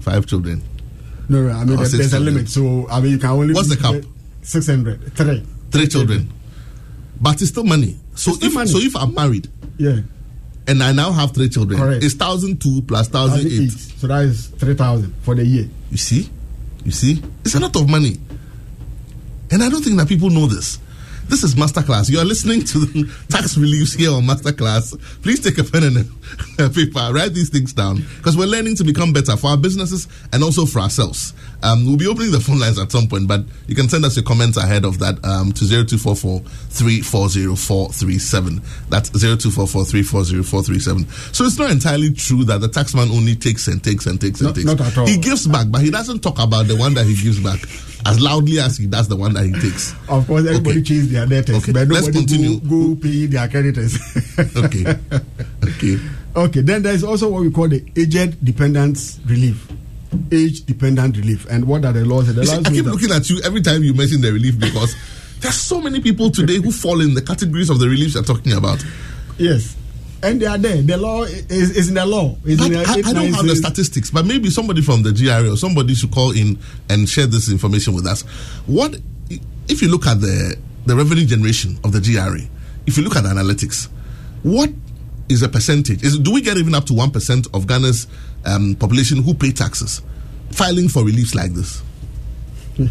five 0.00 0.26
children, 0.26 0.62
No, 1.28 1.42
no, 1.42 1.50
I 1.50 1.64
mean, 1.64 1.74
Or 1.74 1.76
there- 1.78 1.86
six 1.86 1.98
there's 2.10 2.14
a 2.14 2.20
limit. 2.20 2.48
So, 2.48 2.86
I 2.90 3.00
mean, 3.00 3.12
you 3.12 3.18
can 3.18 3.30
only. 3.30 3.54
What's 3.54 3.68
the 3.68 3.76
cap? 3.76 4.02
600. 4.42 5.14
Three. 5.14 5.42
three 5.70 5.86
children, 5.88 6.30
but 7.20 7.40
it's 7.40 7.50
still 7.50 7.64
money. 7.64 7.96
So 8.14 8.32
still 8.32 8.48
if 8.48 8.54
money. 8.54 8.68
so, 8.70 8.78
if 8.78 8.94
I'm 8.96 9.14
married 9.14 9.48
Yeah. 9.78 10.00
and 10.68 10.82
I 10.82 10.92
now 10.92 11.12
have 11.12 11.32
three 11.32 11.48
children, 11.48 11.78
Correct. 11.80 12.04
it's 12.04 12.14
thousand 12.14 12.60
two 12.60 12.82
plus 12.82 13.08
thousand 13.08 13.46
eight. 13.46 13.70
So 13.70 14.06
that 14.08 14.24
is 14.24 14.48
3,000 14.58 15.14
for 15.22 15.34
the 15.36 15.44
year. 15.46 15.68
You 15.90 15.96
see? 15.96 16.28
You 16.84 16.90
see? 16.90 17.22
It's 17.44 17.54
a 17.54 17.60
lot 17.60 17.74
of 17.76 17.88
money. 17.88 18.18
And 19.50 19.62
I 19.62 19.68
don't 19.68 19.82
think 19.82 19.96
that 19.98 20.08
people 20.08 20.28
know 20.30 20.46
this. 20.46 20.78
This 21.32 21.44
is 21.44 21.54
Masterclass. 21.54 22.10
You 22.10 22.18
are 22.18 22.26
listening 22.26 22.62
to 22.62 23.06
tax 23.30 23.56
reliefs 23.56 23.94
here 23.94 24.10
on 24.12 24.24
Masterclass. 24.24 25.00
Please 25.22 25.40
take 25.40 25.56
a 25.56 25.64
pen 25.64 25.84
and 25.84 25.96
a, 26.60 26.68
paper. 26.74 27.08
Write 27.10 27.32
these 27.32 27.48
things 27.48 27.72
down 27.72 28.04
because 28.18 28.36
we're 28.36 28.44
learning 28.44 28.76
to 28.76 28.84
become 28.84 29.14
better 29.14 29.34
for 29.38 29.46
our 29.46 29.56
businesses 29.56 30.08
and 30.34 30.44
also 30.44 30.66
for 30.66 30.80
ourselves. 30.80 31.32
Um, 31.62 31.86
we'll 31.86 31.96
be 31.96 32.06
opening 32.06 32.32
the 32.32 32.40
phone 32.40 32.58
lines 32.58 32.78
at 32.78 32.92
some 32.92 33.08
point, 33.08 33.28
but 33.28 33.40
you 33.66 33.74
can 33.74 33.88
send 33.88 34.04
us 34.04 34.14
your 34.14 34.26
comments 34.26 34.58
ahead 34.58 34.84
of 34.84 34.98
that 34.98 35.24
um, 35.24 35.52
to 35.52 35.64
0244 35.64 36.40
340 36.68 38.60
That's 38.90 39.08
0244 39.08 39.84
340 39.86 40.80
So 41.32 41.44
it's 41.46 41.58
not 41.58 41.70
entirely 41.70 42.12
true 42.12 42.44
that 42.44 42.60
the 42.60 42.68
taxman 42.68 43.10
only 43.10 43.36
takes 43.36 43.68
and 43.68 43.82
takes 43.82 44.04
and 44.04 44.20
takes 44.20 44.40
and 44.40 44.48
Not- 44.48 44.54
takes. 44.56 44.66
not 44.66 44.80
at 44.82 44.98
all. 44.98 45.06
He 45.06 45.16
gives 45.16 45.46
back, 45.46 45.68
but 45.70 45.80
he 45.80 45.90
doesn't 45.90 46.20
talk 46.20 46.38
about 46.38 46.66
the 46.66 46.76
one 46.76 46.92
that 46.92 47.06
he 47.06 47.16
gives 47.16 47.40
back 47.40 47.60
as 48.06 48.20
loudly 48.20 48.58
as 48.58 48.76
he 48.76 48.86
does 48.86 49.08
the 49.08 49.16
one 49.16 49.32
that 49.34 49.44
he 49.44 49.52
takes. 49.52 49.92
Of 50.08 50.26
course, 50.26 50.46
everybody 50.46 50.82
change 50.82 51.08
their 51.08 51.26
debtors, 51.26 51.56
Okay, 51.62 51.72
but 51.72 51.88
let's 51.88 52.06
nobody 52.08 52.26
continue. 52.26 52.60
go, 52.60 52.94
go 52.94 53.00
pay 53.00 53.26
their 53.26 53.48
creditors. 53.48 53.98
Okay. 54.56 54.84
Okay. 55.64 55.98
Okay, 56.34 56.60
then 56.62 56.82
there's 56.82 57.04
also 57.04 57.28
what 57.28 57.42
we 57.42 57.50
call 57.50 57.68
the 57.68 57.84
aged 57.96 58.42
dependence 58.44 59.20
relief. 59.26 59.70
Age 60.30 60.64
dependent 60.64 61.16
relief. 61.16 61.46
And 61.50 61.66
what 61.66 61.84
are 61.84 61.92
the 61.92 62.04
laws? 62.04 62.34
The 62.34 62.44
see, 62.46 62.56
I 62.56 62.62
keep 62.70 62.84
looking 62.86 63.10
at 63.12 63.28
you 63.30 63.40
every 63.44 63.60
time 63.60 63.82
you 63.84 63.94
mention 63.94 64.20
the 64.20 64.32
relief 64.32 64.58
because 64.58 64.94
there's 65.40 65.54
so 65.54 65.80
many 65.80 66.00
people 66.00 66.30
today 66.30 66.56
who 66.56 66.70
fall 66.72 67.00
in 67.00 67.14
the 67.14 67.22
categories 67.22 67.68
of 67.70 67.78
the 67.78 67.88
reliefs 67.88 68.14
you're 68.14 68.22
talking 68.24 68.52
about. 68.54 68.82
Yes. 69.38 69.76
And 70.22 70.40
they 70.40 70.46
are 70.46 70.58
there. 70.58 70.80
The 70.82 70.96
law 70.96 71.24
is, 71.24 71.50
is 71.50 71.88
in 71.88 71.94
the 71.94 72.06
law. 72.06 72.36
In 72.44 72.56
the 72.56 72.84
I, 72.86 73.08
I 73.08 73.12
don't 73.12 73.32
have 73.32 73.44
the 73.44 73.56
statistics, 73.56 74.10
but 74.10 74.24
maybe 74.24 74.50
somebody 74.50 74.80
from 74.80 75.02
the 75.02 75.12
GRA 75.12 75.50
or 75.52 75.56
somebody 75.56 75.94
should 75.94 76.12
call 76.12 76.30
in 76.30 76.58
and 76.88 77.08
share 77.08 77.26
this 77.26 77.50
information 77.50 77.94
with 77.94 78.06
us. 78.06 78.22
What 78.66 78.96
if 79.68 79.82
you 79.82 79.88
look 79.88 80.06
at 80.06 80.20
the 80.20 80.56
the 80.86 80.94
revenue 80.94 81.24
generation 81.26 81.78
of 81.84 81.92
the 81.92 82.00
GRA? 82.00 82.40
If 82.86 82.96
you 82.96 83.02
look 83.02 83.16
at 83.16 83.22
the 83.24 83.30
analytics, 83.30 83.88
what 84.44 84.70
is 85.28 85.40
the 85.40 85.48
percentage? 85.48 86.04
Is 86.04 86.18
do 86.18 86.32
we 86.32 86.40
get 86.40 86.56
even 86.56 86.74
up 86.74 86.84
to 86.86 86.94
one 86.94 87.10
percent 87.10 87.48
of 87.52 87.66
Ghana's 87.66 88.06
um, 88.44 88.76
population 88.76 89.22
who 89.22 89.34
pay 89.34 89.50
taxes, 89.50 90.02
filing 90.52 90.88
for 90.88 91.04
reliefs 91.04 91.34
like 91.34 91.52
this? 91.52 91.82
if 92.78 92.88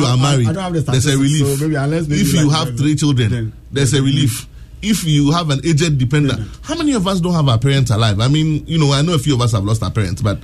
you 0.00 0.06
are 0.06 0.16
married, 0.16 0.48
I 0.48 0.52
don't 0.52 0.62
have 0.62 0.72
the 0.74 0.80
there's 0.82 1.06
a 1.06 1.16
relief. 1.16 1.46
so 1.46 1.64
maybe 1.64 1.74
unless 1.76 2.06
maybe 2.08 2.20
if 2.20 2.32
you 2.34 2.46
like- 2.48 2.66
have 2.66 2.76
three 2.78 2.94
children, 2.94 3.52
there's 3.72 3.94
a 3.94 4.02
relief. 4.02 4.46
If 4.82 5.04
you 5.04 5.32
have 5.32 5.50
an 5.50 5.60
aged 5.64 5.98
dependent, 5.98 6.40
how 6.62 6.76
many 6.76 6.92
of 6.94 7.06
us 7.06 7.20
don't 7.20 7.34
have 7.34 7.48
our 7.48 7.58
parents 7.58 7.90
alive? 7.90 8.20
I 8.20 8.28
mean, 8.28 8.64
you 8.66 8.78
know, 8.78 8.92
I 8.92 9.02
know 9.02 9.14
a 9.14 9.18
few 9.18 9.34
of 9.34 9.40
us 9.40 9.52
have 9.52 9.64
lost 9.64 9.82
our 9.82 9.90
parents, 9.90 10.22
but 10.22 10.38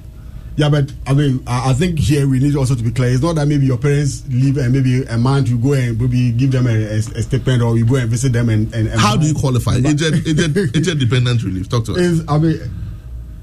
Yeah, 0.56 0.68
but 0.68 0.92
I 1.06 1.14
mean, 1.14 1.42
I, 1.46 1.70
I 1.70 1.72
think 1.74 1.98
here 1.98 2.28
we 2.28 2.38
need 2.38 2.54
also 2.56 2.74
to 2.76 2.82
be 2.82 2.92
clear. 2.92 3.10
It's 3.10 3.22
not 3.22 3.34
that 3.36 3.46
maybe 3.48 3.66
your 3.66 3.78
parents 3.78 4.22
leave 4.28 4.56
and 4.56 4.72
maybe 4.72 5.02
a 5.04 5.16
month 5.18 5.48
you 5.48 5.58
go 5.58 5.72
and 5.72 6.00
maybe 6.00 6.30
give 6.32 6.52
them 6.52 6.66
a, 6.68 6.70
a, 6.70 6.96
a 6.98 7.22
stipend 7.22 7.60
or 7.62 7.76
you 7.76 7.84
go 7.84 7.96
and 7.96 8.08
visit 8.08 8.32
them 8.32 8.48
and. 8.48 8.72
and, 8.74 8.86
and 8.88 9.00
How 9.00 9.16
do 9.16 9.26
you 9.26 9.34
qualify? 9.34 9.76
Agent, 9.76 10.26
agent, 10.26 10.56
agent 10.76 11.00
dependent 11.00 11.42
relief. 11.42 11.68
Talk 11.68 11.84
to 11.86 11.92
us. 11.92 11.98
is 11.98 12.24
I 12.28 12.38
mean, 12.38 12.60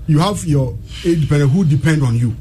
you 0.07 0.19
have 0.19 0.43
your 0.45 0.77
age 1.05 1.21
dependent 1.21 1.51
who 1.51 1.65
depend 1.65 2.01
on 2.03 2.15
you, 2.17 2.33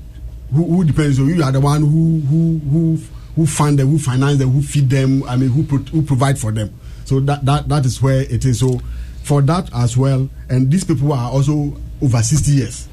who, 0.52 0.64
who 0.64 0.84
depends 0.84 1.18
on 1.18 1.26
you. 1.26 1.34
You 1.34 1.42
are 1.42 1.52
the 1.52 1.60
one 1.60 1.80
who 1.82 2.20
who 2.20 2.58
who 2.70 2.98
who 3.40 3.46
fund 3.46 3.78
them, 3.78 3.88
who 3.88 3.98
finance 3.98 4.36
them, 4.36 4.50
who 4.50 4.60
feed 4.60 4.90
them. 4.90 5.24
I 5.24 5.34
mean, 5.34 5.48
who 5.48 5.62
who 5.62 6.02
provide 6.02 6.38
for 6.38 6.52
them. 6.52 6.78
So 7.06 7.20
that 7.20 7.42
that 7.46 7.70
that 7.70 7.86
is 7.86 8.02
where 8.02 8.20
it 8.20 8.44
is. 8.44 8.60
So 8.60 8.82
for 9.22 9.40
that 9.40 9.70
as 9.72 9.96
well, 9.96 10.28
and 10.50 10.70
these 10.70 10.84
people 10.84 11.14
are 11.14 11.30
also 11.30 11.74
over 12.02 12.22
sixty 12.22 12.52
years. 12.52 12.86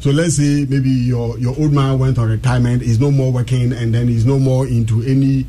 So 0.00 0.10
let's 0.10 0.36
say 0.36 0.64
maybe 0.66 0.88
your 0.88 1.38
your 1.38 1.54
old 1.58 1.74
man 1.74 1.98
went 1.98 2.18
on 2.18 2.30
retirement, 2.30 2.80
is 2.80 2.98
no 2.98 3.10
more 3.10 3.30
working, 3.32 3.74
and 3.74 3.94
then 3.94 4.08
he's 4.08 4.24
no 4.24 4.38
more 4.38 4.66
into 4.66 5.02
any 5.02 5.44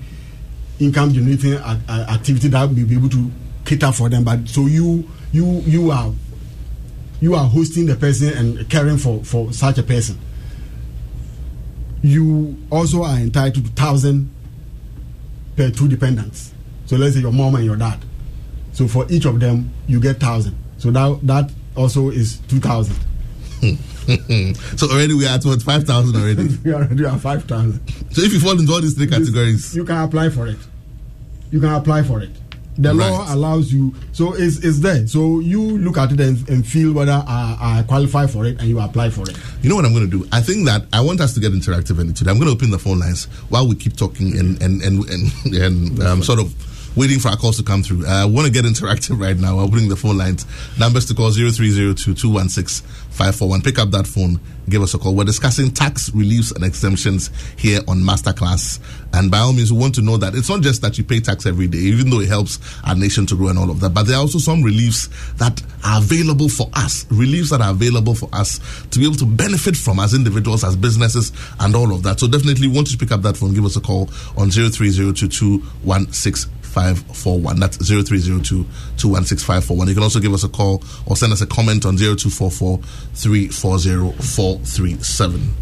income 0.78 1.14
generating 1.14 1.54
activity 1.54 2.50
that 2.50 2.68
will 2.68 2.76
be 2.76 2.96
able 2.96 3.08
to 3.10 3.32
cater 3.64 3.94
for 3.94 4.10
them. 4.10 4.26
But 4.26 4.50
so 4.50 4.66
you 4.66 5.08
you 5.32 5.62
you 5.66 5.90
are 5.90 6.12
you 7.22 7.36
are 7.36 7.46
hosting 7.46 7.86
the 7.86 7.96
person 7.96 8.38
and 8.38 8.70
caring 8.70 8.98
for 8.98 9.24
for 9.24 9.54
such 9.54 9.78
a 9.78 9.84
person. 9.84 10.20
You 12.04 12.58
also 12.70 13.04
are 13.04 13.18
entitled 13.18 13.66
to 13.66 13.72
thousand 13.72 14.30
per 15.56 15.72
two 15.72 15.88
dependents. 15.88 16.54
So 16.86 16.98
let's 16.98 17.16
say 17.16 17.22
your 17.22 17.32
mom 17.32 17.56
and 17.56 17.66
your 17.66 17.78
dad. 17.78 18.00
So 18.74 18.88
for 18.88 19.06
each 19.10 19.26
of 19.26 19.40
them, 19.40 19.72
you 19.88 20.00
get 20.00 20.20
thousand. 20.20 20.56
So 20.78 20.92
that 20.92 21.20
that 21.24 21.52
also 21.76 22.10
is 22.10 22.40
two 22.50 22.60
thousand. 22.60 22.98
so 24.78 24.92
already 24.92 25.14
we 25.14 25.26
are 25.26 25.36
at 25.36 25.46
what 25.46 25.62
five 25.62 25.86
thousand 25.86 26.16
already. 26.16 26.50
we 26.66 26.72
are 26.72 26.84
already 26.84 27.06
have 27.06 27.22
five 27.22 27.46
thousand. 27.46 27.88
So 28.12 28.22
if 28.22 28.34
you 28.34 28.40
fall 28.40 28.60
into 28.60 28.72
all 28.74 28.82
these 28.82 28.96
three 28.96 29.08
categories, 29.08 29.74
you 29.76 29.86
can 29.86 29.98
apply 29.98 30.30
for 30.30 30.48
it. 30.48 30.58
You 31.52 31.62
can 31.62 31.70
apply 31.70 32.04
for 32.04 32.22
it. 32.22 32.32
The 32.78 32.94
law 32.94 33.32
allows 33.34 33.72
you, 33.72 33.94
so 34.14 34.34
it's, 34.34 34.58
it's 34.58 34.80
there. 34.80 35.06
So 35.08 35.40
you 35.40 35.62
look 35.78 35.98
at 35.98 36.12
it 36.12 36.20
and, 36.20 36.50
and 36.50 36.66
feel 36.66 36.94
whether 36.94 37.24
I, 37.28 37.80
I 37.80 37.84
qualify 37.88 38.26
for 38.28 38.46
it, 38.46 38.60
and 38.60 38.68
you 38.68 38.80
apply 38.80 39.10
for 39.12 39.30
it. 39.30 39.38
You 39.62 39.70
know 39.70 39.76
what 39.76 39.86
I'm 39.86 39.94
going 39.94 40.10
to 40.10 40.20
do? 40.20 40.28
I 40.32 40.42
think 40.42 40.66
that 40.66 40.86
I 40.92 41.02
want 41.02 41.22
us 41.22 41.34
to 41.36 41.40
get 41.40 41.54
interactive 41.54 42.00
in 42.00 42.10
it 42.10 42.16
today. 42.16 42.32
I'm 42.32 42.38
going 42.38 42.50
to 42.50 42.54
open 42.56 42.72
the 42.72 42.80
phone 42.80 43.00
lines 43.00 43.26
while 43.50 43.68
we 43.68 43.76
keep 43.76 43.96
talking 43.96 44.38
and 44.38 44.62
and 44.62 44.82
and 44.82 45.08
and, 45.10 45.54
and 45.54 46.04
um, 46.04 46.24
sort 46.24 46.40
of 46.40 46.54
waiting 46.96 47.20
for 47.20 47.30
our 47.30 47.38
calls 47.38 47.58
to 47.58 47.64
come 47.64 47.84
through. 47.84 48.06
Uh, 48.06 48.24
I 48.24 48.26
want 48.26 48.48
to 48.48 48.54
get 48.54 48.66
interactive 48.66 49.20
right 49.20 49.38
now. 49.38 49.60
I'll 49.60 49.68
bring 49.68 49.90
the 49.90 49.96
phone 49.96 50.18
lines. 50.18 50.46
Numbers 50.80 51.06
to 51.08 51.14
call 51.14 51.32
0302 51.32 52.14
216 52.14 52.88
541. 53.14 53.62
Pick 53.62 53.80
up 53.80 53.92
that 53.92 54.08
phone. 54.08 54.40
Give 54.70 54.82
us 54.82 54.94
a 54.94 54.98
call. 54.98 55.16
We're 55.16 55.24
discussing 55.26 55.72
tax 55.72 56.14
reliefs 56.14 56.52
and 56.52 56.64
exemptions 56.64 57.30
here 57.58 57.82
on 57.88 57.98
Masterclass. 57.98 58.80
And 59.14 59.30
by 59.30 59.40
all 59.40 59.54
means, 59.54 59.72
we 59.72 59.80
want 59.80 59.94
to 59.96 60.02
know 60.02 60.18
that 60.18 60.36
it's 60.36 60.50
not 60.50 60.62
just 60.62 60.82
that 60.82 60.98
you 60.98 61.04
pay 61.04 61.20
tax 61.20 61.46
every 61.46 61.68
day, 61.68 61.80
even 61.80 62.10
though 62.10 62.22
it 62.22 62.30
helps 62.30 62.60
our 62.84 62.96
nation 62.96 63.26
to 63.28 63.36
grow 63.36 63.50
and 63.50 63.60
all 63.60 63.70
of 63.70 63.80
that, 63.82 63.94
but 63.94 64.04
there 64.04 64.16
are 64.16 64.22
also 64.22 64.40
some 64.40 64.64
reliefs 64.64 65.10
that 65.36 65.62
are 65.86 66.00
available 66.00 66.50
for 66.50 66.70
us, 66.74 67.06
reliefs 67.12 67.50
that 67.52 67.62
are 67.62 67.72
available 67.72 68.16
for 68.16 68.30
us 68.34 68.60
to 68.90 69.00
be 69.00 69.06
able 69.06 69.16
to 69.18 69.26
benefit 69.26 69.76
from 69.76 70.00
as 70.00 70.14
individuals, 70.14 70.64
as 70.64 70.76
businesses, 70.76 71.32
and 71.60 71.76
all 71.76 71.94
of 71.94 72.04
that. 72.04 72.20
So 72.20 72.28
definitely 72.28 72.68
want 72.68 72.88
to 72.88 72.98
pick 72.98 73.12
up 73.12 73.22
that 73.24 73.38
phone. 73.38 73.54
Give 73.54 73.66
us 73.66 73.76
a 73.76 73.82
call 73.82 74.10
on 74.38 74.50
0302216541. 76.74 77.60
That's 77.60 77.78
0302 77.78 78.64
216541. 78.98 79.88
You 79.88 79.94
can 79.94 80.04
also 80.04 80.20
give 80.20 80.34
us 80.34 80.44
a 80.44 80.50
call 80.50 80.84
or 81.06 81.16
send 81.16 81.34
us 81.34 81.42
a 81.42 81.48
comment 81.48 81.86
on 81.86 81.98
0244 81.98 82.78
340 83.14 84.12
437. 84.22 85.54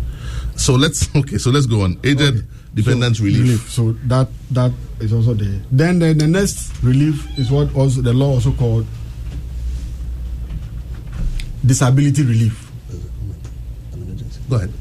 So 0.55 0.75
let's, 0.75 1.13
okay, 1.15 1.37
so 1.37 1.49
let's 1.49 1.65
go 1.65 1.81
on. 1.81 1.99
Aged 2.03 2.45
dependent 2.73 3.17
So, 3.17 3.23
relief. 3.23 3.69
So 3.69 3.91
that 4.07 4.27
that 4.51 4.71
is 4.99 5.13
also 5.13 5.33
there. 5.33 5.61
Then 5.71 5.99
the, 5.99 6.13
the 6.13 6.27
next 6.27 6.71
relief 6.83 7.37
is 7.37 7.51
what 7.51 7.73
also 7.75 8.01
the 8.01 8.13
law 8.13 8.33
also 8.33 8.51
called 8.53 8.85
disability 11.65 12.23
relief. 12.23 12.71
Go 14.49 14.57
ahead. 14.57 14.73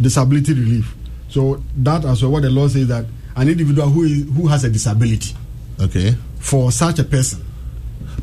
Disability 0.00 0.54
relief. 0.54 0.94
So 1.28 1.62
that 1.76 2.04
also 2.04 2.28
what 2.28 2.42
the 2.42 2.50
law 2.50 2.68
says 2.68 2.88
that 2.88 3.06
an 3.36 3.48
individual 3.48 3.88
who 3.88 4.02
is 4.04 4.24
who 4.34 4.46
has 4.48 4.64
a 4.64 4.70
disability. 4.70 5.34
Okay. 5.80 6.14
For 6.40 6.72
such 6.72 6.98
a 6.98 7.04
person. 7.04 7.44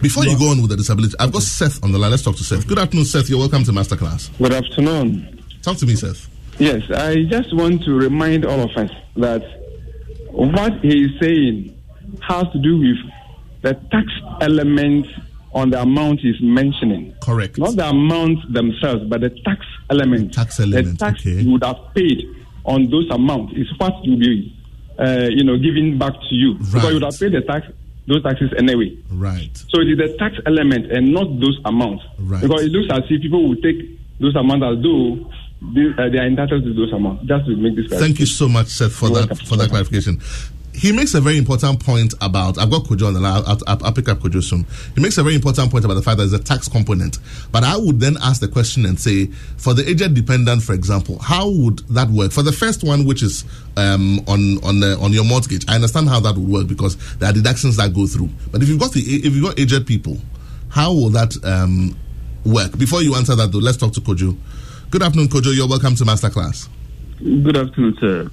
Before 0.01 0.25
you 0.25 0.37
go 0.37 0.49
on 0.49 0.61
with 0.61 0.71
the 0.71 0.77
disability, 0.77 1.15
I've 1.19 1.31
got 1.31 1.41
Seth 1.41 1.83
on 1.83 1.91
the 1.91 1.97
line. 1.97 2.11
Let's 2.11 2.23
talk 2.23 2.35
to 2.35 2.43
Seth. 2.43 2.67
Good 2.67 2.79
afternoon, 2.79 3.05
Seth. 3.05 3.29
You're 3.29 3.39
welcome 3.39 3.63
to 3.63 3.71
Masterclass. 3.71 4.37
Good 4.37 4.53
afternoon. 4.53 5.43
Talk 5.61 5.77
to 5.77 5.85
me, 5.85 5.95
Seth. 5.95 6.27
Yes, 6.59 6.83
I 6.91 7.23
just 7.23 7.55
want 7.55 7.83
to 7.83 7.93
remind 7.93 8.45
all 8.45 8.59
of 8.61 8.71
us 8.77 8.91
that 9.17 9.43
what 10.31 10.73
he 10.81 11.05
is 11.05 11.19
saying 11.19 11.81
has 12.21 12.43
to 12.51 12.59
do 12.59 12.77
with 12.79 12.97
the 13.61 13.73
tax 13.89 14.07
element 14.41 15.07
on 15.53 15.69
the 15.69 15.81
amount 15.81 16.19
he's 16.19 16.39
mentioning. 16.41 17.15
Correct. 17.21 17.57
Not 17.57 17.77
the 17.77 17.87
amount 17.87 18.53
themselves, 18.53 19.05
but 19.09 19.21
the 19.21 19.29
tax 19.29 19.65
element. 19.89 20.33
Tax 20.33 20.59
element. 20.59 20.99
The 20.99 21.05
tax 21.05 21.25
you 21.25 21.51
would 21.51 21.63
have 21.63 21.77
paid 21.95 22.25
on 22.65 22.89
those 22.89 23.09
amounts 23.09 23.53
is 23.55 23.67
what 23.77 23.93
you'll 24.03 24.19
be, 24.19 24.53
uh, 24.99 25.27
you 25.29 25.43
know, 25.43 25.57
given 25.57 25.97
back 25.97 26.13
to 26.13 26.35
you 26.35 26.55
because 26.55 26.87
you 26.87 26.93
would 26.95 27.03
have 27.03 27.19
paid 27.19 27.31
the 27.33 27.41
tax, 27.41 27.67
those 28.07 28.23
taxes 28.23 28.53
anyway. 28.57 28.97
Right. 29.11 29.55
So 29.69 29.81
it 29.81 29.89
is 29.89 29.97
the 29.97 30.15
tax 30.17 30.35
element 30.45 30.91
and 30.91 31.13
not 31.13 31.39
those 31.39 31.59
amounts. 31.65 32.03
Right. 32.19 32.41
Because 32.41 32.63
it 32.63 32.71
looks 32.71 32.91
as 32.91 33.03
if 33.09 33.21
people 33.21 33.47
will 33.49 33.61
take 33.61 33.99
those 34.19 34.35
amounts 34.35 34.65
as 34.65 34.83
though 34.83 35.31
they, 35.73 35.87
uh, 35.97 36.09
they 36.09 36.19
are 36.19 36.27
entitled 36.27 36.63
to 36.63 36.73
those 36.73 36.93
amounts. 36.93 37.25
Just 37.25 37.45
to 37.45 37.55
make 37.55 37.75
this 37.75 37.87
Thank 37.99 38.19
you 38.19 38.25
so 38.25 38.47
much, 38.47 38.67
Seth, 38.67 38.93
for 38.93 39.09
that 39.09 39.37
for 39.45 39.57
that 39.57 39.69
clarification. 39.69 40.21
He 40.75 40.91
makes 40.91 41.13
a 41.13 41.21
very 41.21 41.37
important 41.37 41.79
point 41.83 42.13
about. 42.21 42.57
I've 42.57 42.69
got 42.69 42.83
Kojo 42.83 43.07
on 43.07 43.13
the 43.13 43.21
line. 43.21 43.43
I'll, 43.45 43.57
I'll, 43.65 43.85
I'll 43.85 43.93
pick 43.93 44.09
up 44.09 44.19
Kojo 44.19 44.43
soon. 44.43 44.65
He 44.93 45.01
makes 45.01 45.17
a 45.17 45.23
very 45.23 45.35
important 45.35 45.71
point 45.71 45.85
about 45.85 45.93
the 45.93 46.01
fact 46.01 46.17
that 46.17 46.27
there's 46.27 46.33
a 46.39 46.43
tax 46.43 46.67
component. 46.67 47.19
But 47.51 47.63
I 47.63 47.77
would 47.77 47.99
then 48.01 48.17
ask 48.21 48.41
the 48.41 48.49
question 48.49 48.85
and 48.85 48.99
say, 48.99 49.27
for 49.57 49.73
the 49.73 49.89
aged 49.89 50.13
dependent, 50.13 50.63
for 50.63 50.73
example, 50.73 51.17
how 51.19 51.49
would 51.49 51.79
that 51.89 52.09
work? 52.09 52.31
For 52.33 52.43
the 52.43 52.51
first 52.51 52.83
one, 52.83 53.05
which 53.05 53.23
is 53.23 53.45
um, 53.77 54.19
on 54.27 54.63
on 54.63 54.81
the, 54.81 54.97
on 55.01 55.13
your 55.13 55.23
mortgage, 55.23 55.65
I 55.69 55.75
understand 55.75 56.09
how 56.09 56.19
that 56.19 56.35
would 56.35 56.47
work 56.47 56.67
because 56.67 56.97
there 57.17 57.29
are 57.29 57.33
deductions 57.33 57.77
that 57.77 57.93
go 57.93 58.05
through. 58.05 58.29
But 58.51 58.61
if 58.61 58.67
you've 58.67 58.79
got 58.79 58.91
the 58.91 58.99
if 58.99 59.33
you've 59.33 59.45
got 59.45 59.57
aged 59.57 59.87
people, 59.87 60.17
how 60.69 60.91
will 60.91 61.09
that 61.11 61.35
um, 61.45 61.95
work? 62.45 62.77
Before 62.77 63.01
you 63.01 63.15
answer 63.15 63.35
that, 63.35 63.51
though, 63.51 63.59
let's 63.59 63.77
talk 63.77 63.93
to 63.93 64.01
Kojo. 64.01 64.37
Good 64.91 65.03
afternoon, 65.03 65.29
Kojo. 65.29 65.55
You're 65.55 65.69
welcome 65.69 65.95
to 65.95 66.03
Masterclass. 66.03 66.67
Good 67.19 67.55
afternoon, 67.55 67.97
sir. 67.99 68.29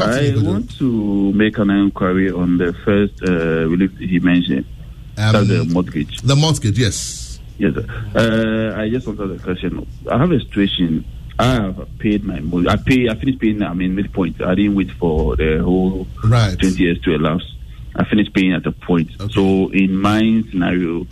I 0.00 0.32
want 0.36 0.76
to 0.78 1.32
make 1.32 1.58
an 1.58 1.70
inquiry 1.70 2.30
on 2.30 2.58
the 2.58 2.72
first 2.84 3.22
uh, 3.22 3.68
relief 3.68 3.96
he 3.98 4.18
mentioned. 4.20 4.66
That's 5.14 5.48
the 5.48 5.64
mortgage. 5.64 6.20
The 6.22 6.36
mortgage, 6.36 6.78
yes. 6.78 7.40
Yes. 7.58 7.76
Uh, 7.76 8.74
I 8.76 8.88
just 8.88 9.06
want 9.06 9.18
to 9.18 9.32
ask 9.32 9.42
a 9.42 9.44
question. 9.44 9.86
I 10.10 10.18
have 10.18 10.30
a 10.30 10.40
situation. 10.40 11.04
I 11.38 11.54
have 11.54 11.88
paid 11.98 12.24
my 12.24 12.40
mortgage. 12.40 12.72
I 12.72 12.76
pay. 12.76 13.08
I 13.08 13.14
finished 13.14 13.38
paying. 13.38 13.62
I 13.62 13.74
mean, 13.74 13.94
midpoint. 13.94 14.40
I 14.42 14.54
didn't 14.54 14.74
wait 14.74 14.90
for 14.92 15.36
the 15.36 15.58
whole 15.62 16.06
right. 16.24 16.58
twenty 16.58 16.84
years 16.84 17.00
to 17.02 17.14
elapse. 17.14 17.54
I 17.96 18.04
finished 18.04 18.32
paying 18.32 18.52
at 18.52 18.66
a 18.66 18.72
point. 18.72 19.10
So, 19.30 19.68
in 19.72 19.96
my 19.96 20.20
scenario, 20.50 21.06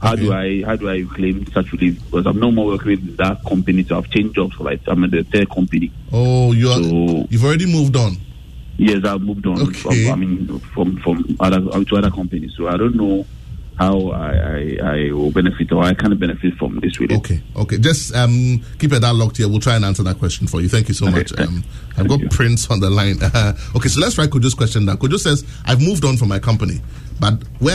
how 0.00 0.16
do 0.16 0.32
I 0.32 0.62
how 0.64 0.76
do 0.76 0.88
I 0.88 1.02
claim 1.02 1.46
such 1.52 1.72
relief? 1.72 2.02
Because 2.04 2.26
I'm 2.26 2.40
no 2.40 2.50
more 2.50 2.66
working 2.66 2.88
with 2.90 3.16
that 3.18 3.44
company. 3.44 3.84
So 3.84 3.98
I've 3.98 4.10
changed 4.10 4.34
jobs 4.34 4.54
for 4.54 4.64
like 4.64 4.80
I'm 4.86 5.04
in 5.04 5.10
the 5.10 5.22
third 5.24 5.50
company. 5.50 5.92
Oh, 6.12 6.52
you 6.52 6.70
are, 6.70 7.26
you've 7.28 7.44
already 7.44 7.66
moved 7.66 7.96
on. 7.96 8.16
Yes, 8.78 9.04
I've 9.04 9.20
moved 9.20 9.46
on. 9.46 9.60
Okay. 9.60 9.72
From, 9.78 9.92
I 9.92 10.14
mean, 10.14 10.58
from 10.74 10.96
from 10.98 11.36
other 11.38 11.84
to 11.84 11.96
other 11.96 12.10
companies. 12.10 12.54
So 12.56 12.68
I 12.68 12.76
don't 12.78 12.94
know 12.94 13.26
how 13.80 14.10
I, 14.10 14.28
I, 14.28 14.78
I 14.82 15.12
will 15.12 15.30
benefit 15.30 15.72
or 15.72 15.82
I 15.82 15.94
can 15.94 16.16
benefit 16.18 16.54
from 16.54 16.80
this 16.80 17.00
relief. 17.00 17.18
Okay, 17.18 17.42
okay. 17.56 17.78
Just 17.78 18.14
um, 18.14 18.62
keep 18.78 18.92
it 18.92 19.00
that 19.00 19.14
locked 19.14 19.38
here. 19.38 19.48
We'll 19.48 19.60
try 19.60 19.76
and 19.76 19.86
answer 19.86 20.02
that 20.02 20.18
question 20.18 20.46
for 20.46 20.60
you. 20.60 20.68
Thank 20.68 20.88
you 20.88 20.94
so 20.94 21.06
much. 21.06 21.32
Um, 21.38 21.64
I've 21.96 22.06
got 22.06 22.20
Prince 22.30 22.70
on 22.70 22.80
the 22.80 22.90
line. 22.90 23.22
Uh, 23.22 23.56
okay, 23.76 23.88
so 23.88 24.00
let's 24.00 24.16
try 24.16 24.26
Kojo's 24.26 24.54
question 24.54 24.84
down. 24.84 24.98
Kojo 24.98 25.18
says, 25.18 25.44
I've 25.64 25.80
moved 25.80 26.04
on 26.04 26.18
from 26.18 26.28
my 26.28 26.38
company, 26.38 26.80
but 27.18 27.42
where. 27.58 27.74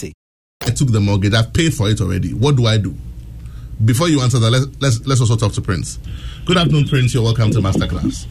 I 0.61 0.69
took 0.69 0.91
the 0.91 0.99
mortgage. 0.99 1.33
I've 1.33 1.53
paid 1.53 1.73
for 1.73 1.89
it 1.89 1.99
already. 2.01 2.33
What 2.33 2.55
do 2.55 2.67
I 2.67 2.77
do? 2.77 2.95
Before 3.83 4.07
you 4.07 4.21
answer 4.21 4.37
that, 4.39 4.51
let's 4.51 4.65
let's, 4.79 5.07
let's 5.07 5.21
also 5.21 5.35
talk 5.35 5.53
to 5.53 5.61
Prince. 5.61 5.97
Good 6.45 6.57
afternoon, 6.57 6.87
Prince. 6.87 7.13
You're 7.13 7.23
welcome 7.23 7.51
to 7.51 7.59
Masterclass. 7.59 8.27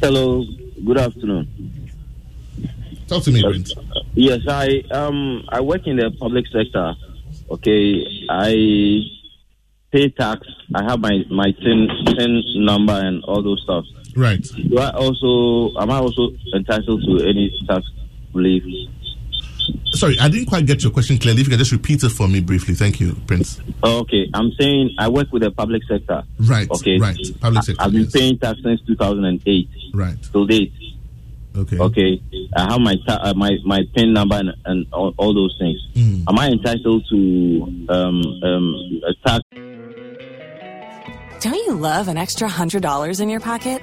Hello. 0.00 0.44
Good 0.84 0.98
afternoon. 0.98 1.48
Talk 3.08 3.24
to 3.24 3.32
me, 3.32 3.42
Prince. 3.42 3.74
Yes, 4.14 4.40
I 4.48 4.82
um 4.92 5.44
I 5.48 5.60
work 5.60 5.86
in 5.86 5.96
the 5.96 6.10
public 6.20 6.46
sector. 6.52 6.94
Okay, 7.50 8.04
I 8.30 9.00
pay 9.90 10.08
tax. 10.10 10.46
I 10.74 10.84
have 10.84 11.00
my 11.00 11.24
my 11.30 11.50
tin 11.50 11.88
tin 12.16 12.42
number 12.64 12.92
and 12.92 13.24
all 13.24 13.42
those 13.42 13.60
stuff. 13.64 13.84
Right. 14.14 14.42
Do 14.68 14.78
I 14.78 14.90
also 14.90 15.76
am 15.80 15.90
I 15.90 15.98
also 15.98 16.30
entitled 16.54 17.02
to 17.02 17.28
any 17.28 17.52
tax 17.66 17.84
relief? 18.32 18.62
Sorry, 19.92 20.18
I 20.20 20.28
didn't 20.28 20.46
quite 20.46 20.66
get 20.66 20.82
your 20.82 20.92
question 20.92 21.18
clearly. 21.18 21.40
If 21.40 21.46
you 21.46 21.50
can 21.50 21.58
just 21.58 21.72
repeat 21.72 22.02
it 22.02 22.10
for 22.10 22.28
me 22.28 22.40
briefly. 22.40 22.74
Thank 22.74 23.00
you, 23.00 23.14
Prince. 23.26 23.60
Okay, 23.82 24.28
I'm 24.34 24.50
saying 24.58 24.90
I 24.98 25.08
work 25.08 25.28
with 25.32 25.42
the 25.42 25.50
public 25.50 25.82
sector. 25.88 26.22
Right. 26.40 26.70
Okay. 26.70 26.98
Right. 26.98 27.16
Public 27.40 27.64
sector. 27.64 27.80
I, 27.80 27.84
have 27.84 27.92
been 27.92 28.02
yes. 28.02 28.12
paying 28.12 28.38
tax 28.38 28.58
since 28.62 28.80
2008 28.86 29.68
Right. 29.94 30.16
till 30.32 30.46
date. 30.46 30.72
Okay. 31.56 31.78
Okay. 31.78 32.22
I 32.54 32.72
have 32.72 32.80
my 32.80 32.96
ta- 33.06 33.20
uh, 33.22 33.34
my 33.34 33.56
my 33.64 33.82
PIN 33.94 34.12
number 34.12 34.36
and, 34.36 34.52
and 34.66 34.86
all, 34.92 35.14
all 35.16 35.32
those 35.32 35.56
things. 35.58 35.78
Hmm. 35.94 36.28
Am 36.28 36.38
I 36.38 36.48
entitled 36.48 37.06
to 37.10 37.86
um 37.88 38.22
um 38.42 39.00
a 39.08 39.14
tax? 39.26 39.42
Don't 41.40 41.54
you 41.54 41.74
love 41.74 42.08
an 42.08 42.16
extra 42.16 42.48
$100 42.48 43.20
in 43.20 43.28
your 43.28 43.40
pocket? 43.40 43.82